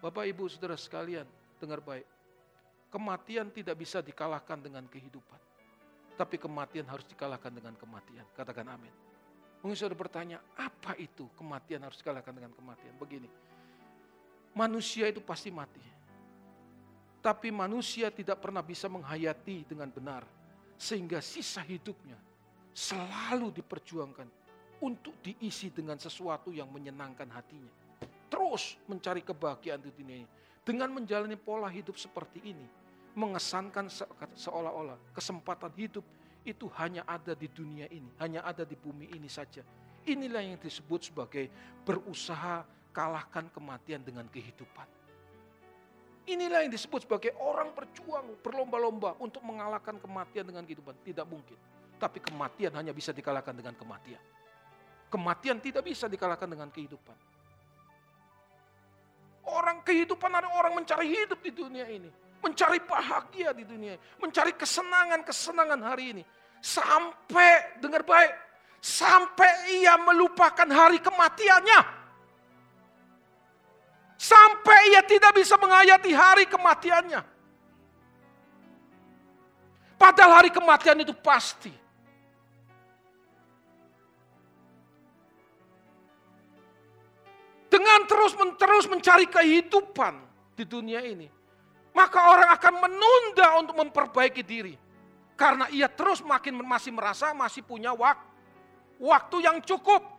Bapak, 0.05 0.29
Ibu, 0.29 0.45
Saudara 0.45 0.77
sekalian, 0.77 1.25
dengar 1.57 1.81
baik. 1.81 2.05
Kematian 2.93 3.49
tidak 3.49 3.73
bisa 3.73 4.05
dikalahkan 4.05 4.61
dengan 4.61 4.85
kehidupan. 4.85 5.41
Tapi 6.13 6.37
kematian 6.37 6.85
harus 6.85 7.09
dikalahkan 7.09 7.49
dengan 7.49 7.73
kematian. 7.73 8.21
Katakan 8.37 8.69
amin. 8.69 8.93
Mungkin 9.65 9.73
saudara 9.73 9.97
bertanya, 9.97 10.37
apa 10.61 10.93
itu 11.01 11.25
kematian 11.33 11.81
harus 11.81 11.97
dikalahkan 11.97 12.37
dengan 12.37 12.53
kematian? 12.53 12.93
Begini, 13.01 13.25
manusia 14.53 15.09
itu 15.09 15.25
pasti 15.25 15.49
mati. 15.49 15.81
Tapi 17.25 17.49
manusia 17.49 18.13
tidak 18.13 18.37
pernah 18.45 18.61
bisa 18.61 18.85
menghayati 18.85 19.65
dengan 19.65 19.89
benar. 19.89 20.21
Sehingga 20.77 21.17
sisa 21.17 21.65
hidupnya 21.65 22.21
selalu 22.77 23.57
diperjuangkan 23.57 24.29
untuk 24.85 25.17
diisi 25.25 25.73
dengan 25.73 25.97
sesuatu 25.97 26.53
yang 26.53 26.69
menyenangkan 26.69 27.25
hatinya. 27.33 27.84
Terus 28.35 28.75
mencari 28.91 29.23
kebahagiaan 29.23 29.79
di 29.79 29.95
dunia 29.95 30.27
ini. 30.27 30.31
Dengan 30.59 30.91
menjalani 30.91 31.39
pola 31.39 31.71
hidup 31.71 31.95
seperti 31.95 32.43
ini. 32.43 32.67
Mengesankan 33.15 33.87
seolah-olah 34.35 34.99
kesempatan 35.15 35.71
hidup 35.79 36.03
itu 36.43 36.67
hanya 36.75 37.07
ada 37.07 37.31
di 37.31 37.47
dunia 37.47 37.87
ini. 37.87 38.11
Hanya 38.19 38.43
ada 38.43 38.67
di 38.67 38.75
bumi 38.75 39.07
ini 39.15 39.31
saja. 39.31 39.63
Inilah 40.03 40.43
yang 40.43 40.59
disebut 40.59 41.07
sebagai 41.07 41.47
berusaha 41.87 42.67
kalahkan 42.91 43.47
kematian 43.55 44.03
dengan 44.03 44.27
kehidupan. 44.27 44.83
Inilah 46.27 46.67
yang 46.67 46.75
disebut 46.75 47.07
sebagai 47.07 47.31
orang 47.39 47.71
berjuang, 47.71 48.35
berlomba-lomba 48.43 49.15
untuk 49.23 49.47
mengalahkan 49.47 49.95
kematian 49.95 50.43
dengan 50.43 50.67
kehidupan. 50.67 50.91
Tidak 51.07 51.23
mungkin. 51.23 51.55
Tapi 51.95 52.19
kematian 52.19 52.75
hanya 52.75 52.91
bisa 52.91 53.15
dikalahkan 53.15 53.55
dengan 53.55 53.79
kematian. 53.79 54.19
Kematian 55.07 55.63
tidak 55.63 55.87
bisa 55.87 56.11
dikalahkan 56.11 56.51
dengan 56.51 56.67
kehidupan. 56.67 57.15
Orang 59.45 59.85
kehidupan 59.85 60.33
ada 60.33 60.49
orang 60.49 60.73
mencari 60.81 61.05
hidup 61.13 61.37
di 61.45 61.53
dunia 61.53 61.85
ini. 61.85 62.09
Mencari 62.41 62.81
bahagia 62.81 63.53
di 63.53 63.61
dunia 63.61 63.93
ini. 63.93 64.01
Mencari 64.17 64.57
kesenangan-kesenangan 64.57 65.81
hari 65.85 66.17
ini. 66.17 66.23
Sampai, 66.65 67.77
dengar 67.77 68.01
baik, 68.01 68.33
sampai 68.81 69.77
ia 69.85 70.01
melupakan 70.01 70.65
hari 70.65 70.97
kematiannya. 70.97 71.79
Sampai 74.17 74.95
ia 74.97 75.05
tidak 75.05 75.37
bisa 75.37 75.61
menghayati 75.61 76.09
hari 76.09 76.49
kematiannya. 76.49 77.21
Padahal 79.95 80.41
hari 80.41 80.49
kematian 80.49 80.97
itu 81.05 81.13
pasti. 81.13 81.84
Dengan 87.75 88.07
terus 88.07 88.31
terus 88.55 88.85
mencari 88.87 89.27
kehidupan 89.27 90.15
di 90.55 90.63
dunia 90.63 91.03
ini, 91.03 91.27
maka 91.91 92.31
orang 92.31 92.55
akan 92.55 92.73
menunda 92.87 93.47
untuk 93.59 93.75
memperbaiki 93.75 94.39
diri. 94.47 94.79
Karena 95.35 95.67
ia 95.67 95.91
terus 95.91 96.23
makin 96.23 96.55
masih 96.63 96.95
merasa 96.95 97.35
masih 97.35 97.59
punya 97.59 97.91
waktu, 97.91 98.23
waktu 99.03 99.43
yang 99.43 99.59
cukup 99.59 100.15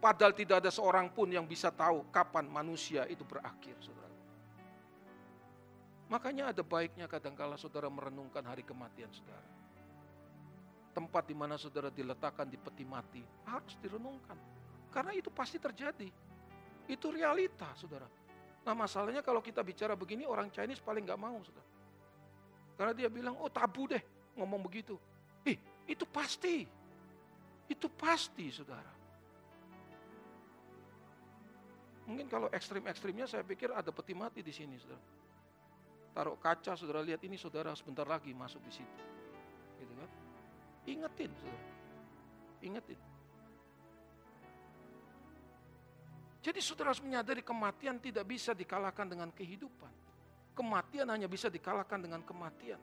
Padahal 0.00 0.32
tidak 0.32 0.64
ada 0.64 0.72
seorang 0.72 1.12
pun 1.12 1.28
yang 1.28 1.44
bisa 1.44 1.68
tahu 1.68 2.08
kapan 2.08 2.48
manusia 2.48 3.04
itu 3.04 3.20
berakhir, 3.20 3.76
saudara. 3.84 4.16
Makanya 6.08 6.56
ada 6.56 6.64
baiknya 6.64 7.04
kadangkala 7.04 7.60
saudara 7.60 7.92
merenungkan 7.92 8.40
hari 8.48 8.64
kematian 8.64 9.12
saudara. 9.12 9.44
Tempat 10.96 11.28
di 11.28 11.36
mana 11.36 11.60
saudara 11.60 11.92
diletakkan 11.92 12.48
di 12.48 12.56
peti 12.56 12.82
mati 12.88 13.20
harus 13.44 13.76
direnungkan. 13.84 14.40
Karena 14.88 15.12
itu 15.12 15.28
pasti 15.28 15.60
terjadi. 15.60 16.08
Itu 16.90 17.14
realita, 17.14 17.70
saudara. 17.78 18.10
Nah 18.66 18.74
masalahnya 18.74 19.22
kalau 19.22 19.38
kita 19.38 19.62
bicara 19.62 19.94
begini 19.94 20.26
orang 20.26 20.50
Chinese 20.50 20.82
paling 20.82 21.06
nggak 21.06 21.20
mau, 21.22 21.38
saudara. 21.46 21.68
Karena 22.74 22.92
dia 22.96 23.06
bilang, 23.06 23.38
oh 23.38 23.46
tabu 23.46 23.86
deh 23.86 24.02
ngomong 24.34 24.66
begitu. 24.66 24.98
Ih, 25.46 25.56
itu 25.86 26.02
pasti. 26.08 26.66
Itu 27.70 27.86
pasti, 27.86 28.50
saudara. 28.50 28.90
Mungkin 32.10 32.26
kalau 32.26 32.50
ekstrim-ekstrimnya 32.50 33.30
saya 33.30 33.46
pikir 33.46 33.70
ada 33.70 33.94
peti 33.94 34.18
mati 34.18 34.42
di 34.42 34.50
sini, 34.50 34.74
saudara. 34.82 35.04
Taruh 36.10 36.34
kaca, 36.42 36.74
saudara 36.74 37.06
lihat 37.06 37.22
ini 37.22 37.38
saudara 37.38 37.70
sebentar 37.78 38.02
lagi 38.02 38.34
masuk 38.34 38.58
di 38.66 38.72
situ. 38.74 39.02
Gitu 39.78 39.94
kan? 39.94 40.10
Ingetin, 40.90 41.30
saudara. 41.38 41.62
Ingetin. 42.66 43.09
Jadi 46.40 46.58
saudara 46.64 46.96
harus 46.96 47.04
menyadari 47.04 47.44
kematian 47.44 48.00
tidak 48.00 48.24
bisa 48.24 48.56
dikalahkan 48.56 49.04
dengan 49.04 49.28
kehidupan. 49.28 49.92
Kematian 50.56 51.08
hanya 51.12 51.28
bisa 51.28 51.52
dikalahkan 51.52 52.00
dengan 52.00 52.24
kematian. 52.24 52.80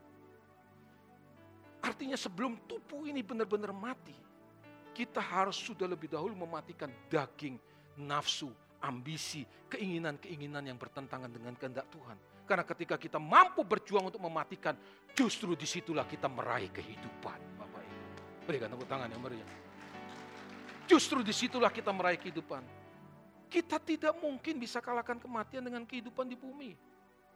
Artinya 1.81 2.17
sebelum 2.17 2.57
tubuh 2.69 3.09
ini 3.09 3.25
benar-benar 3.25 3.73
mati, 3.73 4.13
kita 4.93 5.21
harus 5.21 5.57
sudah 5.57 5.89
lebih 5.89 6.09
dahulu 6.09 6.33
mematikan 6.37 6.89
daging, 7.09 7.57
nafsu, 8.01 8.49
ambisi, 8.81 9.45
keinginan-keinginan 9.73 10.65
yang 10.69 10.77
bertentangan 10.77 11.29
dengan 11.29 11.53
kehendak 11.57 11.89
Tuhan. 11.89 12.17
Karena 12.47 12.63
ketika 12.63 12.95
kita 12.95 13.19
mampu 13.19 13.65
berjuang 13.65 14.07
untuk 14.07 14.21
mematikan, 14.23 14.77
justru 15.11 15.57
di 15.57 15.67
situlah 15.67 16.07
kita 16.07 16.29
meraih 16.31 16.71
kehidupan. 16.71 17.39
Bapak 17.59 17.81
Ibu. 17.83 18.05
Berikan 18.47 18.69
tepuk 18.71 18.87
tangan 18.87 19.09
yang 19.11 19.19
meriah. 19.19 19.49
Justru 20.87 21.19
di 21.19 21.35
situlah 21.35 21.67
kita 21.73 21.91
meraih 21.91 22.15
kehidupan. 22.15 22.63
Kita 23.47 23.79
tidak 23.79 24.11
mungkin 24.19 24.59
bisa 24.59 24.83
kalahkan 24.83 25.15
kematian 25.15 25.63
dengan 25.63 25.87
kehidupan 25.87 26.27
di 26.27 26.35
bumi. 26.35 26.75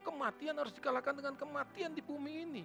Kematian 0.03 0.59
harus 0.59 0.75
dikalahkan 0.75 1.15
dengan 1.15 1.39
kematian 1.39 1.95
di 1.95 2.03
bumi 2.03 2.33
ini. 2.43 2.63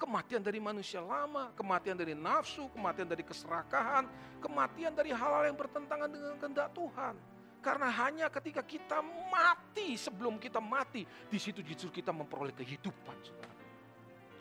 Kematian 0.00 0.42
dari 0.42 0.58
manusia 0.58 0.98
lama, 0.98 1.54
kematian 1.54 1.94
dari 1.94 2.10
nafsu, 2.10 2.66
kematian 2.74 3.06
dari 3.06 3.22
keserakahan, 3.22 4.10
kematian 4.42 4.90
dari 4.90 5.14
hal-hal 5.14 5.46
yang 5.46 5.54
bertentangan 5.54 6.10
dengan 6.10 6.34
kehendak 6.42 6.74
Tuhan. 6.74 7.14
Karena 7.62 7.86
hanya 7.86 8.26
ketika 8.26 8.66
kita 8.66 8.98
mati 9.30 9.94
sebelum 9.94 10.42
kita 10.42 10.58
mati, 10.58 11.06
di 11.06 11.38
situ 11.38 11.62
justru 11.62 12.02
kita 12.02 12.10
memperoleh 12.10 12.50
kehidupan. 12.50 13.14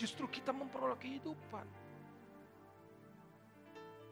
Justru 0.02 0.26
kita 0.26 0.50
memperoleh 0.50 0.98
kehidupan. 0.98 1.81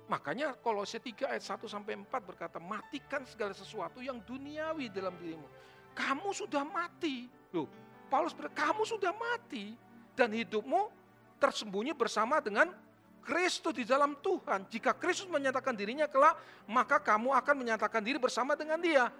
Makanya 0.10 0.58
kalau 0.58 0.82
3 0.82 1.06
ayat 1.30 1.46
1 1.46 1.70
sampai 1.70 1.94
4 1.94 2.10
berkata, 2.26 2.58
matikan 2.58 3.22
segala 3.30 3.54
sesuatu 3.54 4.02
yang 4.02 4.18
duniawi 4.26 4.90
dalam 4.90 5.14
dirimu. 5.22 5.46
Kamu 5.94 6.34
sudah 6.34 6.66
mati. 6.66 7.30
Loh, 7.54 7.70
Paulus 8.10 8.34
berkata, 8.34 8.74
kamu 8.74 8.90
sudah 8.90 9.14
mati. 9.14 9.78
Dan 10.18 10.34
hidupmu 10.34 10.90
tersembunyi 11.38 11.94
bersama 11.94 12.42
dengan 12.42 12.74
Kristus 13.22 13.72
di 13.78 13.86
dalam 13.86 14.18
Tuhan. 14.18 14.66
Jika 14.66 14.98
Kristus 14.98 15.30
menyatakan 15.30 15.78
dirinya 15.78 16.10
kelak, 16.10 16.36
maka 16.66 16.98
kamu 16.98 17.30
akan 17.38 17.56
menyatakan 17.62 18.02
diri 18.02 18.18
bersama 18.18 18.58
dengan 18.58 18.82
dia. 18.82 19.14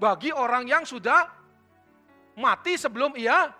Bagi 0.00 0.32
orang 0.32 0.64
yang 0.64 0.88
sudah 0.88 1.28
mati 2.32 2.80
sebelum 2.80 3.12
ia 3.14 3.52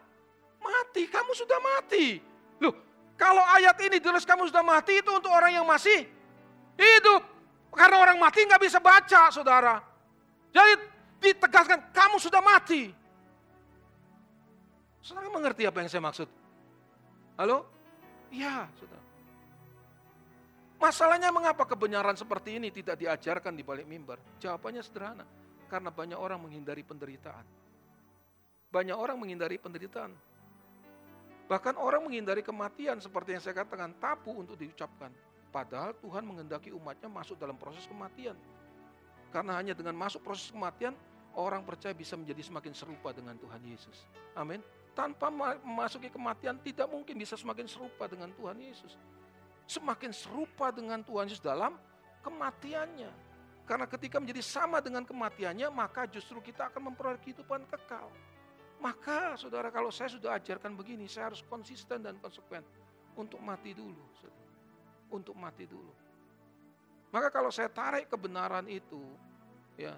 mati, 0.58 1.06
kamu 1.06 1.32
sudah 1.36 1.58
mati. 1.60 2.18
Loh, 2.58 2.74
kalau 3.14 3.44
ayat 3.54 3.76
ini 3.84 4.00
tulis 4.00 4.24
kamu 4.24 4.48
sudah 4.48 4.64
mati 4.64 4.98
itu 4.98 5.10
untuk 5.12 5.30
orang 5.30 5.54
yang 5.54 5.66
masih 5.68 6.17
hidup. 6.78 7.22
Karena 7.74 7.96
orang 8.00 8.16
mati 8.16 8.46
nggak 8.46 8.62
bisa 8.62 8.78
baca, 8.78 9.28
saudara. 9.34 9.82
Jadi 10.54 10.72
ditegaskan 11.20 11.92
kamu 11.92 12.16
sudah 12.16 12.40
mati. 12.40 12.88
Saudara 15.02 15.28
mengerti 15.28 15.66
apa 15.66 15.82
yang 15.82 15.90
saya 15.90 16.02
maksud? 16.02 16.28
Halo? 17.38 17.66
Ya, 18.32 18.66
saudara. 18.78 19.04
Masalahnya 20.78 21.34
mengapa 21.34 21.66
kebenaran 21.66 22.14
seperti 22.14 22.54
ini 22.54 22.70
tidak 22.70 23.02
diajarkan 23.02 23.50
di 23.58 23.66
balik 23.66 23.86
mimbar? 23.90 24.22
Jawabannya 24.38 24.82
sederhana. 24.82 25.26
Karena 25.66 25.90
banyak 25.90 26.16
orang 26.16 26.38
menghindari 26.38 26.86
penderitaan. 26.86 27.44
Banyak 28.70 28.96
orang 28.96 29.18
menghindari 29.18 29.58
penderitaan. 29.58 30.14
Bahkan 31.48 31.74
orang 31.80 32.04
menghindari 32.04 32.44
kematian 32.44 33.00
seperti 33.00 33.36
yang 33.36 33.42
saya 33.42 33.56
katakan 33.64 33.96
tabu 33.96 34.36
untuk 34.36 34.54
diucapkan. 34.54 35.08
Padahal 35.48 35.96
Tuhan 35.98 36.24
mengendaki 36.24 36.70
umatnya 36.70 37.08
masuk 37.08 37.40
dalam 37.40 37.56
proses 37.56 37.88
kematian. 37.88 38.36
Karena 39.32 39.60
hanya 39.60 39.76
dengan 39.76 39.96
masuk 39.96 40.24
proses 40.24 40.48
kematian, 40.52 40.92
orang 41.36 41.64
percaya 41.64 41.92
bisa 41.92 42.16
menjadi 42.16 42.44
semakin 42.44 42.72
serupa 42.72 43.12
dengan 43.12 43.36
Tuhan 43.36 43.60
Yesus. 43.64 44.08
Amin. 44.36 44.60
Tanpa 44.92 45.30
memasuki 45.30 46.10
kematian 46.10 46.58
tidak 46.60 46.88
mungkin 46.90 47.16
bisa 47.16 47.38
semakin 47.38 47.68
serupa 47.68 48.10
dengan 48.10 48.32
Tuhan 48.34 48.58
Yesus 48.58 48.98
semakin 49.68 50.10
serupa 50.16 50.72
dengan 50.72 51.04
Tuhan 51.04 51.28
Yesus 51.28 51.44
dalam 51.44 51.76
kematiannya. 52.24 53.28
Karena 53.68 53.84
ketika 53.84 54.16
menjadi 54.16 54.40
sama 54.40 54.80
dengan 54.80 55.04
kematiannya, 55.04 55.68
maka 55.68 56.08
justru 56.08 56.40
kita 56.40 56.72
akan 56.72 56.88
memperoleh 56.88 57.20
kehidupan 57.20 57.68
kekal. 57.68 58.08
Maka 58.80 59.36
saudara 59.36 59.68
kalau 59.68 59.92
saya 59.92 60.08
sudah 60.08 60.40
ajarkan 60.40 60.72
begini, 60.72 61.04
saya 61.04 61.28
harus 61.28 61.44
konsisten 61.44 62.00
dan 62.00 62.16
konsekuen 62.16 62.64
untuk 63.12 63.36
mati 63.44 63.76
dulu. 63.76 64.00
Saudara. 64.16 64.47
Untuk 65.08 65.34
mati 65.36 65.64
dulu. 65.64 65.92
Maka 67.08 67.32
kalau 67.32 67.48
saya 67.48 67.72
tarik 67.72 68.12
kebenaran 68.12 68.68
itu, 68.68 69.00
ya 69.80 69.96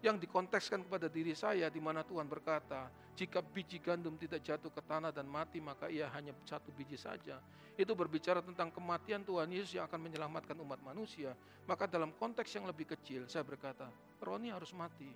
yang 0.00 0.16
dikontekskan 0.16 0.80
kepada 0.84 1.12
diri 1.12 1.36
saya 1.36 1.68
di 1.68 1.80
mana 1.80 2.00
Tuhan 2.00 2.24
berkata, 2.24 2.88
jika 3.12 3.44
biji 3.44 3.76
gandum 3.76 4.16
tidak 4.16 4.40
jatuh 4.40 4.72
ke 4.72 4.80
tanah 4.80 5.12
dan 5.12 5.28
mati 5.28 5.60
maka 5.60 5.92
ia 5.92 6.08
hanya 6.16 6.32
satu 6.48 6.72
biji 6.72 6.96
saja. 6.96 7.36
Itu 7.76 7.92
berbicara 7.92 8.40
tentang 8.40 8.72
kematian 8.72 9.24
Tuhan 9.24 9.48
Yesus 9.52 9.76
yang 9.76 9.84
akan 9.88 10.00
menyelamatkan 10.08 10.56
umat 10.56 10.80
manusia. 10.80 11.36
Maka 11.68 11.84
dalam 11.84 12.16
konteks 12.16 12.48
yang 12.56 12.64
lebih 12.64 12.88
kecil 12.96 13.28
saya 13.28 13.44
berkata, 13.44 13.88
Roni 14.24 14.48
harus 14.48 14.72
mati. 14.72 15.08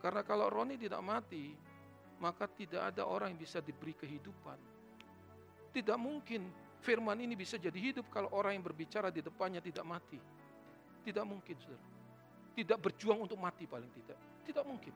Karena 0.00 0.24
kalau 0.24 0.48
Roni 0.48 0.80
tidak 0.80 1.00
mati, 1.04 1.52
maka 2.20 2.48
tidak 2.48 2.92
ada 2.92 3.04
orang 3.04 3.36
yang 3.36 3.40
bisa 3.40 3.60
diberi 3.60 3.92
kehidupan. 3.92 4.56
Tidak 5.72 5.98
mungkin 6.00 6.48
firman 6.82 7.14
ini 7.22 7.38
bisa 7.38 7.54
jadi 7.56 7.78
hidup 7.78 8.10
kalau 8.10 8.28
orang 8.34 8.58
yang 8.58 8.66
berbicara 8.66 9.08
di 9.14 9.22
depannya 9.22 9.62
tidak 9.62 9.86
mati. 9.86 10.18
Tidak 11.02 11.22
mungkin, 11.22 11.56
saudara. 11.62 11.86
Tidak 12.52 12.78
berjuang 12.78 13.24
untuk 13.24 13.38
mati 13.38 13.64
paling 13.64 13.88
tidak. 13.94 14.18
Tidak 14.44 14.64
mungkin. 14.66 14.92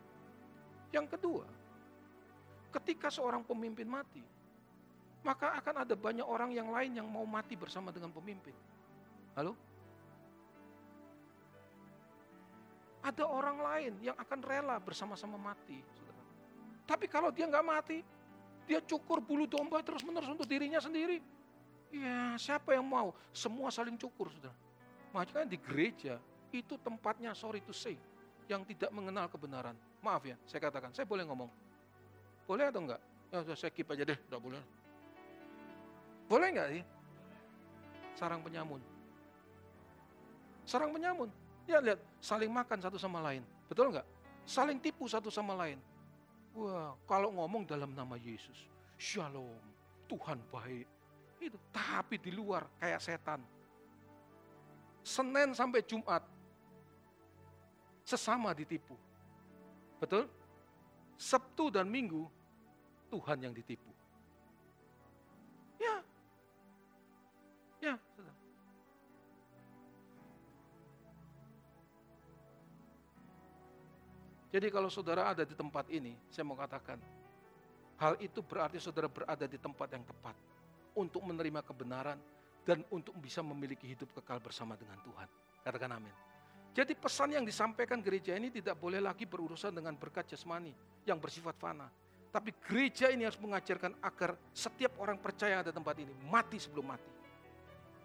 Yang 0.90 1.06
kedua, 1.16 1.46
ketika 2.74 3.08
seorang 3.08 3.46
pemimpin 3.46 3.86
mati, 3.86 4.22
maka 5.22 5.58
akan 5.58 5.86
ada 5.86 5.94
banyak 5.98 6.26
orang 6.26 6.50
yang 6.54 6.68
lain 6.70 7.02
yang 7.02 7.08
mau 7.08 7.26
mati 7.26 7.58
bersama 7.58 7.90
dengan 7.90 8.10
pemimpin. 8.14 8.54
Halo? 9.34 9.54
Ada 13.06 13.22
orang 13.22 13.58
lain 13.62 13.92
yang 14.02 14.16
akan 14.18 14.40
rela 14.42 14.76
bersama-sama 14.82 15.38
mati. 15.38 15.78
Saudara. 15.94 16.22
Tapi 16.86 17.06
kalau 17.06 17.30
dia 17.30 17.46
nggak 17.46 17.66
mati, 17.66 17.98
dia 18.66 18.82
cukur 18.82 19.22
bulu 19.22 19.46
domba 19.46 19.78
terus-menerus 19.82 20.26
untuk 20.26 20.46
dirinya 20.46 20.82
sendiri. 20.82 21.22
Ya, 21.96 22.36
siapa 22.36 22.76
yang 22.76 22.84
mau? 22.84 23.16
Semua 23.32 23.72
saling 23.72 23.96
cukur, 23.96 24.28
saudara. 24.28 24.52
Makanya 25.16 25.48
di 25.48 25.56
gereja 25.56 26.20
itu 26.52 26.76
tempatnya 26.76 27.32
sorry 27.32 27.64
to 27.64 27.72
say 27.72 27.96
yang 28.46 28.62
tidak 28.68 28.92
mengenal 28.92 29.26
kebenaran. 29.32 29.72
Maaf 30.04 30.22
ya, 30.28 30.36
saya 30.44 30.60
katakan, 30.60 30.92
saya 30.92 31.08
boleh 31.08 31.24
ngomong. 31.24 31.48
Boleh 32.44 32.68
atau 32.68 32.84
enggak? 32.84 33.00
Ya, 33.32 33.42
saya 33.56 33.72
keep 33.72 33.88
aja 33.88 34.04
deh, 34.04 34.18
enggak 34.28 34.42
boleh. 34.44 34.62
Boleh 36.28 36.48
enggak 36.52 36.68
sih? 36.76 36.82
Sarang 38.14 38.40
penyamun. 38.44 38.80
Sarang 40.68 40.90
penyamun. 40.92 41.28
Ya 41.64 41.80
lihat, 41.82 41.98
saling 42.20 42.52
makan 42.52 42.78
satu 42.78 43.00
sama 43.00 43.24
lain. 43.24 43.42
Betul 43.66 43.90
enggak? 43.90 44.06
Saling 44.46 44.78
tipu 44.78 45.08
satu 45.08 45.32
sama 45.32 45.56
lain. 45.58 45.80
Wah, 46.54 46.94
kalau 47.08 47.34
ngomong 47.34 47.66
dalam 47.66 47.92
nama 47.92 48.14
Yesus, 48.16 48.68
Shalom, 48.96 49.60
Tuhan 50.08 50.40
baik. 50.48 50.95
Itu, 51.46 51.58
tapi 51.70 52.18
di 52.18 52.34
luar 52.34 52.66
kayak 52.82 52.98
setan. 52.98 53.38
Senin 55.06 55.54
sampai 55.54 55.86
Jumat, 55.86 56.26
sesama 58.02 58.50
ditipu. 58.50 58.98
Betul? 60.02 60.26
Sabtu 61.14 61.70
dan 61.70 61.86
Minggu 61.86 62.26
Tuhan 63.06 63.38
yang 63.38 63.54
ditipu. 63.54 63.94
Ya. 65.78 66.02
Ya, 67.78 67.94
Jadi 74.50 74.72
kalau 74.72 74.88
saudara 74.88 75.30
ada 75.30 75.44
di 75.44 75.52
tempat 75.52 75.86
ini, 75.92 76.16
saya 76.32 76.48
mau 76.48 76.56
katakan, 76.56 76.96
hal 78.00 78.16
itu 78.24 78.40
berarti 78.40 78.80
saudara 78.80 79.06
berada 79.06 79.44
di 79.44 79.60
tempat 79.60 79.92
yang 79.92 80.00
tepat 80.00 80.32
untuk 80.96 81.22
menerima 81.22 81.60
kebenaran 81.62 82.18
dan 82.66 82.82
untuk 82.90 83.14
bisa 83.20 83.44
memiliki 83.44 83.86
hidup 83.86 84.10
kekal 84.16 84.42
bersama 84.42 84.74
dengan 84.74 84.98
Tuhan. 85.04 85.28
Katakan 85.62 85.92
amin. 85.94 86.14
Jadi 86.76 86.92
pesan 86.92 87.32
yang 87.32 87.44
disampaikan 87.46 88.04
gereja 88.04 88.36
ini 88.36 88.52
tidak 88.52 88.76
boleh 88.76 89.00
lagi 89.00 89.24
berurusan 89.24 89.72
dengan 89.72 89.96
berkat 89.96 90.28
jasmani 90.28 90.74
yang 91.08 91.16
bersifat 91.16 91.56
fana. 91.56 91.88
Tapi 92.28 92.52
gereja 92.68 93.08
ini 93.08 93.24
harus 93.24 93.40
mengajarkan 93.40 93.96
agar 94.04 94.36
setiap 94.52 95.00
orang 95.00 95.16
percaya 95.16 95.56
yang 95.56 95.62
ada 95.64 95.72
tempat 95.72 95.96
ini 95.96 96.12
mati 96.28 96.60
sebelum 96.60 96.92
mati. 96.92 97.08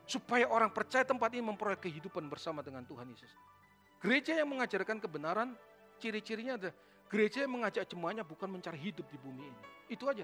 Supaya 0.07 0.47
orang 0.47 0.71
percaya 0.71 1.03
tempat 1.03 1.35
ini 1.35 1.43
memperoleh 1.43 1.75
kehidupan 1.83 2.31
bersama 2.31 2.63
dengan 2.63 2.87
Tuhan 2.87 3.11
Yesus. 3.11 3.31
Gereja 3.99 4.39
yang 4.39 4.47
mengajarkan 4.55 5.03
kebenaran, 5.03 5.51
ciri-cirinya 5.99 6.55
adalah 6.55 6.75
gereja 7.11 7.43
yang 7.43 7.59
mengajak 7.59 7.83
jemaahnya 7.91 8.23
bukan 8.23 8.55
mencari 8.55 8.79
hidup 8.79 9.03
di 9.11 9.19
bumi 9.19 9.51
ini. 9.51 9.61
Itu 9.91 10.07
aja. 10.07 10.23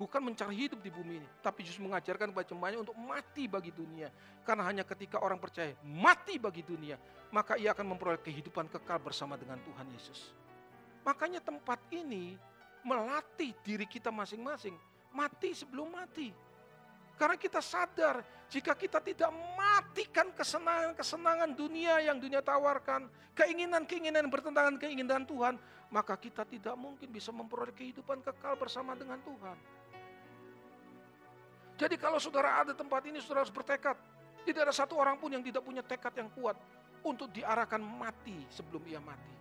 Bukan 0.00 0.32
mencari 0.32 0.56
hidup 0.56 0.80
di 0.80 0.88
bumi 0.88 1.20
ini, 1.20 1.28
tapi 1.44 1.60
justru 1.60 1.84
mengajarkan 1.84 2.32
kepada 2.32 2.48
jemaahnya 2.48 2.80
untuk 2.80 2.96
mati 2.96 3.44
bagi 3.44 3.68
dunia. 3.68 4.08
Karena 4.40 4.64
hanya 4.64 4.80
ketika 4.88 5.20
orang 5.20 5.36
percaya 5.36 5.76
mati 5.84 6.40
bagi 6.40 6.64
dunia, 6.64 6.96
maka 7.28 7.60
ia 7.60 7.76
akan 7.76 7.92
memperoleh 7.92 8.24
kehidupan 8.24 8.72
kekal 8.72 8.96
bersama 8.96 9.36
dengan 9.36 9.60
Tuhan 9.60 9.84
Yesus. 9.92 10.32
Makanya 11.04 11.44
tempat 11.44 11.84
ini 11.92 12.40
melatih 12.80 13.52
diri 13.60 13.84
kita 13.84 14.08
masing-masing, 14.08 14.72
mati 15.12 15.52
sebelum 15.52 15.92
mati. 15.92 16.32
Karena 17.20 17.36
kita 17.36 17.60
sadar 17.60 18.24
jika 18.48 18.72
kita 18.72 19.04
tidak 19.04 19.28
matikan 19.52 20.32
kesenangan-kesenangan 20.32 21.52
dunia 21.52 22.00
yang 22.00 22.16
dunia 22.16 22.40
tawarkan, 22.40 23.04
keinginan-keinginan 23.36 24.24
bertentangan 24.32 24.80
keinginan 24.80 25.28
Tuhan, 25.28 25.60
maka 25.92 26.16
kita 26.16 26.48
tidak 26.48 26.72
mungkin 26.80 27.12
bisa 27.12 27.28
memperoleh 27.28 27.76
kehidupan 27.76 28.24
kekal 28.24 28.56
bersama 28.56 28.96
dengan 28.96 29.20
Tuhan. 29.20 29.79
Jadi 31.80 31.96
kalau 31.96 32.20
saudara 32.20 32.60
ada 32.60 32.76
tempat 32.76 33.00
ini, 33.08 33.24
saudara 33.24 33.40
harus 33.40 33.54
bertekad. 33.56 33.96
Tidak 34.44 34.60
ada 34.60 34.72
satu 34.72 35.00
orang 35.00 35.16
pun 35.16 35.32
yang 35.32 35.40
tidak 35.40 35.64
punya 35.64 35.80
tekad 35.80 36.12
yang 36.12 36.28
kuat 36.36 36.52
untuk 37.00 37.32
diarahkan 37.32 37.80
mati 37.80 38.44
sebelum 38.52 38.84
ia 38.84 39.00
mati. 39.00 39.32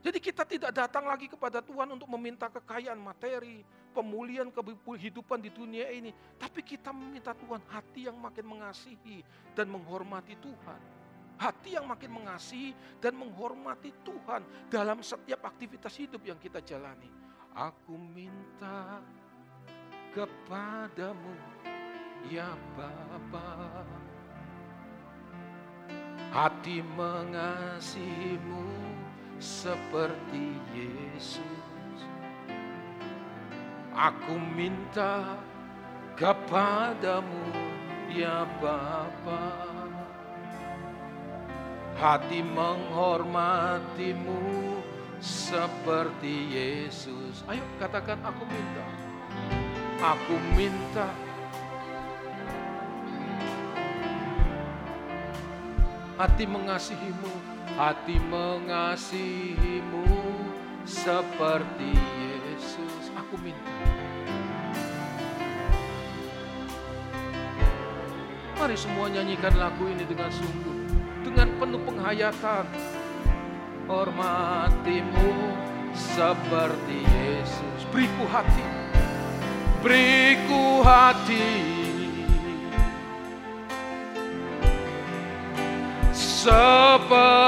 Jadi 0.00 0.16
kita 0.16 0.48
tidak 0.48 0.72
datang 0.72 1.04
lagi 1.04 1.28
kepada 1.28 1.60
Tuhan 1.60 1.92
untuk 1.92 2.08
meminta 2.08 2.48
kekayaan 2.48 2.96
materi, 2.96 3.60
pemulihan 3.92 4.48
kehidupan 4.48 5.44
di 5.44 5.52
dunia 5.52 5.92
ini. 5.92 6.08
Tapi 6.40 6.64
kita 6.64 6.88
meminta 6.88 7.36
Tuhan 7.36 7.60
hati 7.68 8.08
yang 8.08 8.16
makin 8.16 8.48
mengasihi 8.48 9.20
dan 9.52 9.68
menghormati 9.68 10.40
Tuhan. 10.40 10.80
Hati 11.36 11.76
yang 11.76 11.84
makin 11.84 12.16
mengasihi 12.16 12.72
dan 12.96 13.12
menghormati 13.12 13.92
Tuhan 14.00 14.40
dalam 14.72 15.04
setiap 15.04 15.44
aktivitas 15.44 15.92
hidup 16.00 16.24
yang 16.24 16.40
kita 16.40 16.64
jalani. 16.64 17.29
Aku 17.50 17.98
minta 17.98 19.02
kepadamu 20.14 21.34
ya 22.30 22.54
Bapa. 22.78 23.82
Hati 26.30 26.78
mengasihimu 26.94 28.70
seperti 29.42 30.62
Yesus. 30.70 32.06
Aku 33.98 34.38
minta 34.54 35.42
kepadamu 36.14 37.50
ya 38.14 38.46
Bapa. 38.62 39.66
Hati 41.98 42.46
menghormatimu 42.46 44.38
seperti 45.20 46.48
Yesus. 46.48 47.44
Ayo 47.44 47.60
katakan 47.76 48.18
aku 48.24 48.42
minta. 48.48 48.84
Aku 50.00 50.34
minta 50.56 51.12
hati 56.20 56.44
mengasihimu 56.44 57.32
hati 57.76 58.16
mengasihimu 58.16 60.04
seperti 60.88 61.92
Yesus. 61.96 63.12
Aku 63.16 63.36
minta. 63.40 63.72
Mari 68.60 68.76
semua 68.76 69.08
nyanyikan 69.08 69.56
lagu 69.56 69.88
ini 69.88 70.04
dengan 70.04 70.28
sungguh, 70.28 70.76
dengan 71.24 71.48
penuh 71.56 71.80
penghayatan. 71.88 72.99
Hormatimu 73.90 75.50
seperti 75.98 77.02
Yesus. 77.10 77.90
Beriku 77.90 78.22
hati, 78.30 78.66
beriku 79.82 80.86
hati 80.86 81.50
seperti 86.14 87.39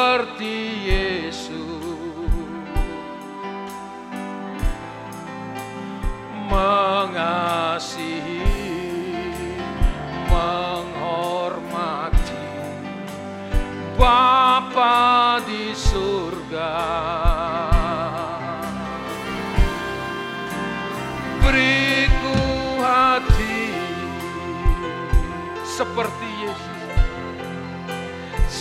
seperti 25.83 26.31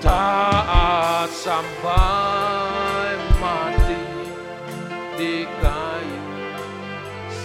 Taat 0.00 1.28
sampai 1.28 3.20
mati 3.36 4.04
di 5.20 5.44
kayu 5.44 6.24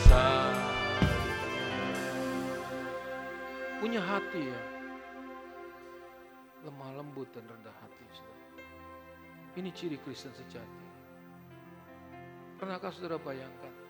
salib. 0.08 1.04
Punya 3.84 4.00
hati 4.00 4.40
ya. 4.40 4.62
Lemah 6.64 6.96
lembut 6.96 7.28
dan 7.36 7.44
rendah 7.44 7.76
hati 7.84 7.96
ini 9.56 9.72
ciri 9.72 9.96
Kristen 10.04 10.36
sejati 10.36 10.85
Pernahkah 12.56 12.92
saudara 12.92 13.20
bayangkan 13.20 13.86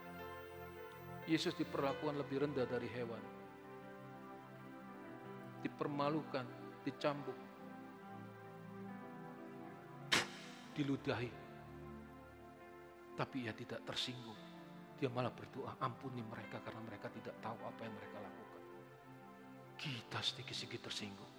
Yesus 1.26 1.58
diperlakukan 1.58 2.22
lebih 2.22 2.46
rendah 2.46 2.70
dari 2.70 2.86
hewan. 2.86 3.22
Dipermalukan, 5.66 6.46
dicambuk, 6.86 7.38
diludahi. 10.78 11.34
Tapi 13.18 13.38
ia 13.50 13.54
tidak 13.58 13.82
tersinggung. 13.90 14.38
Dia 15.02 15.10
malah 15.10 15.34
berdoa, 15.34 15.82
ampuni 15.82 16.22
mereka 16.22 16.62
karena 16.62 16.82
mereka 16.86 17.10
tidak 17.10 17.34
tahu 17.42 17.58
apa 17.66 17.82
yang 17.82 17.94
mereka 17.98 18.18
lakukan. 18.22 18.62
Kita 19.82 20.20
sedikit-sedikit 20.22 20.88
tersinggung. 20.88 21.34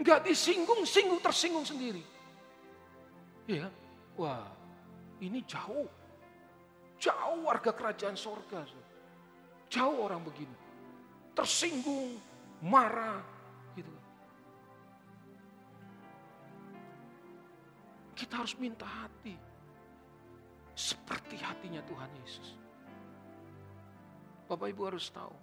Enggak 0.00 0.24
disinggung, 0.24 0.88
singgung 0.88 1.20
tersinggung 1.20 1.68
sendiri. 1.68 2.00
Ya, 3.44 3.68
wah 4.16 4.61
ini 5.22 5.40
jauh 5.46 6.02
Jauh 7.02 7.42
warga 7.42 7.74
kerajaan 7.74 8.14
sorga. 8.14 8.62
Jauh 9.66 10.06
orang 10.06 10.22
begini. 10.22 10.54
Tersinggung, 11.34 12.14
marah. 12.62 13.18
gitu. 13.74 13.90
Kita 18.14 18.38
harus 18.38 18.54
minta 18.54 18.86
hati. 18.86 19.34
Seperti 20.78 21.42
hatinya 21.42 21.82
Tuhan 21.82 22.10
Yesus. 22.22 22.54
Bapak 24.46 24.70
Ibu 24.70 24.94
harus 24.94 25.10
tahu. 25.10 25.34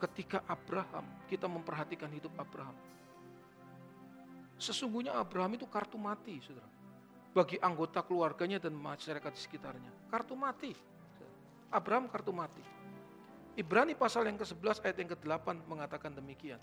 Ketika 0.00 0.40
Abraham, 0.48 1.04
kita 1.28 1.44
memperhatikan 1.44 2.08
hidup 2.08 2.32
Abraham. 2.40 2.74
Sesungguhnya 4.56 5.12
Abraham 5.20 5.58
itu 5.58 5.66
kartu 5.68 6.00
mati, 6.00 6.38
saudara 6.40 6.77
bagi 7.32 7.60
anggota 7.60 8.00
keluarganya 8.02 8.58
dan 8.58 8.74
masyarakat 8.74 9.32
di 9.32 9.40
sekitarnya. 9.40 9.92
Kartu 10.08 10.34
mati. 10.34 10.72
Abraham 11.68 12.08
kartu 12.08 12.32
mati. 12.32 12.64
Ibrani 13.58 13.98
pasal 13.98 14.30
yang 14.30 14.38
ke-11 14.38 14.86
ayat 14.86 14.96
yang 15.02 15.10
ke-8 15.12 15.66
mengatakan 15.66 16.14
demikian. 16.14 16.62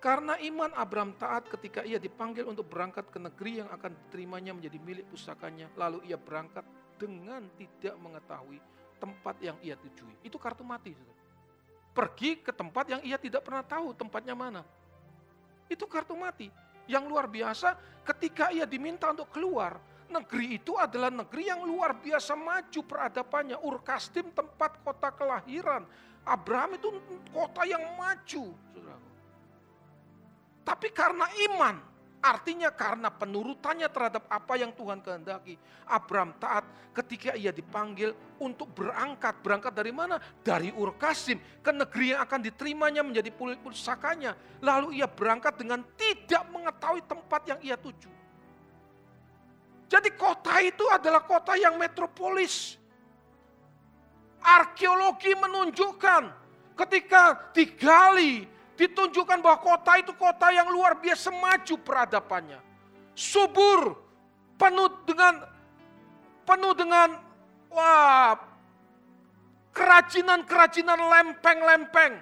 Karena 0.00 0.38
iman 0.38 0.70
Abraham 0.76 1.12
taat 1.16 1.50
ketika 1.50 1.82
ia 1.82 2.00
dipanggil 2.00 2.46
untuk 2.46 2.68
berangkat 2.68 3.10
ke 3.10 3.18
negeri 3.18 3.64
yang 3.64 3.68
akan 3.72 3.90
diterimanya 3.90 4.52
menjadi 4.56 4.78
milik 4.80 5.06
pusakanya. 5.12 5.68
Lalu 5.76 6.08
ia 6.08 6.16
berangkat 6.20 6.64
dengan 6.96 7.44
tidak 7.56 7.96
mengetahui 8.00 8.58
tempat 8.96 9.36
yang 9.44 9.56
ia 9.60 9.76
tujui. 9.76 10.14
Itu 10.24 10.40
kartu 10.40 10.64
mati. 10.64 10.96
Pergi 11.92 12.40
ke 12.40 12.52
tempat 12.52 12.92
yang 12.92 13.02
ia 13.04 13.16
tidak 13.16 13.44
pernah 13.44 13.64
tahu 13.64 13.96
tempatnya 13.96 14.36
mana. 14.36 14.62
Itu 15.68 15.88
kartu 15.88 16.16
mati. 16.16 16.48
Yang 16.86 17.04
luar 17.10 17.26
biasa 17.26 17.74
ketika 18.06 18.54
ia 18.54 18.66
diminta 18.66 19.10
untuk 19.10 19.30
keluar, 19.34 19.78
negeri 20.06 20.62
itu 20.62 20.78
adalah 20.78 21.10
negeri 21.10 21.50
yang 21.50 21.66
luar 21.66 21.98
biasa 21.98 22.38
maju 22.38 22.80
peradabannya. 22.86 23.58
Urkastim 23.58 24.30
tempat 24.30 24.78
kota 24.86 25.10
kelahiran. 25.14 25.82
Abraham 26.26 26.78
itu 26.78 26.88
kota 27.30 27.62
yang 27.66 27.82
maju. 27.94 28.54
Tapi 30.66 30.90
karena 30.90 31.30
iman, 31.50 31.78
Artinya 32.24 32.72
karena 32.72 33.12
penurutannya 33.12 33.86
terhadap 33.92 34.24
apa 34.26 34.58
yang 34.58 34.72
Tuhan 34.74 34.98
kehendaki. 35.04 35.54
Abraham 35.86 36.34
taat 36.40 36.66
ketika 36.96 37.36
ia 37.36 37.52
dipanggil 37.54 38.16
untuk 38.40 38.72
berangkat. 38.72 39.36
Berangkat 39.44 39.72
dari 39.76 39.92
mana? 39.92 40.18
Dari 40.42 40.72
Ur 40.74 40.96
Kasim 40.96 41.38
ke 41.62 41.70
negeri 41.70 42.16
yang 42.16 42.20
akan 42.24 42.40
diterimanya 42.42 43.02
menjadi 43.06 43.30
pusakanya. 43.60 44.34
Lalu 44.64 44.98
ia 44.98 45.06
berangkat 45.06 45.60
dengan 45.60 45.84
tidak 45.94 46.42
mengetahui 46.50 47.02
tempat 47.04 47.42
yang 47.46 47.60
ia 47.62 47.76
tuju. 47.78 48.10
Jadi 49.86 50.10
kota 50.18 50.58
itu 50.58 50.82
adalah 50.90 51.22
kota 51.22 51.54
yang 51.54 51.78
metropolis. 51.78 52.74
Arkeologi 54.42 55.30
menunjukkan 55.36 56.22
ketika 56.74 57.54
digali 57.54 58.55
Ditunjukkan 58.76 59.40
bahwa 59.40 59.58
kota 59.64 59.96
itu 59.96 60.12
kota 60.12 60.52
yang 60.52 60.68
luar 60.68 61.00
biasa 61.00 61.32
maju 61.32 61.74
peradabannya. 61.80 62.60
Subur, 63.16 63.96
penuh 64.60 64.92
dengan 65.08 65.40
penuh 66.44 66.76
dengan 66.76 67.16
wah 67.72 68.36
kerajinan-kerajinan 69.72 71.00
lempeng-lempeng. 71.00 72.20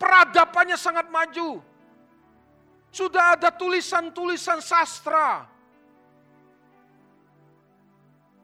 Peradabannya 0.00 0.76
sangat 0.80 1.12
maju. 1.12 1.60
Sudah 2.88 3.36
ada 3.36 3.52
tulisan-tulisan 3.52 4.64
sastra. 4.64 5.44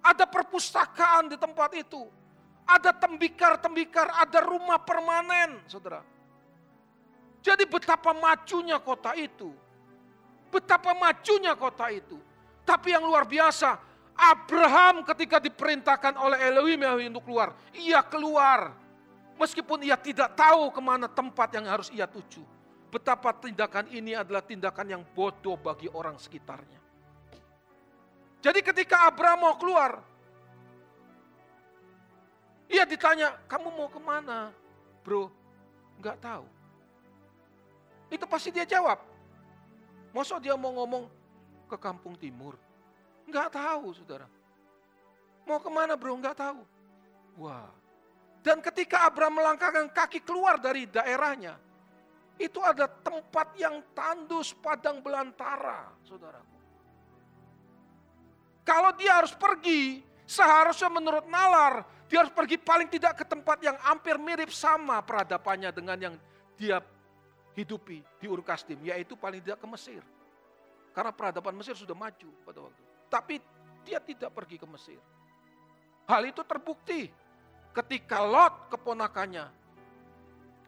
Ada 0.04 0.28
perpustakaan 0.28 1.32
di 1.32 1.40
tempat 1.40 1.72
itu 1.72 2.21
ada 2.66 2.90
tembikar-tembikar, 2.94 4.10
ada 4.16 4.38
rumah 4.42 4.80
permanen, 4.80 5.60
saudara. 5.66 6.02
Jadi 7.42 7.66
betapa 7.66 8.14
majunya 8.14 8.78
kota 8.78 9.18
itu. 9.18 9.50
Betapa 10.52 10.94
majunya 10.94 11.58
kota 11.58 11.90
itu. 11.90 12.20
Tapi 12.62 12.94
yang 12.94 13.02
luar 13.02 13.26
biasa, 13.26 13.74
Abraham 14.14 15.02
ketika 15.02 15.42
diperintahkan 15.42 16.14
oleh 16.14 16.38
Elohim 16.46 16.86
untuk 17.10 17.26
keluar, 17.26 17.56
ia 17.74 17.98
keluar. 18.06 18.70
Meskipun 19.40 19.82
ia 19.82 19.98
tidak 19.98 20.38
tahu 20.38 20.70
ke 20.70 20.78
mana 20.78 21.10
tempat 21.10 21.50
yang 21.58 21.66
harus 21.66 21.90
ia 21.90 22.06
tuju. 22.06 22.44
Betapa 22.92 23.32
tindakan 23.34 23.88
ini 23.90 24.12
adalah 24.14 24.44
tindakan 24.44 24.86
yang 24.86 25.02
bodoh 25.02 25.56
bagi 25.58 25.88
orang 25.90 26.20
sekitarnya. 26.20 26.78
Jadi 28.44 28.60
ketika 28.60 29.08
Abraham 29.08 29.48
mau 29.50 29.54
keluar, 29.56 30.04
ia 32.72 32.88
ditanya, 32.88 33.36
kamu 33.44 33.68
mau 33.68 33.88
ke 33.92 34.00
mana? 34.00 34.48
Bro, 35.04 35.28
nggak 36.00 36.16
tahu. 36.24 36.48
Itu 38.08 38.24
pasti 38.24 38.48
dia 38.48 38.64
jawab. 38.64 38.96
Masa 40.16 40.40
dia 40.40 40.56
mau 40.56 40.72
ngomong 40.72 41.04
ke 41.68 41.76
kampung 41.76 42.16
timur? 42.16 42.56
Nggak 43.28 43.52
tahu, 43.52 43.92
saudara. 43.92 44.24
Mau 45.44 45.60
ke 45.60 45.68
mana 45.68 46.00
bro? 46.00 46.16
Nggak 46.16 46.36
tahu. 46.40 46.60
Wah. 47.44 47.68
Dan 48.42 48.58
ketika 48.64 49.06
Abraham 49.06 49.38
melangkahkan 49.38 49.86
kaki 49.92 50.24
keluar 50.24 50.58
dari 50.58 50.88
daerahnya, 50.88 51.54
itu 52.40 52.58
ada 52.58 52.90
tempat 52.90 53.54
yang 53.54 53.78
tandus 53.94 54.50
padang 54.58 54.98
belantara, 54.98 55.92
saudaraku. 56.02 56.58
Kalau 58.66 58.90
dia 58.98 59.22
harus 59.22 59.34
pergi, 59.34 60.02
seharusnya 60.33 60.89
menurut 60.89 61.28
nalar, 61.28 61.85
dia 62.09 62.24
harus 62.24 62.33
pergi 62.33 62.57
paling 62.57 62.89
tidak 62.89 63.20
ke 63.20 63.24
tempat 63.28 63.61
yang 63.61 63.76
hampir 63.85 64.16
mirip 64.16 64.49
sama 64.49 65.05
peradabannya 65.05 65.68
dengan 65.68 65.99
yang 66.01 66.14
dia 66.57 66.80
hidupi 67.53 68.01
di 68.16 68.26
Ur 68.28 68.41
Kasdim, 68.41 68.80
yaitu 68.80 69.12
paling 69.12 69.45
tidak 69.45 69.61
ke 69.61 69.68
Mesir. 69.68 70.03
Karena 70.97 71.12
peradaban 71.12 71.53
Mesir 71.57 71.76
sudah 71.76 71.97
maju 71.97 72.28
pada 72.45 72.59
waktu 72.64 72.80
itu. 72.80 72.93
Tapi 73.12 73.35
dia 73.85 73.99
tidak 74.01 74.33
pergi 74.33 74.57
ke 74.57 74.66
Mesir. 74.68 75.01
Hal 76.09 76.22
itu 76.24 76.41
terbukti 76.45 77.09
ketika 77.72 78.20
Lot 78.24 78.72
keponakannya 78.72 79.49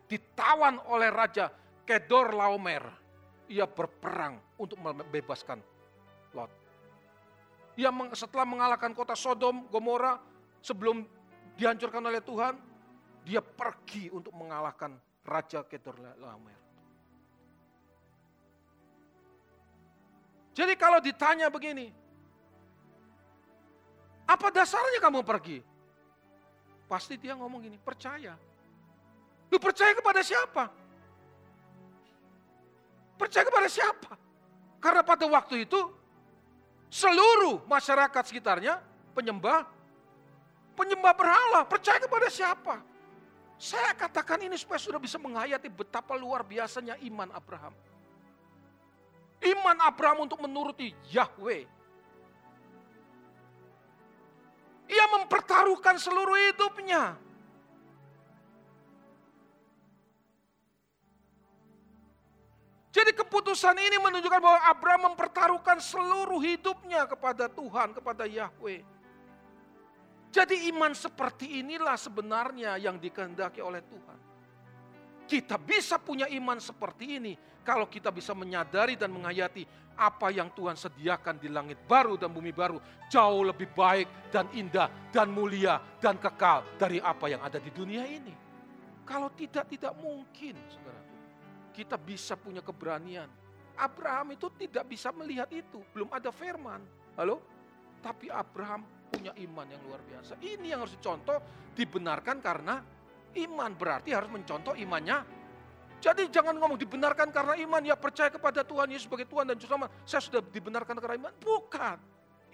ditawan 0.09 0.81
oleh 0.89 1.09
Raja 1.09 1.49
Kedor 1.85 2.33
Laomer. 2.37 2.85
Ia 3.53 3.69
berperang 3.69 4.41
untuk 4.57 4.81
membebaskan 4.81 5.61
Lot. 6.33 6.64
Ia 7.75 7.91
setelah 8.15 8.47
mengalahkan 8.47 8.95
kota 8.95 9.19
Sodom, 9.19 9.67
Gomora, 9.67 10.19
sebelum 10.63 11.03
dihancurkan 11.59 12.03
oleh 12.07 12.23
Tuhan, 12.23 12.55
dia 13.27 13.43
pergi 13.43 14.13
untuk 14.15 14.31
mengalahkan 14.37 14.95
Raja 15.27 15.67
Kedorlaomer. 15.67 16.61
Jadi 20.55 20.75
kalau 20.79 21.03
ditanya 21.03 21.51
begini, 21.51 21.91
apa 24.25 24.55
dasarnya 24.55 25.03
kamu 25.03 25.27
pergi? 25.27 25.59
Pasti 26.87 27.19
dia 27.19 27.35
ngomong 27.35 27.59
gini, 27.59 27.75
percaya. 27.75 28.39
Lu 29.51 29.59
percaya 29.59 29.91
kepada 29.99 30.23
siapa? 30.23 30.71
Percaya 33.19 33.45
kepada 33.47 33.67
siapa? 33.67 34.15
Karena 34.79 35.03
pada 35.03 35.27
waktu 35.27 35.67
itu 35.67 35.81
seluruh 36.95 37.67
masyarakat 37.67 38.23
sekitarnya 38.31 38.79
penyembah 39.11 39.67
Penyembah 40.75 41.15
berhala, 41.15 41.63
percaya 41.63 42.03
kepada 42.03 42.27
siapa? 42.27 42.83
Saya 43.55 43.95
katakan 43.95 44.43
ini 44.43 44.59
supaya 44.59 44.83
sudah 44.83 44.99
bisa 44.99 45.23
menghayati 45.23 45.71
betapa 45.71 46.19
luar 46.19 46.43
biasanya 46.43 46.99
iman 47.07 47.31
Abraham. 47.31 47.71
Iman 49.39 49.79
Abraham 49.87 50.27
untuk 50.27 50.43
menuruti 50.43 50.91
Yahweh. 51.15 51.63
Ia 54.91 55.07
mempertaruhkan 55.15 55.95
seluruh 55.97 56.35
hidupnya. 56.51 57.15
Jadi 62.95 63.11
keputusan 63.11 63.75
ini 63.75 63.99
menunjukkan 63.99 64.39
bahwa 64.39 64.61
Abraham 64.71 65.03
mempertaruhkan 65.11 65.83
seluruh 65.83 66.39
hidupnya 66.39 67.11
kepada 67.11 67.51
Tuhan, 67.51 67.91
kepada 67.91 68.23
Yahweh. 68.23 68.87
Jadi 70.31 70.71
iman 70.71 70.95
seperti 70.95 71.59
inilah 71.59 71.99
sebenarnya 71.99 72.79
yang 72.79 73.03
dikehendaki 73.03 73.59
oleh 73.59 73.83
Tuhan. 73.83 74.19
Kita 75.27 75.59
bisa 75.59 75.99
punya 75.99 76.31
iman 76.39 76.63
seperti 76.63 77.19
ini 77.19 77.35
kalau 77.67 77.91
kita 77.91 78.15
bisa 78.15 78.31
menyadari 78.31 78.95
dan 78.95 79.11
menghayati 79.11 79.67
apa 79.99 80.31
yang 80.31 80.55
Tuhan 80.55 80.79
sediakan 80.79 81.43
di 81.43 81.51
langit 81.51 81.83
baru 81.91 82.15
dan 82.15 82.31
bumi 82.31 82.55
baru 82.55 82.79
jauh 83.11 83.43
lebih 83.43 83.75
baik 83.75 84.31
dan 84.31 84.47
indah 84.55 85.11
dan 85.11 85.35
mulia 85.35 85.83
dan 85.99 86.15
kekal 86.15 86.63
dari 86.79 87.03
apa 87.03 87.27
yang 87.27 87.43
ada 87.43 87.59
di 87.59 87.75
dunia 87.75 88.07
ini. 88.07 88.35
Kalau 89.03 89.35
tidak, 89.35 89.67
tidak 89.67 89.99
mungkin, 89.99 90.55
saudara. 90.71 91.04
Kita 91.75 91.99
bisa 91.99 92.39
punya 92.39 92.63
keberanian. 92.63 93.27
Abraham 93.75 94.39
itu 94.39 94.47
tidak 94.55 94.87
bisa 94.87 95.11
melihat 95.11 95.51
itu, 95.51 95.83
belum 95.91 96.15
ada 96.15 96.31
firman. 96.31 96.79
Halo? 97.19 97.43
Tapi 97.99 98.31
Abraham 98.31 98.87
punya 99.11 99.35
iman 99.35 99.67
yang 99.67 99.83
luar 99.83 99.99
biasa. 100.07 100.39
Ini 100.39 100.75
yang 100.75 100.87
harus 100.87 100.95
dicontoh, 100.95 101.39
dibenarkan 101.75 102.39
karena 102.39 102.79
iman. 103.35 103.71
Berarti 103.75 104.15
harus 104.15 104.31
mencontoh 104.31 104.79
imannya. 104.79 105.43
Jadi 105.99 106.29
jangan 106.29 106.55
ngomong 106.61 106.77
dibenarkan 106.77 107.33
karena 107.33 107.57
iman, 107.65 107.83
ya 107.83 107.97
percaya 107.97 108.29
kepada 108.29 108.61
Tuhan 108.61 108.93
Yesus 108.93 109.09
sebagai 109.09 109.25
Tuhan 109.25 109.49
dan 109.49 109.57
Juru 109.57 109.89
Saya 110.05 110.21
sudah 110.21 110.45
dibenarkan 110.45 110.95
karena 111.01 111.17
iman. 111.27 111.33
Bukan. 111.41 111.97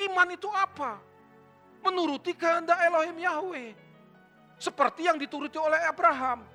Iman 0.01 0.29
itu 0.33 0.49
apa? 0.55 1.03
Menuruti 1.83 2.33
kehendak 2.33 2.79
Elohim 2.81 3.18
Yahweh. 3.18 3.75
Seperti 4.61 5.09
yang 5.09 5.16
dituruti 5.16 5.57
oleh 5.57 5.81
Abraham. 5.89 6.47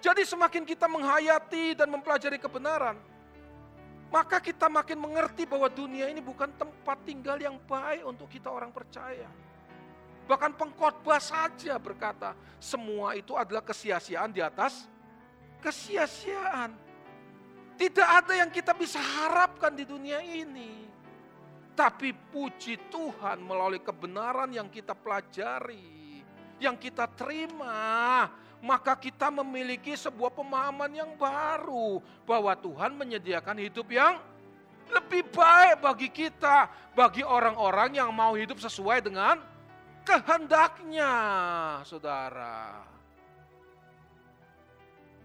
Jadi 0.00 0.24
semakin 0.24 0.64
kita 0.64 0.88
menghayati 0.88 1.76
dan 1.76 1.92
mempelajari 1.92 2.40
kebenaran, 2.40 2.96
maka 4.08 4.40
kita 4.40 4.66
makin 4.66 4.96
mengerti 4.96 5.44
bahwa 5.44 5.68
dunia 5.68 6.08
ini 6.08 6.24
bukan 6.24 6.48
tempat 6.56 7.04
tinggal 7.04 7.36
yang 7.36 7.60
baik 7.68 8.02
untuk 8.08 8.26
kita 8.32 8.48
orang 8.48 8.72
percaya. 8.72 9.28
Bahkan 10.24 10.56
pengkhotbah 10.56 11.20
saja 11.20 11.76
berkata, 11.76 12.32
semua 12.56 13.12
itu 13.12 13.36
adalah 13.36 13.60
kesia-siaan 13.60 14.32
di 14.32 14.40
atas 14.40 14.88
kesia-siaan. 15.60 16.72
Tidak 17.76 18.08
ada 18.08 18.36
yang 18.36 18.48
kita 18.52 18.72
bisa 18.76 19.00
harapkan 19.00 19.72
di 19.72 19.84
dunia 19.84 20.20
ini. 20.20 20.88
Tapi 21.76 22.12
puji 22.12 22.92
Tuhan 22.92 23.40
melalui 23.40 23.80
kebenaran 23.80 24.52
yang 24.52 24.68
kita 24.68 24.92
pelajari, 24.92 26.20
yang 26.60 26.76
kita 26.76 27.08
terima, 27.08 28.28
maka 28.60 28.92
kita 28.92 29.32
memiliki 29.32 29.96
sebuah 29.96 30.32
pemahaman 30.36 30.92
yang 30.92 31.10
baru 31.16 32.04
bahwa 32.28 32.52
Tuhan 32.52 32.92
menyediakan 32.92 33.56
hidup 33.56 33.88
yang 33.88 34.20
lebih 34.90 35.24
baik 35.32 35.80
bagi 35.80 36.08
kita, 36.12 36.68
bagi 36.92 37.24
orang-orang 37.24 37.96
yang 37.96 38.10
mau 38.12 38.36
hidup 38.36 38.60
sesuai 38.60 39.00
dengan 39.00 39.40
kehendaknya, 40.04 41.12
saudara. 41.86 42.84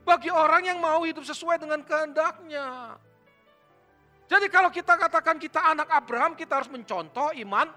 Bagi 0.06 0.30
orang 0.30 0.70
yang 0.70 0.78
mau 0.78 1.02
hidup 1.02 1.26
sesuai 1.26 1.58
dengan 1.58 1.82
kehendaknya. 1.82 2.94
Jadi 4.30 4.48
kalau 4.54 4.70
kita 4.70 4.94
katakan 4.98 5.42
kita 5.42 5.62
anak 5.74 5.90
Abraham, 5.90 6.38
kita 6.38 6.62
harus 6.62 6.70
mencontoh 6.70 7.34
iman 7.34 7.68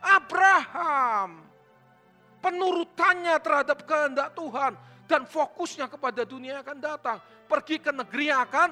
Abraham. 0.00 1.53
Penurutannya 2.44 3.40
terhadap 3.40 3.88
kehendak 3.88 4.36
Tuhan 4.36 4.76
dan 5.08 5.24
fokusnya 5.24 5.88
kepada 5.88 6.28
dunia 6.28 6.60
akan 6.60 6.76
datang. 6.76 7.16
Pergi 7.48 7.80
ke 7.80 7.88
negeri 7.88 8.28
yang 8.28 8.44
akan 8.44 8.68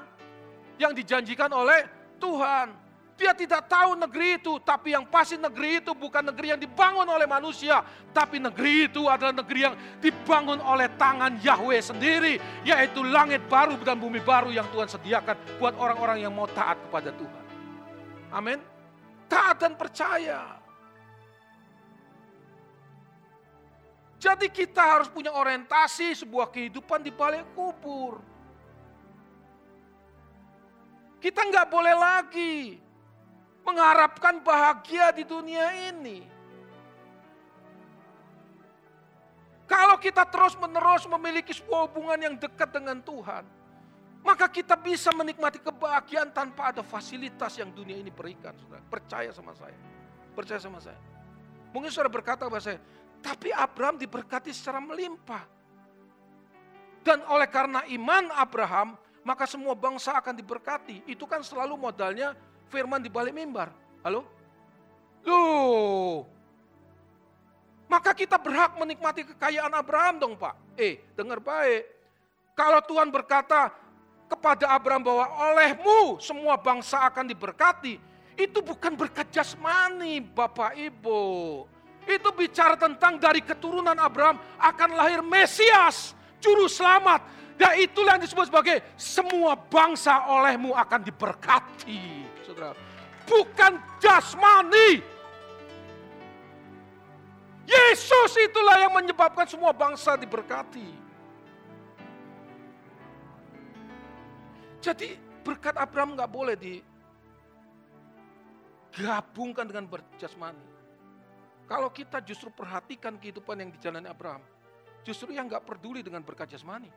yang 0.77 0.93
dijanjikan 0.93 1.49
oleh 1.49 1.89
Tuhan. 2.21 2.85
Dia 3.17 3.37
tidak 3.37 3.69
tahu 3.71 3.95
negeri 3.95 4.41
itu, 4.41 4.57
tapi 4.65 4.97
yang 4.97 5.07
pasti 5.07 5.39
negeri 5.39 5.85
itu 5.85 5.93
bukan 5.95 6.33
negeri 6.33 6.57
yang 6.57 6.61
dibangun 6.61 7.07
oleh 7.07 7.29
manusia, 7.29 7.85
tapi 8.11 8.41
negeri 8.43 8.91
itu 8.91 9.07
adalah 9.07 9.37
negeri 9.37 9.61
yang 9.63 9.77
dibangun 10.01 10.59
oleh 10.59 10.91
tangan 10.97 11.39
Yahweh 11.39 11.81
sendiri, 11.81 12.41
yaitu 12.67 13.05
langit 13.05 13.45
baru 13.47 13.79
dan 13.85 14.01
bumi 14.01 14.19
baru 14.19 14.51
yang 14.51 14.67
Tuhan 14.75 14.89
sediakan 14.91 15.37
buat 15.61 15.77
orang-orang 15.77 16.25
yang 16.25 16.33
mau 16.35 16.51
taat 16.51 16.81
kepada 16.89 17.15
Tuhan. 17.15 17.45
Amin. 18.33 18.59
Taat 19.29 19.61
dan 19.61 19.77
percaya. 19.77 20.62
Jadi 24.23 24.47
kita 24.55 24.79
harus 24.79 25.11
punya 25.11 25.35
orientasi 25.35 26.15
sebuah 26.15 26.47
kehidupan 26.55 27.03
di 27.03 27.11
balik 27.11 27.43
kubur. 27.59 28.23
Kita 31.19 31.43
nggak 31.43 31.67
boleh 31.67 31.91
lagi 31.99 32.79
mengharapkan 33.67 34.39
bahagia 34.39 35.11
di 35.11 35.27
dunia 35.27 35.91
ini. 35.91 36.23
Kalau 39.67 39.99
kita 39.99 40.23
terus-menerus 40.31 41.03
memiliki 41.11 41.51
sebuah 41.51 41.91
hubungan 41.91 42.19
yang 42.23 42.35
dekat 42.39 42.71
dengan 42.71 43.03
Tuhan, 43.03 43.43
maka 44.23 44.47
kita 44.47 44.79
bisa 44.79 45.11
menikmati 45.11 45.59
kebahagiaan 45.59 46.31
tanpa 46.31 46.71
ada 46.71 46.87
fasilitas 46.87 47.59
yang 47.59 47.75
dunia 47.75 47.99
ini 47.99 48.15
berikan. 48.15 48.55
Saudara. 48.55 48.87
Percaya 48.87 49.35
sama 49.35 49.51
saya. 49.59 49.79
Percaya 50.31 50.63
sama 50.63 50.79
saya. 50.79 51.01
Mungkin 51.75 51.91
saudara 51.91 52.13
berkata 52.13 52.47
kepada 52.47 52.63
saya, 52.63 52.79
tapi 53.23 53.55
Abraham 53.55 53.97
diberkati 53.97 54.51
secara 54.51 54.83
melimpah. 54.83 55.47
Dan 57.03 57.23
oleh 57.31 57.47
karena 57.47 57.87
iman 57.87 58.31
Abraham, 58.35 58.99
maka 59.23 59.47
semua 59.47 59.79
bangsa 59.79 60.19
akan 60.19 60.35
diberkati. 60.35 61.07
Itu 61.07 61.27
kan 61.31 61.43
selalu 61.47 61.79
modalnya 61.79 62.35
firman 62.71 62.99
di 62.99 63.11
balik 63.11 63.35
mimbar. 63.35 63.71
Halo? 64.03 64.27
Loh. 65.23 66.27
Maka 67.87 68.11
kita 68.17 68.41
berhak 68.41 68.75
menikmati 68.79 69.23
kekayaan 69.23 69.71
Abraham 69.75 70.15
dong 70.19 70.35
Pak. 70.35 70.55
Eh, 70.75 70.99
dengar 71.15 71.39
baik. 71.39 71.87
Kalau 72.57 72.81
Tuhan 72.83 73.13
berkata 73.13 73.71
kepada 74.27 74.73
Abraham 74.73 75.05
bahwa 75.05 75.27
olehmu 75.53 76.17
semua 76.19 76.57
bangsa 76.57 77.05
akan 77.07 77.29
diberkati. 77.29 78.01
Itu 78.33 78.65
bukan 78.65 78.97
berkat 78.97 79.29
jasmani 79.29 80.25
Bapak 80.25 80.73
Ibu. 80.73 81.21
Itu 82.03 82.35
bicara 82.35 82.75
tentang 82.75 83.19
dari 83.19 83.41
keturunan 83.43 83.95
Abraham 83.95 84.41
akan 84.59 84.91
lahir 84.99 85.21
Mesias, 85.23 86.15
juru 86.43 86.67
selamat. 86.67 87.23
Dan 87.55 87.79
itulah 87.79 88.19
yang 88.19 88.25
disebut 88.27 88.51
sebagai 88.51 88.83
semua 88.99 89.55
bangsa 89.55 90.27
olehmu 90.27 90.75
akan 90.75 91.01
diberkati. 91.07 92.27
Saudara, 92.43 92.75
bukan 93.23 93.79
jasmani. 94.03 94.99
Yesus 97.63 98.35
itulah 98.43 98.83
yang 98.83 98.91
menyebabkan 98.91 99.47
semua 99.47 99.71
bangsa 99.71 100.19
diberkati. 100.19 100.91
Jadi 104.83 105.15
berkat 105.47 105.79
Abraham 105.79 106.19
nggak 106.19 106.27
boleh 106.27 106.59
digabungkan 108.91 109.71
dengan 109.71 109.87
berjasmani. 109.87 110.72
Kalau 111.73 111.89
kita 111.89 112.21
justru 112.21 112.53
perhatikan 112.53 113.17
kehidupan 113.17 113.57
yang 113.57 113.73
dijalani 113.73 114.05
Abraham, 114.05 114.45
justru 115.09 115.33
yang 115.33 115.49
nggak 115.49 115.65
peduli 115.65 116.05
dengan 116.05 116.21
berkat 116.21 116.53
jasmani. 116.53 116.93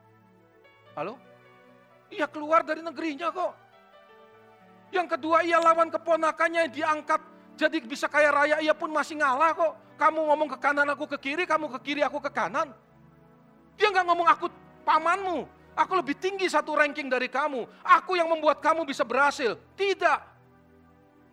Halo? 0.99 1.15
Ia 2.11 2.27
keluar 2.27 2.59
dari 2.67 2.83
negerinya 2.83 3.31
kok. 3.31 3.55
Yang 4.91 5.15
kedua 5.15 5.47
ia 5.47 5.63
lawan 5.63 5.87
keponakannya 5.87 6.67
yang 6.67 6.73
diangkat 6.75 7.23
jadi 7.55 7.79
bisa 7.87 8.11
kaya 8.11 8.35
raya, 8.35 8.59
ia 8.59 8.75
pun 8.75 8.91
masih 8.91 9.15
ngalah 9.15 9.55
kok. 9.55 9.73
Kamu 9.95 10.27
ngomong 10.27 10.51
ke 10.51 10.57
kanan, 10.59 10.91
aku 10.91 11.07
ke 11.07 11.17
kiri, 11.23 11.47
kamu 11.47 11.71
ke 11.71 11.79
kiri, 11.79 12.03
aku 12.03 12.19
ke 12.19 12.27
kanan. 12.27 12.75
Dia 13.79 13.87
nggak 13.95 14.03
ngomong 14.11 14.27
aku 14.27 14.51
pamanmu, 14.83 15.47
aku 15.71 16.03
lebih 16.03 16.19
tinggi 16.19 16.51
satu 16.51 16.75
ranking 16.75 17.07
dari 17.07 17.31
kamu. 17.31 17.63
Aku 17.79 18.19
yang 18.19 18.27
membuat 18.27 18.59
kamu 18.59 18.83
bisa 18.83 19.07
berhasil. 19.07 19.55
Tidak, 19.79 20.34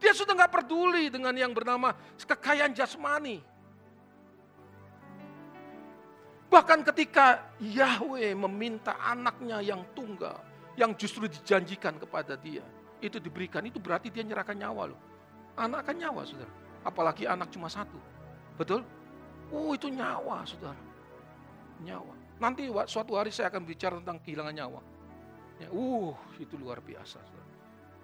dia 0.03 0.11
sudah 0.11 0.35
nggak 0.35 0.51
peduli 0.51 1.07
dengan 1.15 1.31
yang 1.31 1.55
bernama 1.55 1.95
kekayaan 2.19 2.75
jasmani. 2.75 3.39
Bahkan 6.51 6.85
ketika 6.93 7.55
Yahweh 7.63 8.35
meminta 8.35 8.99
anaknya 9.01 9.63
yang 9.65 9.87
tunggal, 9.97 10.37
yang 10.77 10.93
justru 10.99 11.31
dijanjikan 11.31 11.97
kepada 11.97 12.37
dia, 12.37 12.67
itu 13.01 13.17
diberikan, 13.17 13.65
itu 13.65 13.81
berarti 13.81 14.13
dia 14.13 14.27
nyerahkan 14.27 14.59
nyawa 14.59 14.93
loh. 14.93 15.01
Anak 15.57 15.89
kan 15.89 15.97
nyawa, 15.97 16.29
saudara. 16.29 16.53
Apalagi 16.85 17.25
anak 17.25 17.49
cuma 17.49 17.73
satu. 17.73 17.97
Betul? 18.61 18.85
Oh 19.49 19.73
itu 19.73 19.89
nyawa, 19.89 20.45
saudara. 20.45 20.77
Nyawa. 21.81 22.13
Nanti 22.37 22.69
suatu 22.91 23.17
hari 23.17 23.33
saya 23.33 23.49
akan 23.49 23.63
bicara 23.65 23.97
tentang 24.03 24.21
kehilangan 24.21 24.53
nyawa. 24.53 24.81
Ya, 25.57 25.69
uh, 25.73 26.13
itu 26.37 26.59
luar 26.61 26.85
biasa. 26.85 27.17
Saudara. 27.17 27.49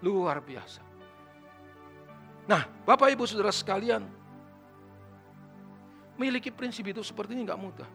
Luar 0.01 0.41
biasa. 0.41 0.88
Nah, 2.49 2.65
Bapak 2.65 3.13
Ibu 3.13 3.29
Saudara 3.29 3.53
sekalian, 3.53 4.09
memiliki 6.17 6.49
prinsip 6.49 6.81
itu 6.89 7.05
seperti 7.05 7.37
ini 7.37 7.45
nggak 7.45 7.61
mudah. 7.61 7.89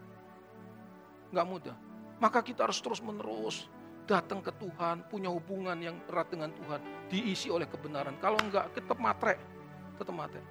Nggak 1.35 1.47
mudah. 1.51 1.75
Maka 2.23 2.39
kita 2.39 2.63
harus 2.63 2.79
terus 2.79 3.03
menerus 3.03 3.67
datang 4.07 4.39
ke 4.39 4.55
Tuhan, 4.55 5.03
punya 5.11 5.27
hubungan 5.27 5.75
yang 5.75 5.99
erat 6.07 6.31
dengan 6.31 6.55
Tuhan, 6.55 6.79
diisi 7.11 7.51
oleh 7.51 7.67
kebenaran. 7.67 8.15
Kalau 8.23 8.39
enggak, 8.39 8.71
tetap 8.71 8.95
matre. 8.95 9.35
Tetap 9.99 10.15
matre. 10.15 10.41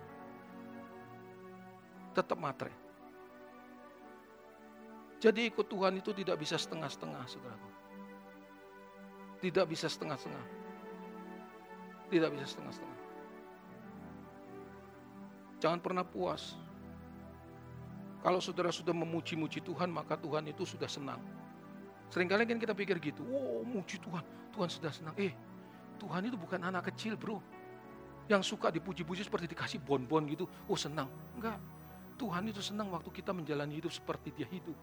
Tetap 2.13 2.37
matre. 2.37 2.73
Jadi 5.17 5.49
ikut 5.49 5.65
Tuhan 5.65 5.97
itu 5.97 6.13
tidak 6.13 6.37
bisa 6.37 6.61
setengah-setengah, 6.61 7.25
saudaraku. 7.25 7.71
Tidak 9.41 9.65
bisa 9.65 9.89
setengah-setengah. 9.89 10.47
Tidak 12.13 12.29
bisa 12.37 12.45
setengah-setengah. 12.45 12.94
Jangan 15.65 15.81
pernah 15.81 16.05
puas. 16.05 16.61
Kalau 18.21 18.37
saudara 18.37 18.69
sudah 18.69 18.93
memuji-muji 18.93 19.65
Tuhan, 19.65 19.89
maka 19.89 20.13
Tuhan 20.21 20.45
itu 20.45 20.69
sudah 20.69 20.85
senang. 20.85 21.17
Seringkali 22.13 22.45
kan 22.45 22.61
kita 22.61 22.77
pikir 22.77 23.01
gitu, 23.01 23.25
wow 23.25 23.65
muji 23.65 23.97
Tuhan, 23.97 24.21
Tuhan 24.53 24.69
sudah 24.69 24.93
senang. 24.93 25.17
Eh, 25.17 25.33
Tuhan 25.97 26.29
itu 26.29 26.37
bukan 26.37 26.61
anak 26.69 26.93
kecil 26.93 27.17
bro. 27.17 27.41
Yang 28.29 28.53
suka 28.53 28.69
dipuji-puji 28.69 29.25
seperti 29.25 29.49
dikasih 29.49 29.81
bon-bon 29.81 30.29
gitu, 30.29 30.45
oh 30.69 30.77
senang. 30.77 31.09
Enggak, 31.33 31.57
Tuhan 32.21 32.45
itu 32.45 32.61
senang 32.61 32.93
waktu 32.93 33.09
kita 33.09 33.33
menjalani 33.33 33.81
hidup 33.81 33.93
seperti 33.93 34.37
dia 34.37 34.49
hidup. 34.53 34.77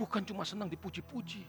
Bukan 0.00 0.24
cuma 0.24 0.48
senang 0.48 0.72
dipuji-puji. 0.72 1.44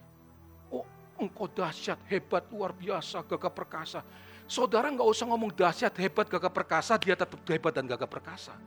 Engkau 1.19 1.45
dahsyat, 1.45 1.99
hebat, 2.10 2.44
luar 2.49 2.73
biasa, 2.73 3.22
gagah 3.26 3.53
perkasa. 3.53 4.02
Saudara 4.49 4.90
nggak 4.90 5.06
usah 5.06 5.26
ngomong 5.30 5.53
dahsyat, 5.53 5.94
hebat, 6.02 6.26
gagah 6.26 6.52
perkasa, 6.52 6.98
dia 6.98 7.14
tetap 7.14 7.40
hebat 7.48 7.73
dan 7.73 7.85
gagah 7.85 8.10
perkasa. 8.10 8.57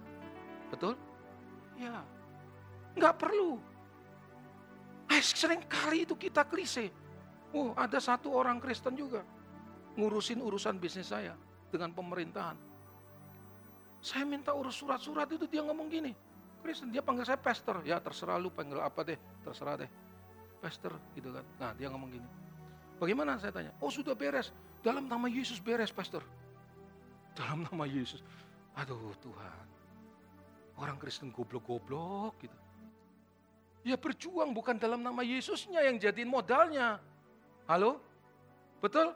Betul? 0.70 0.94
Ya, 1.76 2.00
nggak 2.96 3.14
perlu. 3.18 3.60
Eh, 5.10 5.22
sering 5.22 5.62
kali 5.66 6.06
itu 6.06 6.14
kita 6.18 6.42
klise. 6.46 6.90
Oh, 7.54 7.70
ada 7.78 7.98
satu 8.02 8.34
orang 8.34 8.58
Kristen 8.58 8.98
juga 8.98 9.22
ngurusin 9.96 10.42
urusan 10.44 10.76
bisnis 10.76 11.08
saya 11.08 11.32
dengan 11.72 11.90
pemerintahan. 11.94 12.58
Saya 14.04 14.22
minta 14.28 14.52
urus 14.54 14.76
surat-surat 14.76 15.26
itu 15.32 15.48
dia 15.48 15.64
ngomong 15.64 15.88
gini. 15.88 16.12
Kristen, 16.62 16.92
dia 16.92 17.02
panggil 17.02 17.26
saya 17.26 17.40
pastor. 17.40 17.82
Ya 17.82 17.98
terserah 17.98 18.38
lu 18.38 18.52
panggil 18.52 18.78
apa 18.78 19.02
deh, 19.02 19.18
terserah 19.42 19.80
deh. 19.82 19.90
Pastor 20.66 20.98
gitu 21.14 21.30
kan. 21.30 21.46
Nah 21.62 21.70
dia 21.78 21.86
ngomong 21.86 22.10
gini. 22.10 22.26
Bagaimana 22.98 23.38
saya 23.38 23.54
tanya? 23.54 23.70
Oh 23.78 23.86
sudah 23.86 24.18
beres. 24.18 24.50
Dalam 24.82 25.06
nama 25.06 25.30
Yesus 25.30 25.62
beres, 25.62 25.94
pastor. 25.94 26.26
Dalam 27.38 27.62
nama 27.70 27.86
Yesus. 27.86 28.18
Aduh 28.74 29.14
Tuhan. 29.22 29.66
Orang 30.74 30.98
Kristen 30.98 31.30
goblok-goblok 31.30 32.34
gitu. 32.42 32.58
Ya 33.86 33.94
berjuang 33.94 34.50
bukan 34.50 34.74
dalam 34.74 35.06
nama 35.06 35.22
Yesusnya 35.22 35.86
yang 35.86 36.02
jadiin 36.02 36.26
modalnya. 36.26 36.98
Halo? 37.70 38.02
Betul? 38.82 39.14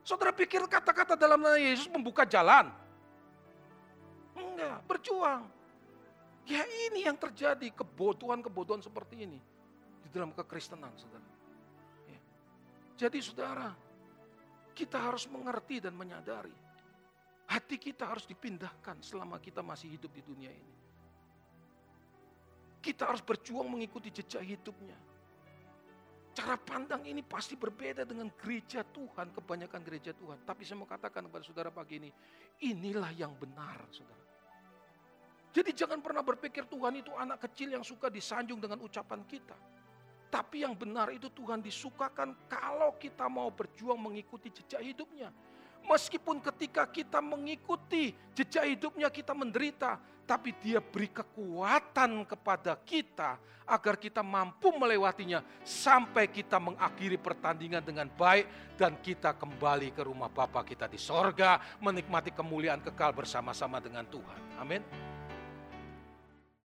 Saudara 0.00 0.32
pikir 0.32 0.64
kata-kata 0.64 1.12
dalam 1.12 1.44
nama 1.44 1.60
Yesus 1.60 1.92
membuka 1.92 2.24
jalan? 2.24 2.72
Enggak, 4.32 4.80
berjuang. 4.88 5.44
Ya 6.48 6.64
ini 6.88 7.04
yang 7.04 7.20
terjadi, 7.20 7.68
kebodohan-kebodohan 7.84 8.80
seperti 8.80 9.28
ini. 9.28 9.36
Dalam 10.16 10.32
kekristenan, 10.32 10.96
saudara. 10.96 11.28
Ya. 12.08 12.20
Jadi 12.96 13.20
saudara, 13.20 13.68
Kita 14.76 15.00
harus 15.00 15.24
mengerti 15.32 15.80
dan 15.80 15.96
menyadari. 15.96 16.52
Hati 17.48 17.80
kita 17.80 18.12
harus 18.12 18.28
dipindahkan 18.28 19.00
selama 19.00 19.40
kita 19.40 19.64
masih 19.64 19.88
hidup 19.88 20.12
di 20.12 20.20
dunia 20.20 20.52
ini. 20.52 20.74
Kita 22.84 23.08
harus 23.08 23.24
berjuang 23.24 23.72
mengikuti 23.72 24.12
jejak 24.12 24.44
hidupnya. 24.44 25.00
Cara 26.36 26.60
pandang 26.60 27.00
ini 27.08 27.24
pasti 27.24 27.56
berbeda 27.56 28.04
dengan 28.04 28.28
gereja 28.36 28.84
Tuhan, 28.84 29.32
kebanyakan 29.32 29.80
gereja 29.80 30.12
Tuhan. 30.12 30.44
Tapi 30.44 30.68
saya 30.68 30.76
mau 30.76 30.84
katakan 30.84 31.24
kepada 31.24 31.44
saudara 31.48 31.72
pagi 31.72 31.96
ini, 31.96 32.12
inilah 32.68 33.16
yang 33.16 33.32
benar 33.32 33.80
saudara. 33.88 34.28
Jadi 35.56 35.72
jangan 35.72 36.04
pernah 36.04 36.20
berpikir 36.20 36.68
Tuhan 36.68 37.00
itu 37.00 37.16
anak 37.16 37.48
kecil 37.48 37.72
yang 37.72 37.80
suka 37.80 38.12
disanjung 38.12 38.60
dengan 38.60 38.76
ucapan 38.84 39.24
kita. 39.24 39.56
Tapi 40.26 40.66
yang 40.66 40.74
benar 40.74 41.14
itu 41.14 41.30
Tuhan 41.30 41.62
disukakan 41.62 42.34
kalau 42.50 42.94
kita 42.98 43.30
mau 43.30 43.48
berjuang 43.48 43.98
mengikuti 43.98 44.50
jejak 44.50 44.82
hidupnya. 44.82 45.30
Meskipun 45.86 46.42
ketika 46.42 46.82
kita 46.90 47.22
mengikuti 47.22 48.10
jejak 48.34 48.66
hidupnya 48.66 49.06
kita 49.06 49.30
menderita, 49.30 50.02
tapi 50.26 50.50
dia 50.58 50.82
beri 50.82 51.06
kekuatan 51.06 52.26
kepada 52.26 52.74
kita 52.82 53.38
agar 53.66 53.94
kita 53.94 54.22
mampu 54.22 54.74
melewatinya 54.74 55.42
sampai 55.62 56.26
kita 56.26 56.58
mengakhiri 56.58 57.18
pertandingan 57.18 57.82
dengan 57.86 58.10
baik 58.10 58.74
dan 58.74 58.98
kita 58.98 59.38
kembali 59.38 59.94
ke 59.94 60.02
rumah 60.02 60.30
Bapa 60.30 60.66
kita 60.66 60.90
di 60.90 60.98
sorga 60.98 61.62
menikmati 61.78 62.34
kemuliaan 62.34 62.82
kekal 62.82 63.14
bersama-sama 63.14 63.78
dengan 63.78 64.02
Tuhan. 64.10 64.58
Amin. 64.58 64.82